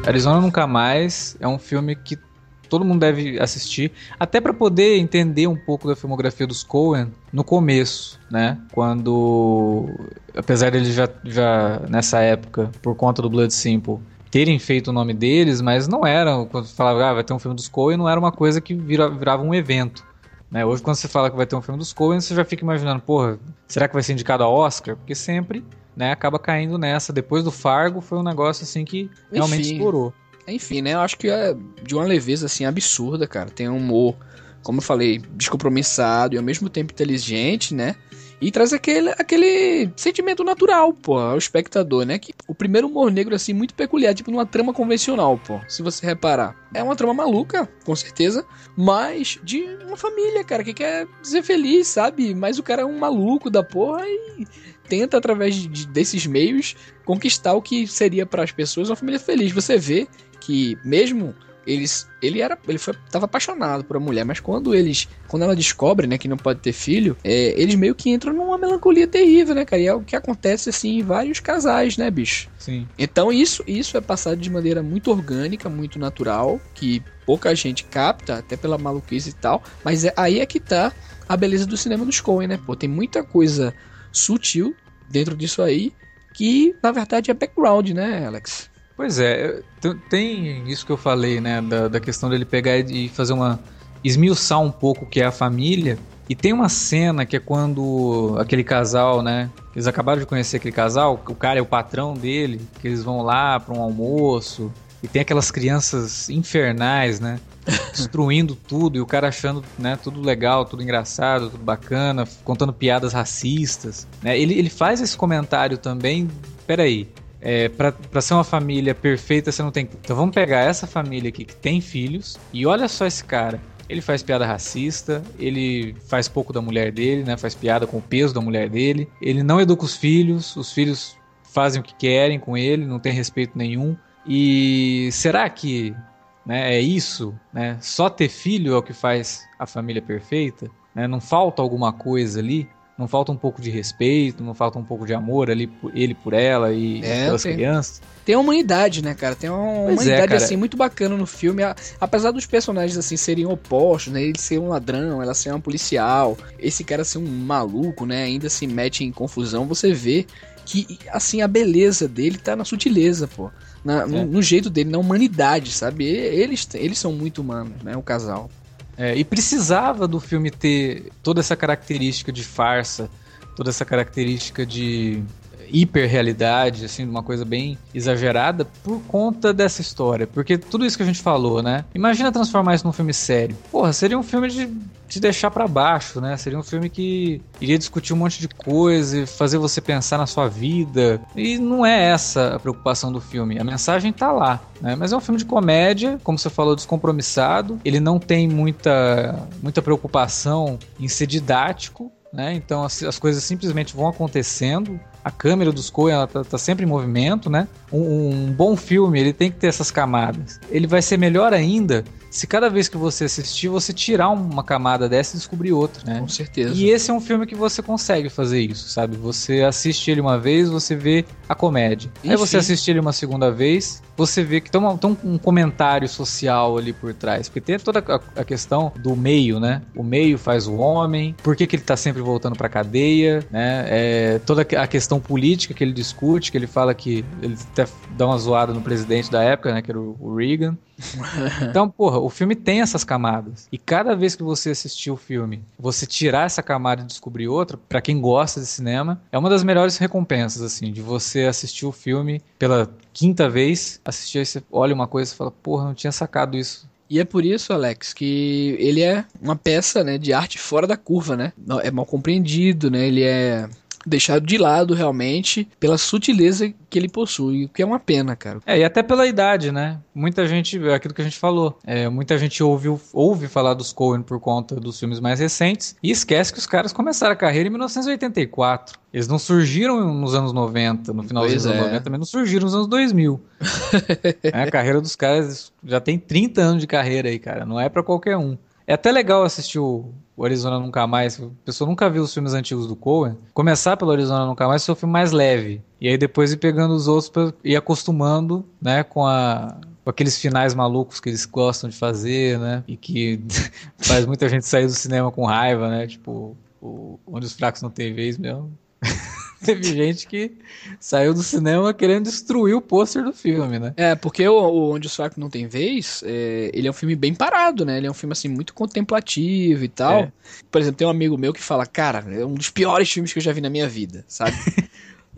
Arizona 0.08 0.40
Nunca 0.40 0.66
Mais 0.66 1.36
é 1.38 1.46
um 1.46 1.58
filme 1.58 1.94
que 1.94 2.18
todo 2.66 2.84
mundo 2.84 3.00
deve 3.00 3.38
assistir, 3.38 3.92
até 4.18 4.40
para 4.40 4.54
poder 4.54 4.96
entender 4.96 5.46
um 5.46 5.56
pouco 5.56 5.86
da 5.86 5.94
filmografia 5.94 6.46
dos 6.46 6.62
Coen 6.62 7.12
no 7.30 7.44
começo, 7.44 8.18
né? 8.30 8.58
Quando, 8.72 9.86
apesar 10.34 10.70
deles 10.70 10.94
já, 10.94 11.08
já 11.24 11.80
nessa 11.88 12.20
época, 12.20 12.70
por 12.80 12.94
conta 12.94 13.20
do 13.20 13.28
Blood 13.28 13.52
Simple, 13.52 13.98
terem 14.30 14.58
feito 14.58 14.88
o 14.88 14.92
nome 14.92 15.12
deles, 15.12 15.60
mas 15.60 15.86
não 15.86 16.06
era, 16.06 16.44
quando 16.46 16.66
falava, 16.68 17.04
ah, 17.04 17.14
vai 17.14 17.24
ter 17.24 17.34
um 17.34 17.38
filme 17.38 17.54
dos 17.54 17.68
Coen, 17.68 17.98
não 17.98 18.08
era 18.08 18.18
uma 18.18 18.32
coisa 18.32 18.60
que 18.62 18.74
vira, 18.74 19.10
virava 19.10 19.42
um 19.42 19.54
evento. 19.54 20.06
Né? 20.50 20.64
Hoje, 20.64 20.82
quando 20.82 20.96
você 20.96 21.08
fala 21.08 21.30
que 21.30 21.36
vai 21.36 21.44
ter 21.44 21.56
um 21.56 21.62
filme 21.62 21.78
dos 21.78 21.92
Coen, 21.92 22.20
você 22.20 22.34
já 22.34 22.44
fica 22.44 22.64
imaginando, 22.64 23.00
porra, 23.00 23.38
será 23.66 23.86
que 23.86 23.94
vai 23.94 24.02
ser 24.02 24.14
indicado 24.14 24.42
a 24.42 24.48
Oscar? 24.48 24.96
Porque 24.96 25.14
sempre 25.14 25.62
né, 25.98 26.12
acaba 26.12 26.38
caindo 26.38 26.78
nessa. 26.78 27.12
Depois 27.12 27.42
do 27.42 27.50
Fargo 27.50 28.00
foi 28.00 28.18
um 28.18 28.22
negócio 28.22 28.62
assim 28.62 28.84
que 28.84 29.10
realmente 29.32 29.62
Enfim. 29.62 29.72
explorou. 29.72 30.14
Enfim, 30.46 30.80
né? 30.80 30.94
Eu 30.94 31.00
acho 31.00 31.18
que 31.18 31.28
é 31.28 31.54
de 31.82 31.94
uma 31.94 32.04
leveza 32.04 32.46
assim 32.46 32.64
absurda, 32.64 33.26
cara. 33.26 33.50
Tem 33.50 33.68
um 33.68 33.76
humor, 33.76 34.16
como 34.62 34.78
eu 34.78 34.82
falei, 34.82 35.18
descompromissado 35.34 36.36
e 36.36 36.38
ao 36.38 36.44
mesmo 36.44 36.70
tempo 36.70 36.92
inteligente, 36.92 37.74
né? 37.74 37.96
E 38.40 38.52
traz 38.52 38.72
aquele, 38.72 39.10
aquele 39.10 39.90
sentimento 39.96 40.44
natural, 40.44 40.92
pô, 40.92 41.18
ao 41.18 41.36
espectador, 41.36 42.06
né? 42.06 42.20
Que 42.20 42.32
o 42.46 42.54
primeiro 42.54 42.86
humor 42.86 43.10
negro, 43.10 43.34
assim, 43.34 43.52
muito 43.52 43.74
peculiar, 43.74 44.14
tipo 44.14 44.30
numa 44.30 44.46
trama 44.46 44.72
convencional, 44.72 45.36
pô. 45.36 45.60
Se 45.66 45.82
você 45.82 46.06
reparar. 46.06 46.54
É 46.72 46.80
uma 46.80 46.94
trama 46.94 47.12
maluca, 47.12 47.68
com 47.84 47.96
certeza, 47.96 48.46
mas 48.76 49.40
de 49.42 49.64
uma 49.84 49.96
família, 49.96 50.44
cara, 50.44 50.62
que 50.62 50.72
quer 50.72 51.08
ser 51.20 51.42
feliz, 51.42 51.88
sabe? 51.88 52.32
Mas 52.32 52.60
o 52.60 52.62
cara 52.62 52.82
é 52.82 52.84
um 52.84 52.96
maluco 52.96 53.50
da 53.50 53.64
porra 53.64 54.04
e 54.06 54.46
tenta, 54.88 55.16
através 55.16 55.54
de, 55.54 55.86
desses 55.86 56.26
meios, 56.26 56.74
conquistar 57.04 57.54
o 57.54 57.62
que 57.62 57.86
seria 57.86 58.24
para 58.24 58.42
as 58.42 58.50
pessoas 58.50 58.88
uma 58.88 58.96
família 58.96 59.20
feliz. 59.20 59.52
Você 59.52 59.76
vê 59.76 60.08
que, 60.40 60.78
mesmo 60.84 61.34
eles 61.68 62.08
ele 62.22 62.40
era 62.40 62.58
ele 62.66 62.78
foi 62.78 62.94
tava 63.10 63.26
apaixonado 63.26 63.84
por 63.84 63.96
uma 63.96 64.06
mulher 64.06 64.24
mas 64.24 64.40
quando 64.40 64.74
eles 64.74 65.06
quando 65.28 65.42
ela 65.42 65.54
descobre 65.54 66.06
né 66.06 66.16
que 66.16 66.26
não 66.26 66.36
pode 66.36 66.60
ter 66.60 66.72
filho 66.72 67.16
é, 67.22 67.60
eles 67.60 67.74
meio 67.74 67.94
que 67.94 68.10
entram 68.10 68.32
numa 68.32 68.56
melancolia 68.56 69.06
terrível 69.06 69.54
né 69.54 69.64
cara? 69.64 69.82
E 69.82 69.86
é 69.86 69.94
o 69.94 70.00
que 70.00 70.16
acontece 70.16 70.70
assim 70.70 70.98
em 70.98 71.02
vários 71.02 71.40
casais 71.40 71.96
né 71.98 72.10
bicho? 72.10 72.48
Sim. 72.58 72.88
Então 72.98 73.30
isso 73.30 73.62
isso 73.66 73.96
é 73.96 74.00
passado 74.00 74.38
de 74.38 74.50
maneira 74.50 74.82
muito 74.82 75.10
orgânica 75.10 75.68
muito 75.68 75.98
natural 75.98 76.58
que 76.74 77.02
pouca 77.26 77.54
gente 77.54 77.84
capta 77.84 78.38
até 78.38 78.56
pela 78.56 78.78
maluquice 78.78 79.30
e 79.30 79.34
tal 79.34 79.62
mas 79.84 80.04
é, 80.04 80.12
aí 80.16 80.40
é 80.40 80.46
que 80.46 80.58
tá 80.58 80.92
a 81.28 81.36
beleza 81.36 81.66
do 81.66 81.76
cinema 81.76 82.04
dos 82.04 82.20
Coen 82.20 82.48
né? 82.48 82.58
Pô 82.64 82.74
tem 82.74 82.88
muita 82.88 83.22
coisa 83.22 83.74
sutil 84.12 84.74
dentro 85.08 85.36
disso 85.36 85.62
aí, 85.62 85.92
que 86.34 86.74
na 86.82 86.92
verdade 86.92 87.30
é 87.30 87.34
background, 87.34 87.90
né, 87.90 88.26
Alex? 88.26 88.70
Pois 88.96 89.18
é, 89.18 89.62
tem 90.10 90.68
isso 90.68 90.84
que 90.84 90.90
eu 90.90 90.96
falei, 90.96 91.40
né, 91.40 91.62
da, 91.62 91.88
da 91.88 92.00
questão 92.00 92.28
dele 92.28 92.44
pegar 92.44 92.76
e 92.78 93.08
fazer 93.08 93.32
uma. 93.32 93.60
esmiuçar 94.02 94.60
um 94.60 94.70
pouco 94.70 95.04
o 95.04 95.08
que 95.08 95.20
é 95.20 95.24
a 95.24 95.32
família. 95.32 95.98
E 96.28 96.34
tem 96.34 96.52
uma 96.52 96.68
cena 96.68 97.24
que 97.24 97.36
é 97.36 97.40
quando 97.40 98.36
aquele 98.38 98.62
casal, 98.62 99.22
né? 99.22 99.50
Eles 99.74 99.86
acabaram 99.86 100.20
de 100.20 100.26
conhecer 100.26 100.58
aquele 100.58 100.74
casal, 100.74 101.14
o 101.26 101.34
cara 101.34 101.58
é 101.58 101.62
o 101.62 101.66
patrão 101.66 102.12
dele, 102.12 102.60
que 102.80 102.88
eles 102.88 103.02
vão 103.02 103.22
lá 103.22 103.58
para 103.58 103.74
um 103.74 103.80
almoço. 103.80 104.70
E 105.02 105.08
tem 105.08 105.22
aquelas 105.22 105.50
crianças 105.50 106.28
infernais, 106.28 107.20
né? 107.20 107.38
destruindo 107.92 108.54
tudo 108.54 108.96
e 108.96 109.00
o 109.00 109.06
cara 109.06 109.28
achando 109.28 109.62
né, 109.78 109.98
tudo 110.02 110.22
legal, 110.22 110.64
tudo 110.64 110.82
engraçado, 110.82 111.50
tudo 111.50 111.62
bacana, 111.62 112.26
contando 112.44 112.72
piadas 112.72 113.12
racistas. 113.12 114.06
Né? 114.22 114.38
Ele, 114.38 114.54
ele 114.58 114.70
faz 114.70 115.00
esse 115.00 115.16
comentário 115.16 115.76
também. 115.76 116.28
Peraí, 116.66 117.08
é, 117.40 117.68
para 117.68 118.20
ser 118.20 118.34
uma 118.34 118.44
família 118.44 118.94
perfeita, 118.94 119.52
você 119.52 119.62
não 119.62 119.70
tem. 119.70 119.88
Então 120.02 120.16
vamos 120.16 120.34
pegar 120.34 120.60
essa 120.60 120.86
família 120.86 121.28
aqui 121.28 121.44
que 121.44 121.54
tem 121.54 121.80
filhos 121.80 122.38
e 122.52 122.66
olha 122.66 122.88
só 122.88 123.06
esse 123.06 123.24
cara. 123.24 123.60
Ele 123.88 124.02
faz 124.02 124.22
piada 124.22 124.44
racista, 124.44 125.22
ele 125.38 125.96
faz 126.06 126.28
pouco 126.28 126.52
da 126.52 126.60
mulher 126.60 126.92
dele, 126.92 127.24
né? 127.24 127.38
Faz 127.38 127.54
piada 127.54 127.86
com 127.86 127.96
o 127.98 128.02
peso 128.02 128.34
da 128.34 128.40
mulher 128.40 128.68
dele. 128.68 129.08
Ele 129.20 129.42
não 129.42 129.58
educa 129.58 129.84
os 129.84 129.96
filhos, 129.96 130.54
os 130.56 130.72
filhos 130.72 131.16
fazem 131.42 131.80
o 131.80 131.84
que 131.84 131.94
querem 131.94 132.38
com 132.38 132.54
ele, 132.54 132.84
não 132.84 132.98
tem 132.98 133.12
respeito 133.12 133.56
nenhum. 133.56 133.96
E 134.28 135.08
será 135.12 135.48
que 135.48 135.96
né? 136.44 136.76
É 136.76 136.80
isso, 136.80 137.34
né? 137.52 137.76
Só 137.78 138.08
ter 138.08 138.30
filho 138.30 138.72
é 138.72 138.78
o 138.78 138.82
que 138.82 138.94
faz 138.94 139.46
a 139.58 139.66
família 139.66 140.00
perfeita, 140.00 140.70
né? 140.94 141.06
Não 141.06 141.20
falta 141.20 141.60
alguma 141.60 141.92
coisa 141.92 142.40
ali, 142.40 142.66
Não 142.98 143.06
falta 143.06 143.30
um 143.30 143.36
pouco 143.36 143.62
de 143.62 143.70
respeito, 143.70 144.42
não 144.42 144.54
falta 144.54 144.76
um 144.76 144.82
pouco 144.82 145.06
de 145.06 145.14
amor 145.14 145.48
ali, 145.48 145.68
por 145.68 145.96
ele 145.96 146.14
por 146.14 146.32
ela 146.32 146.72
e 146.72 147.00
é, 147.04 147.26
pelas 147.26 147.44
tem, 147.44 147.54
crianças. 147.54 148.02
Tem 148.24 148.34
uma 148.34 148.42
humanidade, 148.42 149.04
né, 149.04 149.14
cara? 149.14 149.36
Tem 149.36 149.48
uma 149.48 149.84
pois 149.84 150.00
é, 150.00 150.14
humanidade, 150.16 150.32
é, 150.32 150.36
assim, 150.36 150.56
muito 150.56 150.76
bacana 150.76 151.16
no 151.16 151.24
filme. 151.24 151.62
Apesar 152.00 152.32
dos 152.32 152.44
personagens, 152.44 152.98
assim, 152.98 153.16
serem 153.16 153.46
opostos, 153.46 154.12
né? 154.12 154.20
Ele 154.20 154.36
ser 154.36 154.58
um 154.58 154.66
ladrão, 154.66 155.22
ela 155.22 155.32
ser 155.32 155.50
uma 155.50 155.60
policial, 155.60 156.36
esse 156.58 156.82
cara 156.82 157.04
ser 157.04 157.18
um 157.18 157.28
maluco, 157.28 158.04
né? 158.04 158.24
Ainda 158.24 158.50
se 158.50 158.66
mete 158.66 159.04
em 159.04 159.12
confusão, 159.12 159.64
você 159.64 159.92
vê 159.92 160.26
que, 160.66 160.98
assim, 161.12 161.40
a 161.40 161.46
beleza 161.46 162.08
dele 162.08 162.36
tá 162.36 162.56
na 162.56 162.64
sutileza, 162.64 163.28
pô. 163.28 163.48
Na, 163.84 164.06
no, 164.06 164.18
é. 164.18 164.24
no, 164.24 164.42
jeito 164.42 164.68
dele, 164.68 164.90
na 164.90 164.98
humanidade, 164.98 165.70
sabe? 165.70 166.04
Eles, 166.04 166.68
eles 166.74 166.98
são 166.98 167.12
muito 167.12 167.40
humanos, 167.40 167.82
né? 167.82 167.96
O 167.96 168.02
casal. 168.02 168.50
É, 168.96 169.14
e 169.14 169.24
precisava 169.24 170.08
do 170.08 170.18
filme 170.18 170.50
ter 170.50 171.12
toda 171.22 171.40
essa 171.40 171.54
característica 171.54 172.32
de 172.32 172.42
farsa, 172.42 173.08
toda 173.54 173.70
essa 173.70 173.84
característica 173.84 174.66
de 174.66 175.22
hiperrealidade, 175.70 176.84
assim, 176.84 177.04
uma 177.04 177.22
coisa 177.22 177.44
bem 177.44 177.78
exagerada 177.94 178.64
por 178.82 179.00
conta 179.02 179.52
dessa 179.52 179.80
história. 179.80 180.26
Porque 180.26 180.58
tudo 180.58 180.84
isso 180.84 180.96
que 180.96 181.02
a 181.02 181.06
gente 181.06 181.20
falou, 181.20 181.62
né? 181.62 181.84
Imagina 181.94 182.32
transformar 182.32 182.74
isso 182.74 182.86
num 182.86 182.92
filme 182.92 183.14
sério. 183.14 183.56
Porra, 183.70 183.92
seria 183.92 184.18
um 184.18 184.22
filme 184.22 184.48
de 184.48 184.68
te 185.08 185.18
deixar 185.18 185.50
para 185.50 185.66
baixo, 185.66 186.20
né? 186.20 186.36
Seria 186.36 186.58
um 186.58 186.62
filme 186.62 186.90
que 186.90 187.40
iria 187.60 187.78
discutir 187.78 188.12
um 188.12 188.16
monte 188.16 188.40
de 188.40 188.48
coisa, 188.48 189.26
fazer 189.26 189.58
você 189.58 189.80
pensar 189.80 190.18
na 190.18 190.26
sua 190.26 190.48
vida. 190.48 191.20
E 191.34 191.58
não 191.58 191.84
é 191.84 192.10
essa 192.10 192.56
a 192.56 192.58
preocupação 192.58 193.10
do 193.10 193.20
filme. 193.20 193.58
A 193.58 193.64
mensagem 193.64 194.12
tá 194.12 194.30
lá, 194.30 194.60
né? 194.80 194.94
Mas 194.94 195.12
é 195.12 195.16
um 195.16 195.20
filme 195.20 195.38
de 195.38 195.46
comédia, 195.46 196.20
como 196.22 196.38
você 196.38 196.50
falou, 196.50 196.76
descompromissado. 196.76 197.80
Ele 197.84 197.98
não 197.98 198.18
tem 198.18 198.46
muita, 198.46 199.48
muita 199.62 199.80
preocupação 199.80 200.78
em 201.00 201.08
ser 201.08 201.26
didático, 201.26 202.12
né? 202.32 202.52
Então 202.54 202.84
as, 202.84 203.02
as, 203.02 203.18
coisas 203.18 203.42
simplesmente 203.42 203.96
vão 203.96 204.08
acontecendo. 204.08 205.00
A 205.28 205.30
câmera 205.30 205.70
dos 205.70 205.90
Coen 205.90 206.24
está 206.24 206.42
tá 206.42 206.56
sempre 206.56 206.86
em 206.86 206.88
movimento, 206.88 207.50
né? 207.50 207.68
Um, 207.92 208.30
um, 208.30 208.46
bom 208.50 208.74
filme 208.74 209.20
ele 209.20 209.34
tem 209.34 209.50
que 209.50 209.58
ter 209.58 209.66
essas 209.66 209.90
camadas. 209.90 210.58
Ele 210.70 210.86
vai 210.86 211.02
ser 211.02 211.18
melhor 211.18 211.52
ainda 211.52 212.02
se 212.30 212.46
cada 212.46 212.68
vez 212.68 212.88
que 212.88 212.96
você 212.96 213.24
assistir, 213.24 213.68
você 213.68 213.92
tirar 213.92 214.28
uma 214.30 214.62
camada 214.62 215.08
dessa 215.08 215.34
e 215.34 215.38
descobrir 215.38 215.72
outra, 215.72 216.02
né? 216.04 216.20
Com 216.20 216.28
certeza. 216.28 216.74
E 216.74 216.90
esse 216.90 217.10
é 217.10 217.14
um 217.14 217.20
filme 217.20 217.46
que 217.46 217.54
você 217.54 217.82
consegue 217.82 218.28
fazer 218.28 218.60
isso, 218.60 218.88
sabe? 218.88 219.16
Você 219.16 219.62
assiste 219.62 220.10
ele 220.10 220.20
uma 220.20 220.38
vez, 220.38 220.68
você 220.68 220.94
vê 220.94 221.24
a 221.48 221.54
comédia. 221.54 222.10
Enfim. 222.18 222.30
Aí 222.30 222.36
você 222.36 222.56
assiste 222.56 222.90
ele 222.90 223.00
uma 223.00 223.12
segunda 223.12 223.50
vez, 223.50 224.02
você 224.16 224.42
vê 224.42 224.60
que 224.60 224.70
tem, 224.70 224.80
uma, 224.80 224.96
tem 224.98 225.16
um 225.24 225.38
comentário 225.38 226.08
social 226.08 226.76
ali 226.76 226.92
por 226.92 227.14
trás. 227.14 227.48
Porque 227.48 227.60
tem 227.60 227.78
toda 227.78 228.00
a, 228.00 228.40
a, 228.40 228.44
questão 228.44 228.92
do 228.98 229.16
meio, 229.16 229.58
né? 229.58 229.82
O 229.94 230.02
meio 230.02 230.36
faz 230.36 230.66
o 230.66 230.74
homem, 230.74 231.34
por 231.42 231.56
que, 231.56 231.66
que 231.66 231.76
ele 231.76 231.82
tá 231.82 231.96
sempre 231.96 232.20
voltando 232.20 232.56
pra 232.56 232.68
cadeia, 232.68 233.46
né? 233.50 233.84
É, 233.88 234.40
toda 234.44 234.62
a 234.62 234.86
questão 234.86 235.20
política 235.20 235.72
que 235.72 235.82
ele 235.82 235.92
discute, 235.92 236.50
que 236.50 236.58
ele 236.58 236.66
fala 236.66 236.92
que 236.94 237.24
ele 237.40 237.56
até 237.72 237.86
dá 238.16 238.26
uma 238.26 238.38
zoada 238.38 238.74
no 238.74 238.82
presidente 238.82 239.30
da 239.30 239.42
época, 239.42 239.72
né? 239.72 239.80
Que 239.80 239.90
era 239.90 240.00
o 240.00 240.34
Reagan. 240.34 240.76
então, 241.62 241.88
porra, 241.88 242.18
o 242.18 242.28
filme 242.28 242.54
tem 242.54 242.80
essas 242.80 243.04
camadas. 243.04 243.68
E 243.70 243.78
cada 243.78 244.14
vez 244.14 244.34
que 244.34 244.42
você 244.42 244.70
assistir 244.70 245.10
o 245.10 245.16
filme, 245.16 245.62
você 245.78 246.06
tirar 246.06 246.46
essa 246.46 246.62
camada 246.62 247.02
e 247.02 247.06
descobrir 247.06 247.48
outra, 247.48 247.78
para 247.88 248.00
quem 248.00 248.20
gosta 248.20 248.60
de 248.60 248.66
cinema, 248.66 249.20
é 249.30 249.38
uma 249.38 249.50
das 249.50 249.62
melhores 249.62 249.96
recompensas, 249.96 250.62
assim, 250.62 250.92
de 250.92 251.00
você 251.00 251.44
assistir 251.44 251.86
o 251.86 251.92
filme 251.92 252.42
pela 252.58 252.90
quinta 253.12 253.48
vez, 253.48 254.00
assistir, 254.04 254.38
aí 254.38 254.46
você 254.46 254.62
olha 254.70 254.94
uma 254.94 255.06
coisa 255.06 255.32
e 255.32 255.36
fala, 255.36 255.50
porra, 255.50 255.84
não 255.84 255.94
tinha 255.94 256.12
sacado 256.12 256.56
isso. 256.56 256.88
E 257.10 257.18
é 257.18 257.24
por 257.24 257.44
isso, 257.44 257.72
Alex, 257.72 258.12
que 258.12 258.76
ele 258.78 259.02
é 259.02 259.24
uma 259.40 259.56
peça, 259.56 260.04
né, 260.04 260.18
de 260.18 260.32
arte 260.32 260.58
fora 260.58 260.86
da 260.86 260.96
curva, 260.96 261.36
né? 261.36 261.52
É 261.82 261.90
mal 261.90 262.04
compreendido, 262.04 262.90
né? 262.90 263.06
Ele 263.06 263.22
é 263.22 263.66
deixado 264.06 264.46
de 264.46 264.58
lado 264.58 264.94
realmente 264.94 265.68
pela 265.78 265.98
sutileza 265.98 266.72
que 266.88 266.98
ele 266.98 267.08
possui, 267.08 267.64
o 267.64 267.68
que 267.68 267.82
é 267.82 267.86
uma 267.86 268.00
pena, 268.00 268.34
cara. 268.34 268.60
É, 268.66 268.78
e 268.78 268.84
até 268.84 269.02
pela 269.02 269.26
idade, 269.26 269.70
né? 269.70 269.98
Muita 270.14 270.46
gente, 270.46 270.82
é 270.88 270.94
aquilo 270.94 271.12
que 271.12 271.20
a 271.20 271.24
gente 271.24 271.38
falou, 271.38 271.78
é, 271.84 272.08
muita 272.08 272.38
gente 272.38 272.62
ouve, 272.62 272.88
ouve 273.12 273.48
falar 273.48 273.74
dos 273.74 273.92
Coen 273.92 274.22
por 274.22 274.40
conta 274.40 274.76
dos 274.76 274.98
filmes 274.98 275.20
mais 275.20 275.40
recentes 275.40 275.96
e 276.02 276.10
esquece 276.10 276.52
que 276.52 276.58
os 276.58 276.66
caras 276.66 276.92
começaram 276.92 277.32
a 277.32 277.36
carreira 277.36 277.68
em 277.68 277.70
1984. 277.70 278.98
Eles 279.12 279.26
não 279.26 279.38
surgiram 279.38 280.12
nos 280.14 280.34
anos 280.34 280.52
90, 280.52 281.12
no 281.12 281.22
final 281.22 281.42
pois 281.42 281.54
dos 281.54 281.66
anos 281.66 281.78
é. 281.78 281.84
90, 281.84 282.00
também 282.02 282.18
não 282.18 282.26
surgiram 282.26 282.64
nos 282.64 282.74
anos 282.74 282.86
2000. 282.86 283.40
é, 284.42 284.62
a 284.62 284.70
carreira 284.70 285.00
dos 285.00 285.16
caras 285.16 285.72
já 285.84 286.00
tem 286.00 286.18
30 286.18 286.60
anos 286.60 286.80
de 286.80 286.86
carreira 286.86 287.28
aí, 287.28 287.38
cara. 287.38 287.64
Não 287.64 287.80
é 287.80 287.88
para 287.88 288.02
qualquer 288.02 288.36
um. 288.36 288.56
É 288.88 288.94
até 288.94 289.12
legal 289.12 289.44
assistir 289.44 289.78
o, 289.78 290.06
o 290.34 290.46
Arizona 290.46 290.80
Nunca 290.80 291.06
Mais. 291.06 291.38
A 291.38 291.46
pessoa 291.62 291.86
nunca 291.86 292.08
viu 292.08 292.22
os 292.22 292.32
filmes 292.32 292.54
antigos 292.54 292.86
do 292.86 292.96
Coen. 292.96 293.36
Começar 293.52 293.98
pelo 293.98 294.10
Arizona 294.10 294.46
Nunca 294.46 294.66
Mais 294.66 294.82
foi 294.82 294.94
o 294.94 294.96
filme 294.96 295.12
mais 295.12 295.30
leve. 295.30 295.82
E 296.00 296.08
aí 296.08 296.16
depois 296.16 296.54
ir 296.54 296.56
pegando 296.56 296.94
os 296.94 297.06
outros 297.06 297.28
pra 297.28 297.52
ir 297.62 297.76
acostumando, 297.76 298.64
né, 298.80 299.04
com 299.04 299.26
a 299.26 299.76
com 300.02 300.10
aqueles 300.10 300.38
finais 300.40 300.74
malucos 300.74 301.20
que 301.20 301.28
eles 301.28 301.44
gostam 301.44 301.90
de 301.90 301.96
fazer, 301.96 302.58
né? 302.58 302.82
E 302.88 302.96
que 302.96 303.38
faz 303.98 304.24
muita 304.24 304.48
gente 304.48 304.64
sair 304.64 304.86
do 304.86 304.92
cinema 304.92 305.30
com 305.30 305.44
raiva, 305.44 305.90
né? 305.90 306.06
Tipo, 306.06 306.56
o, 306.80 307.20
onde 307.26 307.44
os 307.44 307.52
fracos 307.52 307.82
não 307.82 307.90
têm 307.90 308.14
vez 308.14 308.38
mesmo. 308.38 308.72
Teve 309.64 309.82
gente 309.82 310.26
que 310.26 310.52
saiu 311.00 311.34
do 311.34 311.42
cinema 311.42 311.92
querendo 311.92 312.24
destruir 312.24 312.74
o 312.74 312.80
pôster 312.80 313.24
do 313.24 313.32
filme, 313.32 313.78
né? 313.78 313.92
É, 313.96 314.14
porque 314.14 314.46
o, 314.46 314.54
o 314.54 314.94
Onde 314.94 315.06
os 315.06 315.16
Fracos 315.16 315.36
Não 315.36 315.50
Tem 315.50 315.66
Vez, 315.66 316.22
é, 316.24 316.70
ele 316.72 316.86
é 316.86 316.90
um 316.90 316.94
filme 316.94 317.16
bem 317.16 317.34
parado, 317.34 317.84
né? 317.84 317.96
Ele 317.96 318.06
é 318.06 318.10
um 318.10 318.14
filme, 318.14 318.32
assim, 318.32 318.48
muito 318.48 318.72
contemplativo 318.72 319.84
e 319.84 319.88
tal. 319.88 320.20
É. 320.20 320.32
Por 320.70 320.80
exemplo, 320.80 320.98
tem 320.98 321.06
um 321.06 321.10
amigo 321.10 321.36
meu 321.36 321.52
que 321.52 321.60
fala, 321.60 321.84
cara, 321.86 322.24
é 322.30 322.44
um 322.44 322.54
dos 322.54 322.70
piores 322.70 323.10
filmes 323.10 323.32
que 323.32 323.38
eu 323.38 323.42
já 323.42 323.52
vi 323.52 323.60
na 323.60 323.70
minha 323.70 323.88
vida, 323.88 324.24
sabe? 324.28 324.56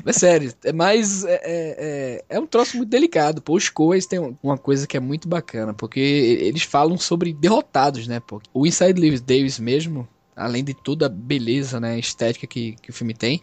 É 0.04 0.12
sério, 0.12 0.52
é 0.64 0.72
mais. 0.72 1.24
É, 1.24 1.35
é, 1.35 1.40
é, 1.44 2.24
é, 2.30 2.40
um 2.40 2.46
troço 2.46 2.76
muito 2.76 2.88
delicado. 2.88 3.42
Pô, 3.42 3.54
os 3.54 3.68
Coes 3.68 4.06
tem 4.06 4.18
uma 4.42 4.56
coisa 4.56 4.87
que 4.87 4.96
é 4.96 5.00
muito 5.00 5.28
bacana, 5.28 5.74
porque 5.74 6.00
eles 6.00 6.62
falam 6.62 6.96
sobre 6.96 7.35
derrotados, 7.35 8.06
né? 8.09 8.20
Pô? 8.20 8.40
O 8.54 8.66
Inside 8.66 8.98
Lewis 8.98 9.20
Davis 9.20 9.59
mesmo, 9.59 10.09
além 10.35 10.64
de 10.64 10.74
toda 10.74 11.06
a 11.06 11.09
beleza, 11.09 11.78
né, 11.78 11.98
estética 11.98 12.46
que, 12.46 12.76
que 12.80 12.90
o 12.90 12.92
filme 12.94 13.12
tem, 13.12 13.42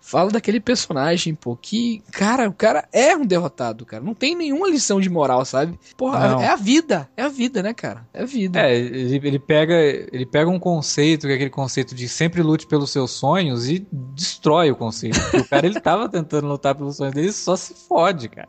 fala 0.00 0.30
daquele 0.30 0.60
personagem, 0.60 1.34
pô, 1.34 1.56
que, 1.56 2.02
cara, 2.12 2.48
o 2.48 2.52
cara 2.52 2.88
é 2.92 3.16
um 3.16 3.26
derrotado, 3.26 3.84
cara. 3.84 4.02
Não 4.02 4.14
tem 4.14 4.34
nenhuma 4.34 4.68
lição 4.68 5.00
de 5.00 5.10
moral, 5.10 5.44
sabe? 5.44 5.78
Porra, 5.96 6.28
Não. 6.30 6.40
é 6.40 6.48
a 6.48 6.56
vida. 6.56 7.08
É 7.16 7.22
a 7.22 7.28
vida, 7.28 7.62
né, 7.62 7.74
cara? 7.74 8.06
É 8.14 8.22
a 8.22 8.26
vida. 8.26 8.58
É, 8.60 8.74
ele, 8.74 9.20
ele, 9.22 9.38
pega, 9.38 9.74
ele 9.74 10.24
pega 10.24 10.50
um 10.50 10.58
conceito, 10.58 11.26
que 11.26 11.32
é 11.32 11.36
aquele 11.36 11.50
conceito 11.50 11.94
de 11.94 12.08
sempre 12.08 12.42
lute 12.42 12.66
pelos 12.66 12.90
seus 12.90 13.10
sonhos 13.10 13.68
e 13.68 13.86
destrói 13.92 14.70
o 14.70 14.76
conceito. 14.76 15.18
o 15.36 15.44
cara, 15.48 15.66
ele 15.66 15.80
tava 15.80 16.08
tentando 16.10 16.46
lutar 16.46 16.74
pelos 16.74 16.96
sonhos 16.96 17.14
dele 17.14 17.32
só 17.32 17.54
se 17.56 17.74
fode, 17.86 18.28
cara. 18.28 18.48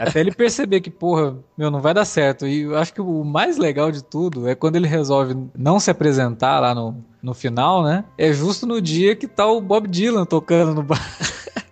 Até 0.00 0.20
ele 0.20 0.32
perceber 0.32 0.80
que, 0.80 0.90
porra, 0.90 1.36
meu, 1.56 1.70
não 1.70 1.80
vai 1.80 1.94
dar 1.94 2.04
certo. 2.04 2.46
E 2.46 2.62
eu 2.62 2.76
acho 2.76 2.92
que 2.92 3.00
o 3.00 3.24
mais 3.24 3.56
legal 3.56 3.90
de 3.90 4.02
tudo 4.02 4.48
é 4.48 4.54
quando 4.54 4.76
ele 4.76 4.86
resolve 4.86 5.36
não 5.56 5.80
se 5.80 5.90
apresentar 5.90 6.60
lá 6.60 6.74
no 6.74 7.04
no 7.24 7.32
final, 7.32 7.82
né? 7.82 8.04
É 8.18 8.32
justo 8.32 8.66
no 8.66 8.80
dia 8.80 9.16
que 9.16 9.26
tá 9.26 9.46
o 9.46 9.60
Bob 9.60 9.88
Dylan 9.88 10.26
tocando 10.26 10.74
no 10.74 10.82
bar. 10.82 11.00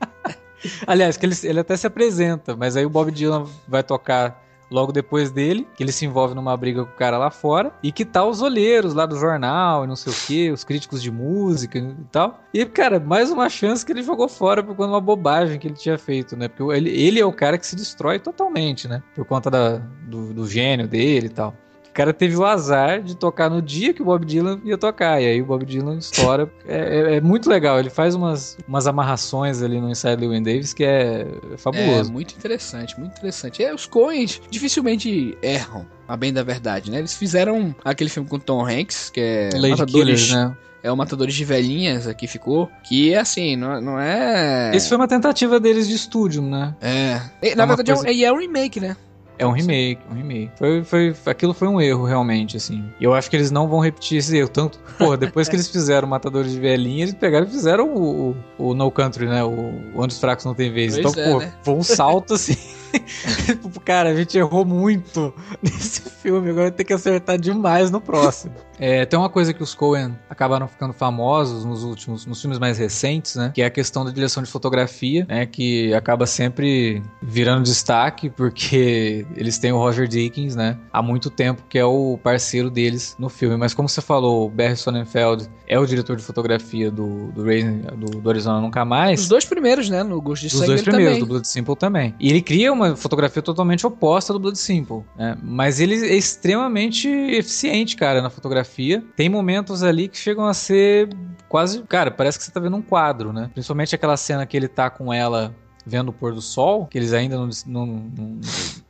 Aliás, 0.86 1.18
que 1.18 1.26
ele, 1.26 1.34
ele 1.42 1.60
até 1.60 1.76
se 1.76 1.86
apresenta, 1.86 2.56
mas 2.56 2.74
aí 2.74 2.86
o 2.86 2.90
Bob 2.90 3.10
Dylan 3.10 3.46
vai 3.68 3.82
tocar 3.82 4.40
logo 4.70 4.90
depois 4.90 5.30
dele, 5.30 5.68
que 5.76 5.82
ele 5.82 5.92
se 5.92 6.06
envolve 6.06 6.34
numa 6.34 6.56
briga 6.56 6.82
com 6.82 6.90
o 6.90 6.96
cara 6.96 7.18
lá 7.18 7.30
fora, 7.30 7.70
e 7.82 7.92
que 7.92 8.06
tá 8.06 8.24
os 8.24 8.40
olheiros 8.40 8.94
lá 8.94 9.04
do 9.04 9.18
jornal 9.18 9.84
e 9.84 9.86
não 9.86 9.94
sei 9.94 10.12
o 10.12 10.16
que, 10.16 10.50
os 10.50 10.64
críticos 10.64 11.02
de 11.02 11.10
música 11.10 11.78
e 11.78 11.94
tal. 12.10 12.40
E, 12.54 12.64
cara, 12.64 12.98
mais 12.98 13.30
uma 13.30 13.50
chance 13.50 13.84
que 13.84 13.92
ele 13.92 14.02
jogou 14.02 14.28
fora 14.28 14.62
por 14.62 14.74
conta 14.74 14.88
de 14.88 14.94
uma 14.94 15.00
bobagem 15.02 15.58
que 15.58 15.68
ele 15.68 15.74
tinha 15.74 15.98
feito, 15.98 16.34
né? 16.34 16.48
Porque 16.48 16.74
ele, 16.74 16.88
ele 16.88 17.20
é 17.20 17.26
o 17.26 17.32
cara 17.32 17.58
que 17.58 17.66
se 17.66 17.76
destrói 17.76 18.18
totalmente, 18.18 18.88
né? 18.88 19.02
Por 19.14 19.26
conta 19.26 19.50
da, 19.50 19.76
do, 20.08 20.32
do 20.32 20.48
gênio 20.48 20.88
dele 20.88 21.26
e 21.26 21.30
tal. 21.30 21.54
O 21.92 21.94
cara 21.94 22.14
teve 22.14 22.34
o 22.38 22.44
azar 22.46 23.02
de 23.02 23.14
tocar 23.14 23.50
no 23.50 23.60
dia 23.60 23.92
que 23.92 24.00
o 24.00 24.04
Bob 24.06 24.24
Dylan 24.24 24.58
ia 24.64 24.78
tocar. 24.78 25.20
E 25.20 25.26
aí 25.26 25.42
o 25.42 25.44
Bob 25.44 25.66
Dylan 25.66 25.98
estoura. 25.98 26.50
é, 26.66 26.76
é, 26.76 27.16
é, 27.16 27.20
muito 27.20 27.50
legal. 27.50 27.78
Ele 27.78 27.90
faz 27.90 28.14
umas, 28.14 28.56
umas 28.66 28.86
amarrações 28.86 29.62
ali 29.62 29.78
no 29.78 29.90
Inside 29.90 30.16
Llewyn 30.16 30.42
Davis 30.42 30.72
que 30.72 30.84
é 30.84 31.26
fabuloso. 31.58 32.08
É, 32.08 32.12
muito 32.12 32.34
interessante, 32.34 32.98
muito 32.98 33.18
interessante. 33.18 33.62
É, 33.62 33.74
os 33.74 33.84
Coens 33.84 34.40
dificilmente 34.50 35.36
erram, 35.42 35.86
a 36.08 36.16
bem 36.16 36.32
da 36.32 36.42
verdade, 36.42 36.90
né? 36.90 36.98
Eles 36.98 37.12
fizeram 37.12 37.76
aquele 37.84 38.08
filme 38.08 38.26
com 38.26 38.38
Tom 38.38 38.66
Hanks, 38.66 39.10
que 39.10 39.20
é 39.20 39.50
Lady 39.52 39.72
Matadores, 39.72 39.92
Killers, 39.92 40.32
né? 40.32 40.56
é 40.82 40.90
o 40.90 40.96
Matadores 40.96 41.34
de 41.34 41.44
Velhinhas 41.44 42.06
aqui 42.06 42.26
ficou. 42.26 42.70
Que 42.84 43.12
é 43.12 43.18
assim, 43.18 43.54
não, 43.54 43.78
não 43.82 44.00
é. 44.00 44.74
Esse 44.74 44.88
foi 44.88 44.96
uma 44.96 45.08
tentativa 45.08 45.60
deles 45.60 45.86
de 45.86 45.94
estúdio, 45.94 46.40
né? 46.40 46.74
É. 46.80 47.20
Na 47.54 47.64
é 47.64 47.66
verdade, 47.66 47.92
coisa... 47.92 48.08
é, 48.08 48.12
um, 48.12 48.24
é 48.24 48.32
um 48.32 48.38
remake, 48.38 48.80
né? 48.80 48.96
É 49.42 49.46
um 49.46 49.52
remake, 49.52 50.00
um 50.10 50.14
remake. 50.14 50.50
Foi, 50.56 50.84
foi, 50.84 51.14
aquilo 51.26 51.52
foi 51.52 51.68
um 51.68 51.80
erro, 51.80 52.04
realmente, 52.04 52.56
assim. 52.56 52.84
E 53.00 53.04
eu 53.04 53.12
acho 53.14 53.28
que 53.28 53.36
eles 53.36 53.50
não 53.50 53.68
vão 53.68 53.80
repetir 53.80 54.18
esse 54.18 54.36
erro. 54.36 54.48
Tanto, 54.48 54.78
porra, 54.98 55.16
depois 55.18 55.48
que 55.48 55.56
eles 55.56 55.68
fizeram 55.68 56.08
Matadores 56.08 56.52
de 56.52 56.60
Velhinha, 56.60 57.04
eles 57.04 57.14
pegaram 57.14 57.46
e 57.46 57.50
fizeram 57.50 57.94
o, 57.94 58.36
o, 58.58 58.68
o 58.68 58.74
No 58.74 58.90
Country, 58.90 59.26
né? 59.26 59.42
O 59.42 59.80
Onde 59.94 60.14
os 60.14 60.20
Fracos 60.20 60.44
Não 60.44 60.54
Tem 60.54 60.72
Vez. 60.72 60.98
Pois 60.98 61.12
então, 61.12 61.24
é, 61.24 61.32
pô, 61.32 61.38
né? 61.40 61.52
foi 61.62 61.74
um 61.74 61.82
salto, 61.82 62.34
assim. 62.34 62.56
Cara, 63.84 64.10
a 64.10 64.14
gente 64.14 64.36
errou 64.38 64.64
muito 64.64 65.34
nesse 65.62 66.02
filme, 66.02 66.50
agora 66.50 66.70
tem 66.70 66.84
que 66.84 66.92
acertar 66.92 67.38
demais 67.38 67.90
no 67.90 68.00
próximo. 68.00 68.54
É, 68.78 69.06
tem 69.06 69.16
uma 69.16 69.28
coisa 69.28 69.54
que 69.54 69.62
os 69.62 69.74
Coen 69.74 70.18
acabaram 70.28 70.66
ficando 70.66 70.92
famosos 70.92 71.64
nos 71.64 71.84
últimos, 71.84 72.26
nos 72.26 72.40
filmes 72.40 72.58
mais 72.58 72.78
recentes, 72.78 73.36
né? 73.36 73.52
Que 73.54 73.62
é 73.62 73.66
a 73.66 73.70
questão 73.70 74.04
da 74.04 74.10
direção 74.10 74.42
de 74.42 74.50
fotografia, 74.50 75.24
né? 75.28 75.46
Que 75.46 75.94
acaba 75.94 76.26
sempre 76.26 77.00
virando 77.22 77.62
destaque, 77.62 78.28
porque 78.28 79.24
eles 79.36 79.58
têm 79.58 79.70
o 79.70 79.78
Roger 79.78 80.08
Dickens, 80.08 80.56
né? 80.56 80.76
Há 80.92 81.00
muito 81.00 81.30
tempo, 81.30 81.62
que 81.68 81.78
é 81.78 81.84
o 81.84 82.18
parceiro 82.22 82.70
deles 82.70 83.14
no 83.20 83.28
filme. 83.28 83.56
Mas 83.56 83.72
como 83.72 83.88
você 83.88 84.00
falou, 84.00 84.46
o 84.46 84.50
Barry 84.50 84.76
Sonnenfeld 84.76 85.48
é 85.68 85.78
o 85.78 85.86
diretor 85.86 86.16
de 86.16 86.22
fotografia 86.24 86.90
do, 86.90 87.30
do, 87.30 87.44
Raising, 87.44 87.82
do, 87.96 88.20
do 88.20 88.30
Arizona 88.30 88.60
Nunca 88.60 88.84
Mais. 88.84 89.20
Os 89.20 89.28
dois 89.28 89.44
primeiros, 89.44 89.88
né? 89.88 90.02
No 90.02 90.20
Ghost 90.20 90.44
de 90.44 90.50
Sangue 90.50 90.62
Os 90.62 90.66
dois 90.66 90.82
primeiros, 90.82 91.14
também. 91.14 91.20
do 91.20 91.26
Blood 91.26 91.46
Simple 91.46 91.76
também. 91.76 92.14
E 92.18 92.30
ele 92.30 92.42
cria 92.42 92.72
uma 92.72 92.81
fotografia 92.96 93.42
totalmente 93.42 93.86
oposta 93.86 94.32
do 94.32 94.38
Blood 94.38 94.58
Simple, 94.58 95.02
né? 95.16 95.36
Mas 95.42 95.80
ele 95.80 95.94
é 95.94 96.14
extremamente 96.14 97.08
eficiente, 97.08 97.96
cara, 97.96 98.20
na 98.20 98.30
fotografia. 98.30 99.02
Tem 99.16 99.28
momentos 99.28 99.82
ali 99.82 100.08
que 100.08 100.18
chegam 100.18 100.46
a 100.46 100.54
ser 100.54 101.08
quase. 101.48 101.82
Cara, 101.82 102.10
parece 102.10 102.38
que 102.38 102.44
você 102.44 102.50
tá 102.50 102.60
vendo 102.60 102.76
um 102.76 102.82
quadro, 102.82 103.32
né? 103.32 103.50
Principalmente 103.52 103.94
aquela 103.94 104.16
cena 104.16 104.46
que 104.46 104.56
ele 104.56 104.68
tá 104.68 104.90
com 104.90 105.12
ela 105.12 105.54
vendo 105.84 106.10
o 106.10 106.12
pôr 106.12 106.32
do 106.32 106.40
sol, 106.40 106.86
que 106.86 106.96
eles 106.96 107.12
ainda 107.12 107.36
não, 107.36 107.48
não, 107.66 107.86
não, 107.86 108.40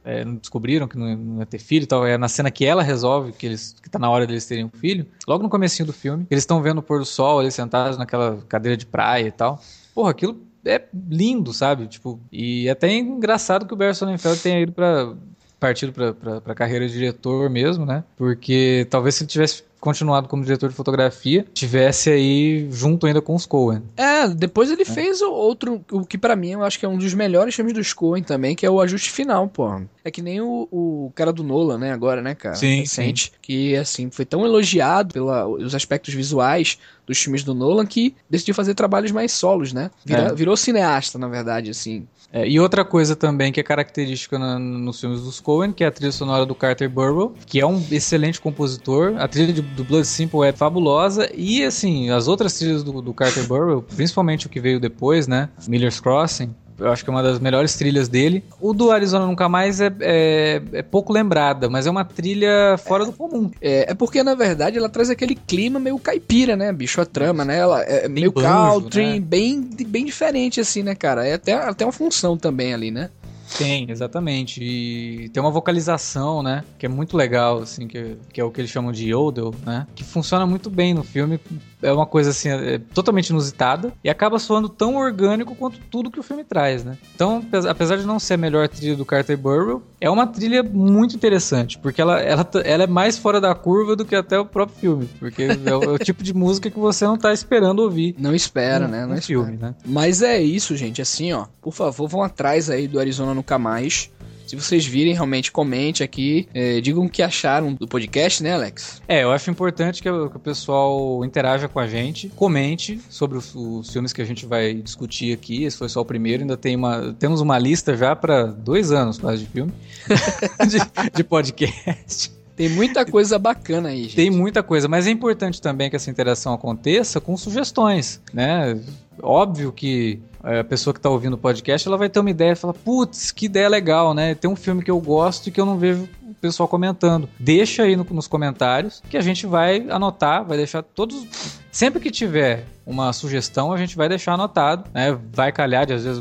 é, 0.05 0.25
não 0.25 0.37
descobriram 0.37 0.87
que 0.87 0.99
não, 0.99 1.17
não, 1.17 1.39
ia 1.41 1.47
ter 1.47 1.59
filho 1.59 1.85
e 1.85 1.87
tal. 1.87 2.07
É 2.07 2.19
na 2.19 2.29
cena 2.29 2.51
que 2.51 2.65
ela 2.65 2.83
resolve 2.83 3.33
que, 3.33 3.47
eles, 3.47 3.75
que 3.83 3.89
tá 3.89 3.99
na 3.99 4.11
hora 4.11 4.27
deles 4.27 4.47
terem 4.47 4.65
um 4.65 4.71
filho. 4.71 5.07
Logo 5.27 5.43
no 5.43 5.49
comecinho 5.49 5.87
do 5.87 5.93
filme, 5.93 6.27
eles 6.31 6.43
estão 6.43 6.63
vendo 6.63 6.79
o 6.79 6.83
pôr 6.83 6.99
do 6.99 7.07
sol, 7.07 7.41
eles 7.41 7.55
sentados 7.55 7.97
naquela 7.97 8.39
cadeira 8.49 8.77
de 8.77 8.87
praia 8.87 9.27
e 9.27 9.33
tal. 9.33 9.61
Porra, 9.95 10.11
aquilo 10.11 10.52
é 10.65 10.83
lindo, 11.09 11.53
sabe? 11.53 11.87
Tipo, 11.87 12.21
e 12.31 12.69
é 12.69 12.71
até 12.71 12.93
engraçado 12.93 13.67
que 13.67 13.75
o 13.75 13.77
Barry 13.77 13.95
Sonnenfeld 13.95 14.41
tenha 14.41 14.61
ido 14.61 14.73
para 14.73 15.15
partido 15.59 15.93
para 15.93 16.43
a 16.45 16.55
carreira 16.57 16.89
de 16.89 16.93
diretor 16.93 17.49
mesmo, 17.49 17.87
né? 17.87 18.03
Porque 18.17 18.85
talvez 18.91 19.15
se 19.15 19.23
ele 19.23 19.31
tivesse 19.31 19.63
continuado 19.83 20.29
como 20.29 20.45
diretor 20.45 20.69
de 20.69 20.77
fotografia, 20.77 21.45
tivesse 21.53 22.09
aí 22.09 22.69
junto 22.71 23.05
ainda 23.05 23.21
com 23.21 23.35
os 23.35 23.45
Coen. 23.45 23.83
É, 23.97 24.29
depois 24.29 24.71
ele 24.71 24.83
é. 24.83 24.85
fez 24.85 25.21
outro, 25.21 25.85
o 25.91 26.07
que 26.07 26.17
para 26.17 26.37
mim 26.37 26.51
eu 26.51 26.63
acho 26.63 26.79
que 26.79 26.87
é 26.87 26.89
um 26.89 26.97
dos 26.97 27.13
melhores 27.15 27.53
filmes 27.53 27.75
dos 27.75 27.93
Coen 27.93 28.23
também, 28.23 28.55
que 28.55 28.65
é 28.65 28.71
o 28.71 28.81
Ajuste 28.81 29.11
Final, 29.11 29.49
pô. 29.49 29.81
É 30.05 30.11
que 30.11 30.21
nem 30.21 30.41
o, 30.41 30.69
o 30.71 31.13
cara 31.15 31.33
do 31.33 31.45
Nolan, 31.45 31.79
né, 31.79 31.93
agora, 31.93 32.21
né, 32.21 32.35
cara? 32.35 32.57
Sim, 32.57 32.81
Recente, 32.81 33.27
sim. 33.27 33.39
que 33.41 33.77
assim, 33.77 34.11
foi 34.11 34.25
tão 34.25 34.45
elogiado 34.45 35.13
pelos 35.13 35.75
aspectos 35.75 36.13
visuais 36.13 36.79
dos 37.07 37.19
filmes 37.19 37.45
do 37.45 37.55
Nolan 37.55 37.87
que 37.87 38.15
decidiu 38.29 38.55
fazer 38.55 38.75
trabalhos 38.75 39.13
mais 39.13 39.33
solos, 39.33 39.73
né? 39.73 39.91
Vira, 40.05 40.23
é. 40.23 40.35
Virou 40.35 40.57
cineasta, 40.57 41.19
na 41.19 41.29
verdade, 41.29 41.71
assim. 41.71 42.07
É, 42.33 42.49
e 42.49 42.59
outra 42.59 42.83
coisa 42.85 43.15
também 43.15 43.53
que 43.53 43.61
é 43.61 43.63
característica 43.63 44.39
na, 44.39 44.59
nos 44.59 44.99
filmes 44.99 45.21
dos 45.21 45.39
Coen, 45.39 45.71
que 45.71 45.85
é 45.85 45.87
a 45.87 45.91
trilha 45.91 46.11
sonora 46.11 46.47
do 46.47 46.55
Carter 46.55 46.89
Burwell, 46.89 47.35
que 47.45 47.61
é 47.61 47.67
um 47.67 47.85
excelente 47.91 48.41
compositor. 48.41 49.15
A 49.19 49.29
trilha 49.29 49.53
de, 49.53 49.61
do 49.61 49.85
Blood 49.85 50.07
Simple 50.07 50.47
é 50.47 50.53
fabulosa. 50.53 51.29
E, 51.35 51.63
assim, 51.63 52.09
as 52.09 52.29
outras 52.29 52.59
trilhas 52.59 52.83
do, 52.83 53.03
do 53.03 53.13
Carter 53.13 53.47
Burwell, 53.47 53.83
principalmente 53.83 54.47
o 54.47 54.49
que 54.49 54.61
veio 54.61 54.81
depois, 54.81 55.29
né? 55.29 55.51
Miller's 55.69 56.01
Crossing, 56.01 56.55
eu 56.79 56.91
acho 56.91 57.05
que 57.05 57.11
é 57.11 57.13
uma 57.13 57.23
das 57.23 57.39
melhores 57.39 57.75
trilhas 57.75 58.09
dele. 58.09 58.45
O 58.61 58.73
do 58.73 58.91
Arizona 58.91 59.27
Nunca 59.27 59.49
Mais 59.49 59.81
é, 59.81 59.93
é, 60.01 60.63
é 60.73 60.83
pouco 60.83 61.13
lembrada, 61.13 61.69
mas 61.69 61.87
é 61.87 61.91
uma 61.91 62.05
trilha 62.05 62.77
fora 62.79 63.05
do 63.05 63.13
comum. 63.13 63.51
É, 63.61 63.91
é, 63.91 63.95
porque, 63.95 64.23
na 64.23 64.35
verdade, 64.35 64.79
ela 64.79 64.89
traz 64.89 65.11
aquele 65.11 65.35
clima 65.35 65.79
meio 65.79 65.99
caipira, 65.99 66.57
né, 66.57 66.73
bicho? 66.73 67.01
A 67.01 67.07
trama, 67.07 67.45
né? 67.45 67.59
Ela 67.59 67.83
é 67.83 68.09
meio 68.09 68.33
banjo, 68.33 68.47
country, 68.49 69.07
né? 69.07 69.21
bem, 69.21 69.61
bem 69.87 70.05
diferente, 70.05 70.61
assim, 70.61 70.83
né, 70.83 70.95
cara? 70.95 71.27
É 71.27 71.35
até, 71.35 71.53
até 71.53 71.85
uma 71.85 71.93
função 71.93 72.37
também 72.37 72.75
ali, 72.75 72.91
né? 72.91 73.11
Tem, 73.59 73.91
exatamente. 73.91 74.63
E 74.63 75.29
tem 75.29 75.43
uma 75.43 75.51
vocalização, 75.51 76.43
né? 76.43 76.65
Que 76.79 76.87
é 76.87 76.89
muito 76.89 77.17
legal, 77.17 77.61
assim, 77.61 77.87
que, 77.87 78.17
que 78.33 78.41
é 78.41 78.45
o 78.45 78.51
que 78.51 78.61
eles 78.61 78.71
chamam 78.71 78.93
de 78.93 79.11
yodel, 79.11 79.55
né? 79.65 79.87
Que 79.95 80.03
funciona 80.03 80.47
muito 80.47 80.71
bem 80.71 80.95
no 80.95 81.03
filme. 81.03 81.39
É 81.83 81.93
uma 81.93 82.07
coisa, 82.07 82.31
assim, 82.31 82.49
é 82.49 82.79
totalmente 82.79 83.31
inusitada 83.31 83.93
e 84.03 84.09
acaba 84.09 84.39
soando 84.39 84.69
tão 84.69 84.97
orgânico 84.97 85.55
quanto 85.55 85.79
tudo 85.91 86.11
que 86.11 86.21
o 86.21 86.23
filme 86.23 86.45
traz, 86.45 86.85
né? 86.85 86.97
Então, 87.15 87.45
apesar 87.69 87.97
de 87.97 88.07
não 88.07 88.19
ser 88.19 88.35
a 88.35 88.39
melhor 88.39 88.69
trilha 88.69 88.97
do 88.97 89.05
Carter 89.05 89.37
Burwell, 89.37 89.83
é 90.01 90.09
uma 90.09 90.27
trilha 90.27 90.63
muito 90.63 91.17
interessante, 91.17 91.79
porque 91.79 92.01
ela, 92.01 92.21
ela, 92.21 92.49
ela 92.65 92.85
é 92.85 92.87
mais 92.87 93.19
fora 93.19 93.41
da 93.41 93.55
curva 93.55 93.97
do 93.97 94.05
que 94.05 94.15
até 94.15 94.39
o 94.39 94.45
próprio 94.45 94.79
filme, 94.79 95.09
porque 95.19 95.43
é 95.43 95.77
o, 95.77 95.83
é 95.83 95.89
o 95.89 95.99
tipo 95.99 96.23
de 96.23 96.33
música 96.35 96.71
que 96.71 96.79
você 96.79 97.05
não 97.05 97.17
tá 97.17 97.33
esperando 97.33 97.81
ouvir. 97.81 98.15
Não 98.19 98.35
espera, 98.35 98.87
né? 98.87 99.07
Não 99.07 99.15
no 99.15 99.23
filme, 99.23 99.57
né? 99.57 99.75
Mas 99.85 100.23
é 100.23 100.41
isso, 100.41 100.77
gente. 100.77 101.03
Assim, 101.03 101.33
ó, 101.33 101.47
por 101.61 101.73
favor, 101.73 102.09
vão 102.09 102.23
atrás 102.23 102.71
aí 102.71 102.87
do 102.87 102.99
Arizona 102.99 103.35
Nunca 103.35 103.59
Mais. 103.59 104.11
Se 104.53 104.57
vocês 104.57 104.85
virem, 104.85 105.15
realmente 105.15 105.51
comente 105.51 106.03
aqui. 106.03 106.47
É, 106.53 106.79
digam 106.79 107.07
o 107.07 107.09
que 107.09 107.23
acharam 107.23 107.73
do 107.73 107.89
podcast, 107.89 108.43
né, 108.43 108.53
Alex? 108.53 109.01
É, 109.09 109.23
eu 109.23 109.33
acho 109.33 109.51
importante 109.51 110.03
que, 110.03 110.11
o, 110.11 110.29
que 110.29 110.37
o 110.37 110.41
pessoal 110.41 111.25
interaja 111.25 111.69
com 111.69 111.81
a 111.81 111.87
gente, 111.87 112.29
comente 112.37 113.01
sobre 113.09 113.39
os, 113.39 113.55
os, 113.55 113.91
filmes 113.91 114.13
que 114.13 114.21
a 114.21 114.27
gente 114.27 114.45
vai 114.45 114.75
discutir 114.75 115.33
aqui. 115.33 115.65
Esse 115.65 115.79
foi 115.79 115.89
só 115.89 116.03
o 116.03 116.05
primeiro, 116.05 116.43
ainda 116.43 116.59
tem 116.59 116.77
uma, 116.77 117.15
temos 117.19 117.41
uma 117.41 117.59
lista 117.59 117.97
já 117.97 118.15
para 118.15 118.45
dois 118.45 118.93
anos 118.93 119.17
quase 119.17 119.45
de 119.45 119.51
filme, 119.51 119.73
de, 120.69 121.17
de 121.17 121.25
podcast. 121.25 122.42
Tem 122.57 122.69
muita 122.69 123.05
coisa 123.05 123.39
bacana 123.39 123.89
aí, 123.89 124.03
gente. 124.05 124.17
Tem 124.17 124.31
muita 124.31 124.63
coisa, 124.63 124.89
mas 124.89 125.07
é 125.07 125.11
importante 125.11 125.61
também 125.61 125.89
que 125.89 125.97
essa 125.97 126.11
interação 126.11 126.53
aconteça 126.53 127.21
com 127.21 127.37
sugestões, 127.37 128.21
né? 128.33 128.79
Óbvio 129.23 129.73
que 129.73 130.21
é, 130.45 130.61
a 130.61 130.65
pessoa 130.65 130.93
que 130.93 130.99
está 130.99 131.09
ouvindo 131.09 131.35
o 131.35 131.39
podcast, 131.39 131.87
ela 131.87 131.97
vai 131.97 132.09
ter 132.09 132.21
uma 132.21 132.31
ideia 132.31 132.53
e 132.53 132.57
fala, 132.57 132.75
putz, 132.75 133.31
que 133.31 133.47
ideia 133.47 133.69
legal, 133.69 134.13
né? 134.13 134.35
Tem 134.35 134.51
um 134.51 134.57
filme 134.57 134.83
que 134.83 134.91
eu 134.91 135.01
gosto 135.01 135.47
e 135.47 135.51
que 135.51 135.61
eu 135.61 135.67
não 135.67 135.79
vejo 135.79 136.09
o 136.29 136.35
pessoal 136.35 136.69
comentando. 136.69 137.29
Deixa 137.39 137.85
aí 137.85 137.97
no, 137.97 138.05
nos 138.11 138.27
comentários 138.27 139.03
que 139.09 139.17
a 139.17 139.21
gente 139.21 139.47
vai 139.47 139.87
anotar, 139.89 140.45
vai 140.45 140.57
deixar 140.57 140.83
todos. 140.83 141.27
Sempre 141.71 142.01
que 142.01 142.11
tiver 142.11 142.67
uma 142.85 143.13
sugestão, 143.13 143.73
a 143.73 143.79
gente 143.79 143.97
vai 143.97 144.09
deixar 144.09 144.35
anotado, 144.35 144.91
né? 144.93 145.17
Vai 145.33 145.53
calhar 145.53 145.87
de 145.87 145.95
às 145.95 146.05
vezes 146.05 146.21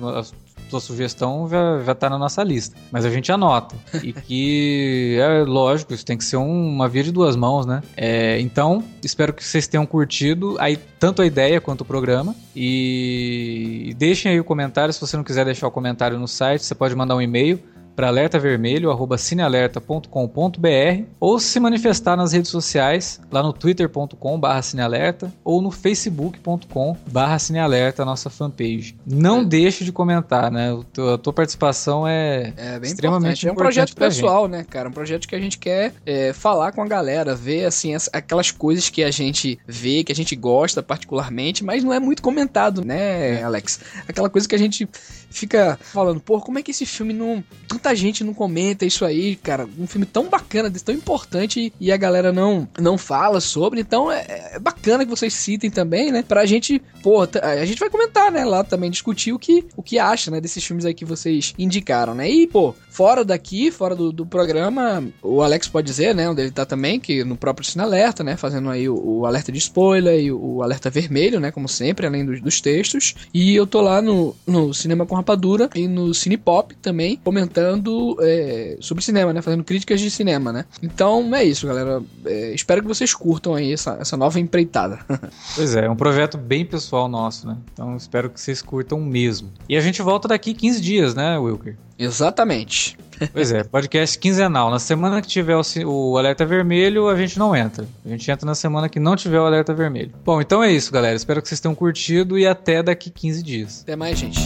sua 0.72 0.80
sugestão 0.80 1.48
já, 1.50 1.80
já 1.84 1.94
tá 1.94 2.10
na 2.10 2.18
nossa 2.18 2.42
lista. 2.44 2.76
Mas 2.92 3.06
a 3.06 3.10
gente 3.10 3.32
anota. 3.32 3.76
e 4.02 4.14
que 4.24 5.18
é 5.20 5.44
lógico, 5.44 5.94
isso 5.94 6.06
tem 6.06 6.18
que 6.18 6.24
ser 6.24 6.38
um, 6.38 6.70
uma 6.70 6.88
via 6.88 7.04
de 7.04 7.12
duas 7.12 7.36
mãos, 7.36 7.66
né? 7.66 7.84
É, 7.96 8.40
então, 8.40 8.84
espero 9.04 9.34
que 9.34 9.44
vocês 9.44 9.68
tenham 9.68 9.86
curtido 9.86 10.56
aí, 10.60 10.78
tanto 11.00 11.22
a 11.22 11.26
ideia 11.26 11.60
quanto 11.60 11.82
o 11.82 11.86
programa. 11.86 12.34
E 12.56 13.94
deixem 13.98 14.32
aí 14.32 14.40
o 14.40 14.44
comentário. 14.44 14.94
Se 14.94 15.02
você 15.02 15.18
não 15.18 15.24
quiser 15.24 15.46
deixar 15.46 15.68
o 15.68 15.72
comentário 15.72 16.18
no 16.18 16.28
site, 16.28 16.64
você 16.64 16.74
pode 16.74 16.96
mandar 16.96 17.16
um 17.16 17.22
e-mail 17.22 17.60
para 17.96 18.08
alertavermelho@cinealerta.com.br 18.08 21.04
ou 21.20 21.40
se 21.40 21.60
manifestar 21.60 22.16
nas 22.16 22.34
redes 22.34 22.50
sociais, 22.50 23.20
lá 23.32 23.44
no 23.44 23.54
twitter.com/cinealerta 23.54 25.32
ou 25.44 25.62
no 25.62 25.70
facebook.com/cinealerta, 25.72 28.06
nossa 28.06 28.30
fanpage. 28.30 28.96
Não 29.06 29.42
é. 29.42 29.46
deixe 29.46 29.84
de 29.84 29.92
comentar, 29.92 30.50
né? 30.52 30.70
A 31.14 31.18
tua 31.18 31.34
participação 31.34 32.08
é, 32.08 32.54
é 32.58 32.80
extremamente 32.82 33.46
importante. 33.46 33.48
É 33.48 33.52
um 33.52 33.56
projeto 33.56 33.94
pessoal, 33.96 34.48
né, 34.48 34.64
cara? 34.68 34.90
Um 34.90 34.94
projeto 34.94 35.28
que 35.28 35.36
a 35.36 35.40
gente 35.40 35.58
quer 35.58 35.94
é, 36.06 36.32
falar 36.34 36.72
com 36.72 36.82
a 36.82 36.88
galera, 36.88 37.36
ver 37.36 37.66
assim 37.66 37.96
as, 37.96 38.10
aquelas 38.14 38.52
coisas 38.52 38.90
que 38.90 39.04
a 39.04 39.12
gente 39.12 39.60
vê, 39.68 40.04
que 40.04 40.12
a 40.12 40.16
gente 40.16 40.36
gosta 40.36 40.84
particularmente, 40.84 41.64
mas 41.64 41.84
não 41.84 41.94
é 41.94 42.00
muito 42.00 42.22
comentado, 42.22 42.84
né. 42.84 43.42
Alex? 43.44 43.80
Aquela 44.08 44.30
coisa 44.30 44.48
que 44.48 44.56
a 44.56 44.60
gente 44.60 44.88
fica 45.32 45.80
falando, 45.82 46.20
pô, 46.20 46.40
como 46.40 46.60
é 46.60 46.64
que 46.64 46.72
esse 46.72 46.86
filme 46.86 47.14
não. 47.14 47.44
Tanta 47.68 47.96
gente 47.96 48.24
não 48.24 48.34
comenta 48.34 48.86
isso 48.86 49.06
aí, 49.06 49.36
cara. 49.36 49.68
Um 49.80 49.88
filme 49.88 50.06
tão 50.06 50.30
bacana, 50.30 50.72
tão 50.84 50.94
importante 50.94 51.74
e 51.80 51.92
a 51.92 51.98
galera 51.98 52.32
não, 52.32 52.68
não 52.80 52.98
fala 52.98 53.40
sobre. 53.40 53.80
Então 53.80 54.12
é, 54.12 54.52
é 54.54 54.60
bacana 54.60 55.06
que 55.06 55.10
vocês 55.10 55.34
citem 55.34 55.70
também, 55.70 56.12
né? 56.12 56.24
Pra 56.28 56.46
gente, 56.46 56.82
pô, 57.02 57.22
a 57.22 57.66
gente 57.66 57.80
vai 57.80 57.90
comentar, 57.90 58.32
né? 58.32 58.44
Lá 58.46 58.64
também 58.64 58.92
discutir 58.92 59.34
o 59.34 59.40
que, 59.40 59.66
o 59.76 59.82
que 59.82 59.98
acha, 59.98 60.30
né? 60.30 60.42
Desses 60.42 60.64
filmes 60.64 60.86
aí 60.86 60.94
que 60.94 61.06
vocês 61.06 61.54
indicaram, 61.58 62.14
né? 62.14 62.30
E, 62.30 62.48
pô, 62.48 62.76
fora 62.90 63.24
daqui, 63.24 63.72
fora 63.72 63.96
do, 63.96 64.12
do 64.12 64.26
programa, 64.26 65.04
o 65.22 65.42
Alex 65.42 65.68
pode 65.68 65.88
dizer, 65.88 66.14
né? 66.14 66.30
Onde 66.30 66.42
ele 66.42 66.52
tá 66.52 66.66
também, 66.66 67.00
que 67.00 67.24
no 67.24 67.38
próprio 67.38 67.66
Cine 67.66 67.84
Alerta, 67.84 68.24
né? 68.24 68.36
Fazendo 68.36 68.70
aí 68.70 68.90
o, 68.90 68.96
o 68.96 69.26
alerta 69.26 69.52
de 69.52 69.58
spoiler 69.58 70.20
e 70.20 70.32
o, 70.32 70.58
o, 70.58 70.64
alerta 70.64 70.90
vermelho, 70.90 71.40
né? 71.40 71.52
Como 71.52 71.68
sempre, 71.68 72.06
além 72.06 72.26
dos, 72.26 72.42
dos 72.42 72.62
textos. 72.62 73.16
E 73.34 73.56
eu 73.56 73.66
tô 73.66 73.82
lá 73.82 74.02
no, 74.02 74.36
no 74.46 74.74
Cinema 74.74 75.06
com 75.06 75.16
Rapadura 75.22 75.70
e 75.76 75.88
no 75.88 76.14
Cinepop 76.14 76.76
também, 76.76 77.18
comentando 77.24 78.18
é, 78.20 78.78
sobre 78.80 79.04
cinema, 79.04 79.32
né? 79.32 79.42
Fazendo 79.42 79.64
críticas 79.64 80.00
de 80.00 80.12
cinema, 80.12 80.52
né? 80.52 80.66
Então 80.82 81.34
é 81.36 81.44
isso, 81.44 81.68
galera. 81.68 82.02
É, 82.26 82.54
espero 82.54 82.82
que 82.82 82.88
vocês 82.88 83.14
curtam 83.14 83.56
aí 83.56 83.72
essa, 83.72 83.98
essa 84.00 84.18
nova 84.18 84.40
empreitada. 84.40 85.00
pois 85.56 85.76
é, 85.76 85.86
é 85.86 85.90
um 85.90 85.96
projeto 85.96 86.38
bem 86.38 86.66
pessoal 86.66 87.08
nosso, 87.08 87.48
né? 87.48 87.58
Então 87.72 87.96
espero 87.96 88.30
que 88.30 88.40
vocês 88.40 88.62
curtam 88.62 89.00
mesmo. 89.00 89.50
E 89.70 89.78
a 89.78 89.82
gente 89.82 90.02
volta 90.02 90.28
daqui 90.28 90.54
15 90.54 90.82
dias, 90.82 91.16
né, 91.16 91.38
Wilker? 91.38 91.78
Exatamente. 91.98 92.98
Pois 93.32 93.52
é, 93.52 93.64
podcast 93.64 94.18
quinzenal. 94.18 94.72
Na 94.72 94.80
semana 94.80 95.22
que 95.22 95.28
tiver 95.28 95.56
o, 95.56 95.62
o, 95.86 96.18
alerta 96.18 96.44
vermelho, 96.46 97.08
a 97.08 97.16
gente 97.16 97.38
não 97.38 97.56
entra. 97.56 97.86
A 98.04 98.10
gente 98.10 98.30
entra 98.30 98.46
na 98.46 98.56
semana 98.56 98.90
que 98.90 99.00
não 99.00 99.16
tiver 99.16 99.40
o 99.40 99.46
alerta 99.46 99.74
vermelho. 99.74 100.12
Bom, 100.26 100.42
então 100.42 100.64
é 100.64 100.72
isso, 100.72 100.92
galera. 100.92 101.16
Espero 101.16 101.42
que 101.42 101.48
vocês 101.48 101.60
tenham 101.60 101.76
curtido 101.76 102.40
e 102.40 102.48
até 102.48 102.82
daqui 102.82 103.12
15 103.12 103.44
dias. 103.44 103.82
Até 103.84 103.96
mais, 103.96 104.18
gente. 104.18 104.40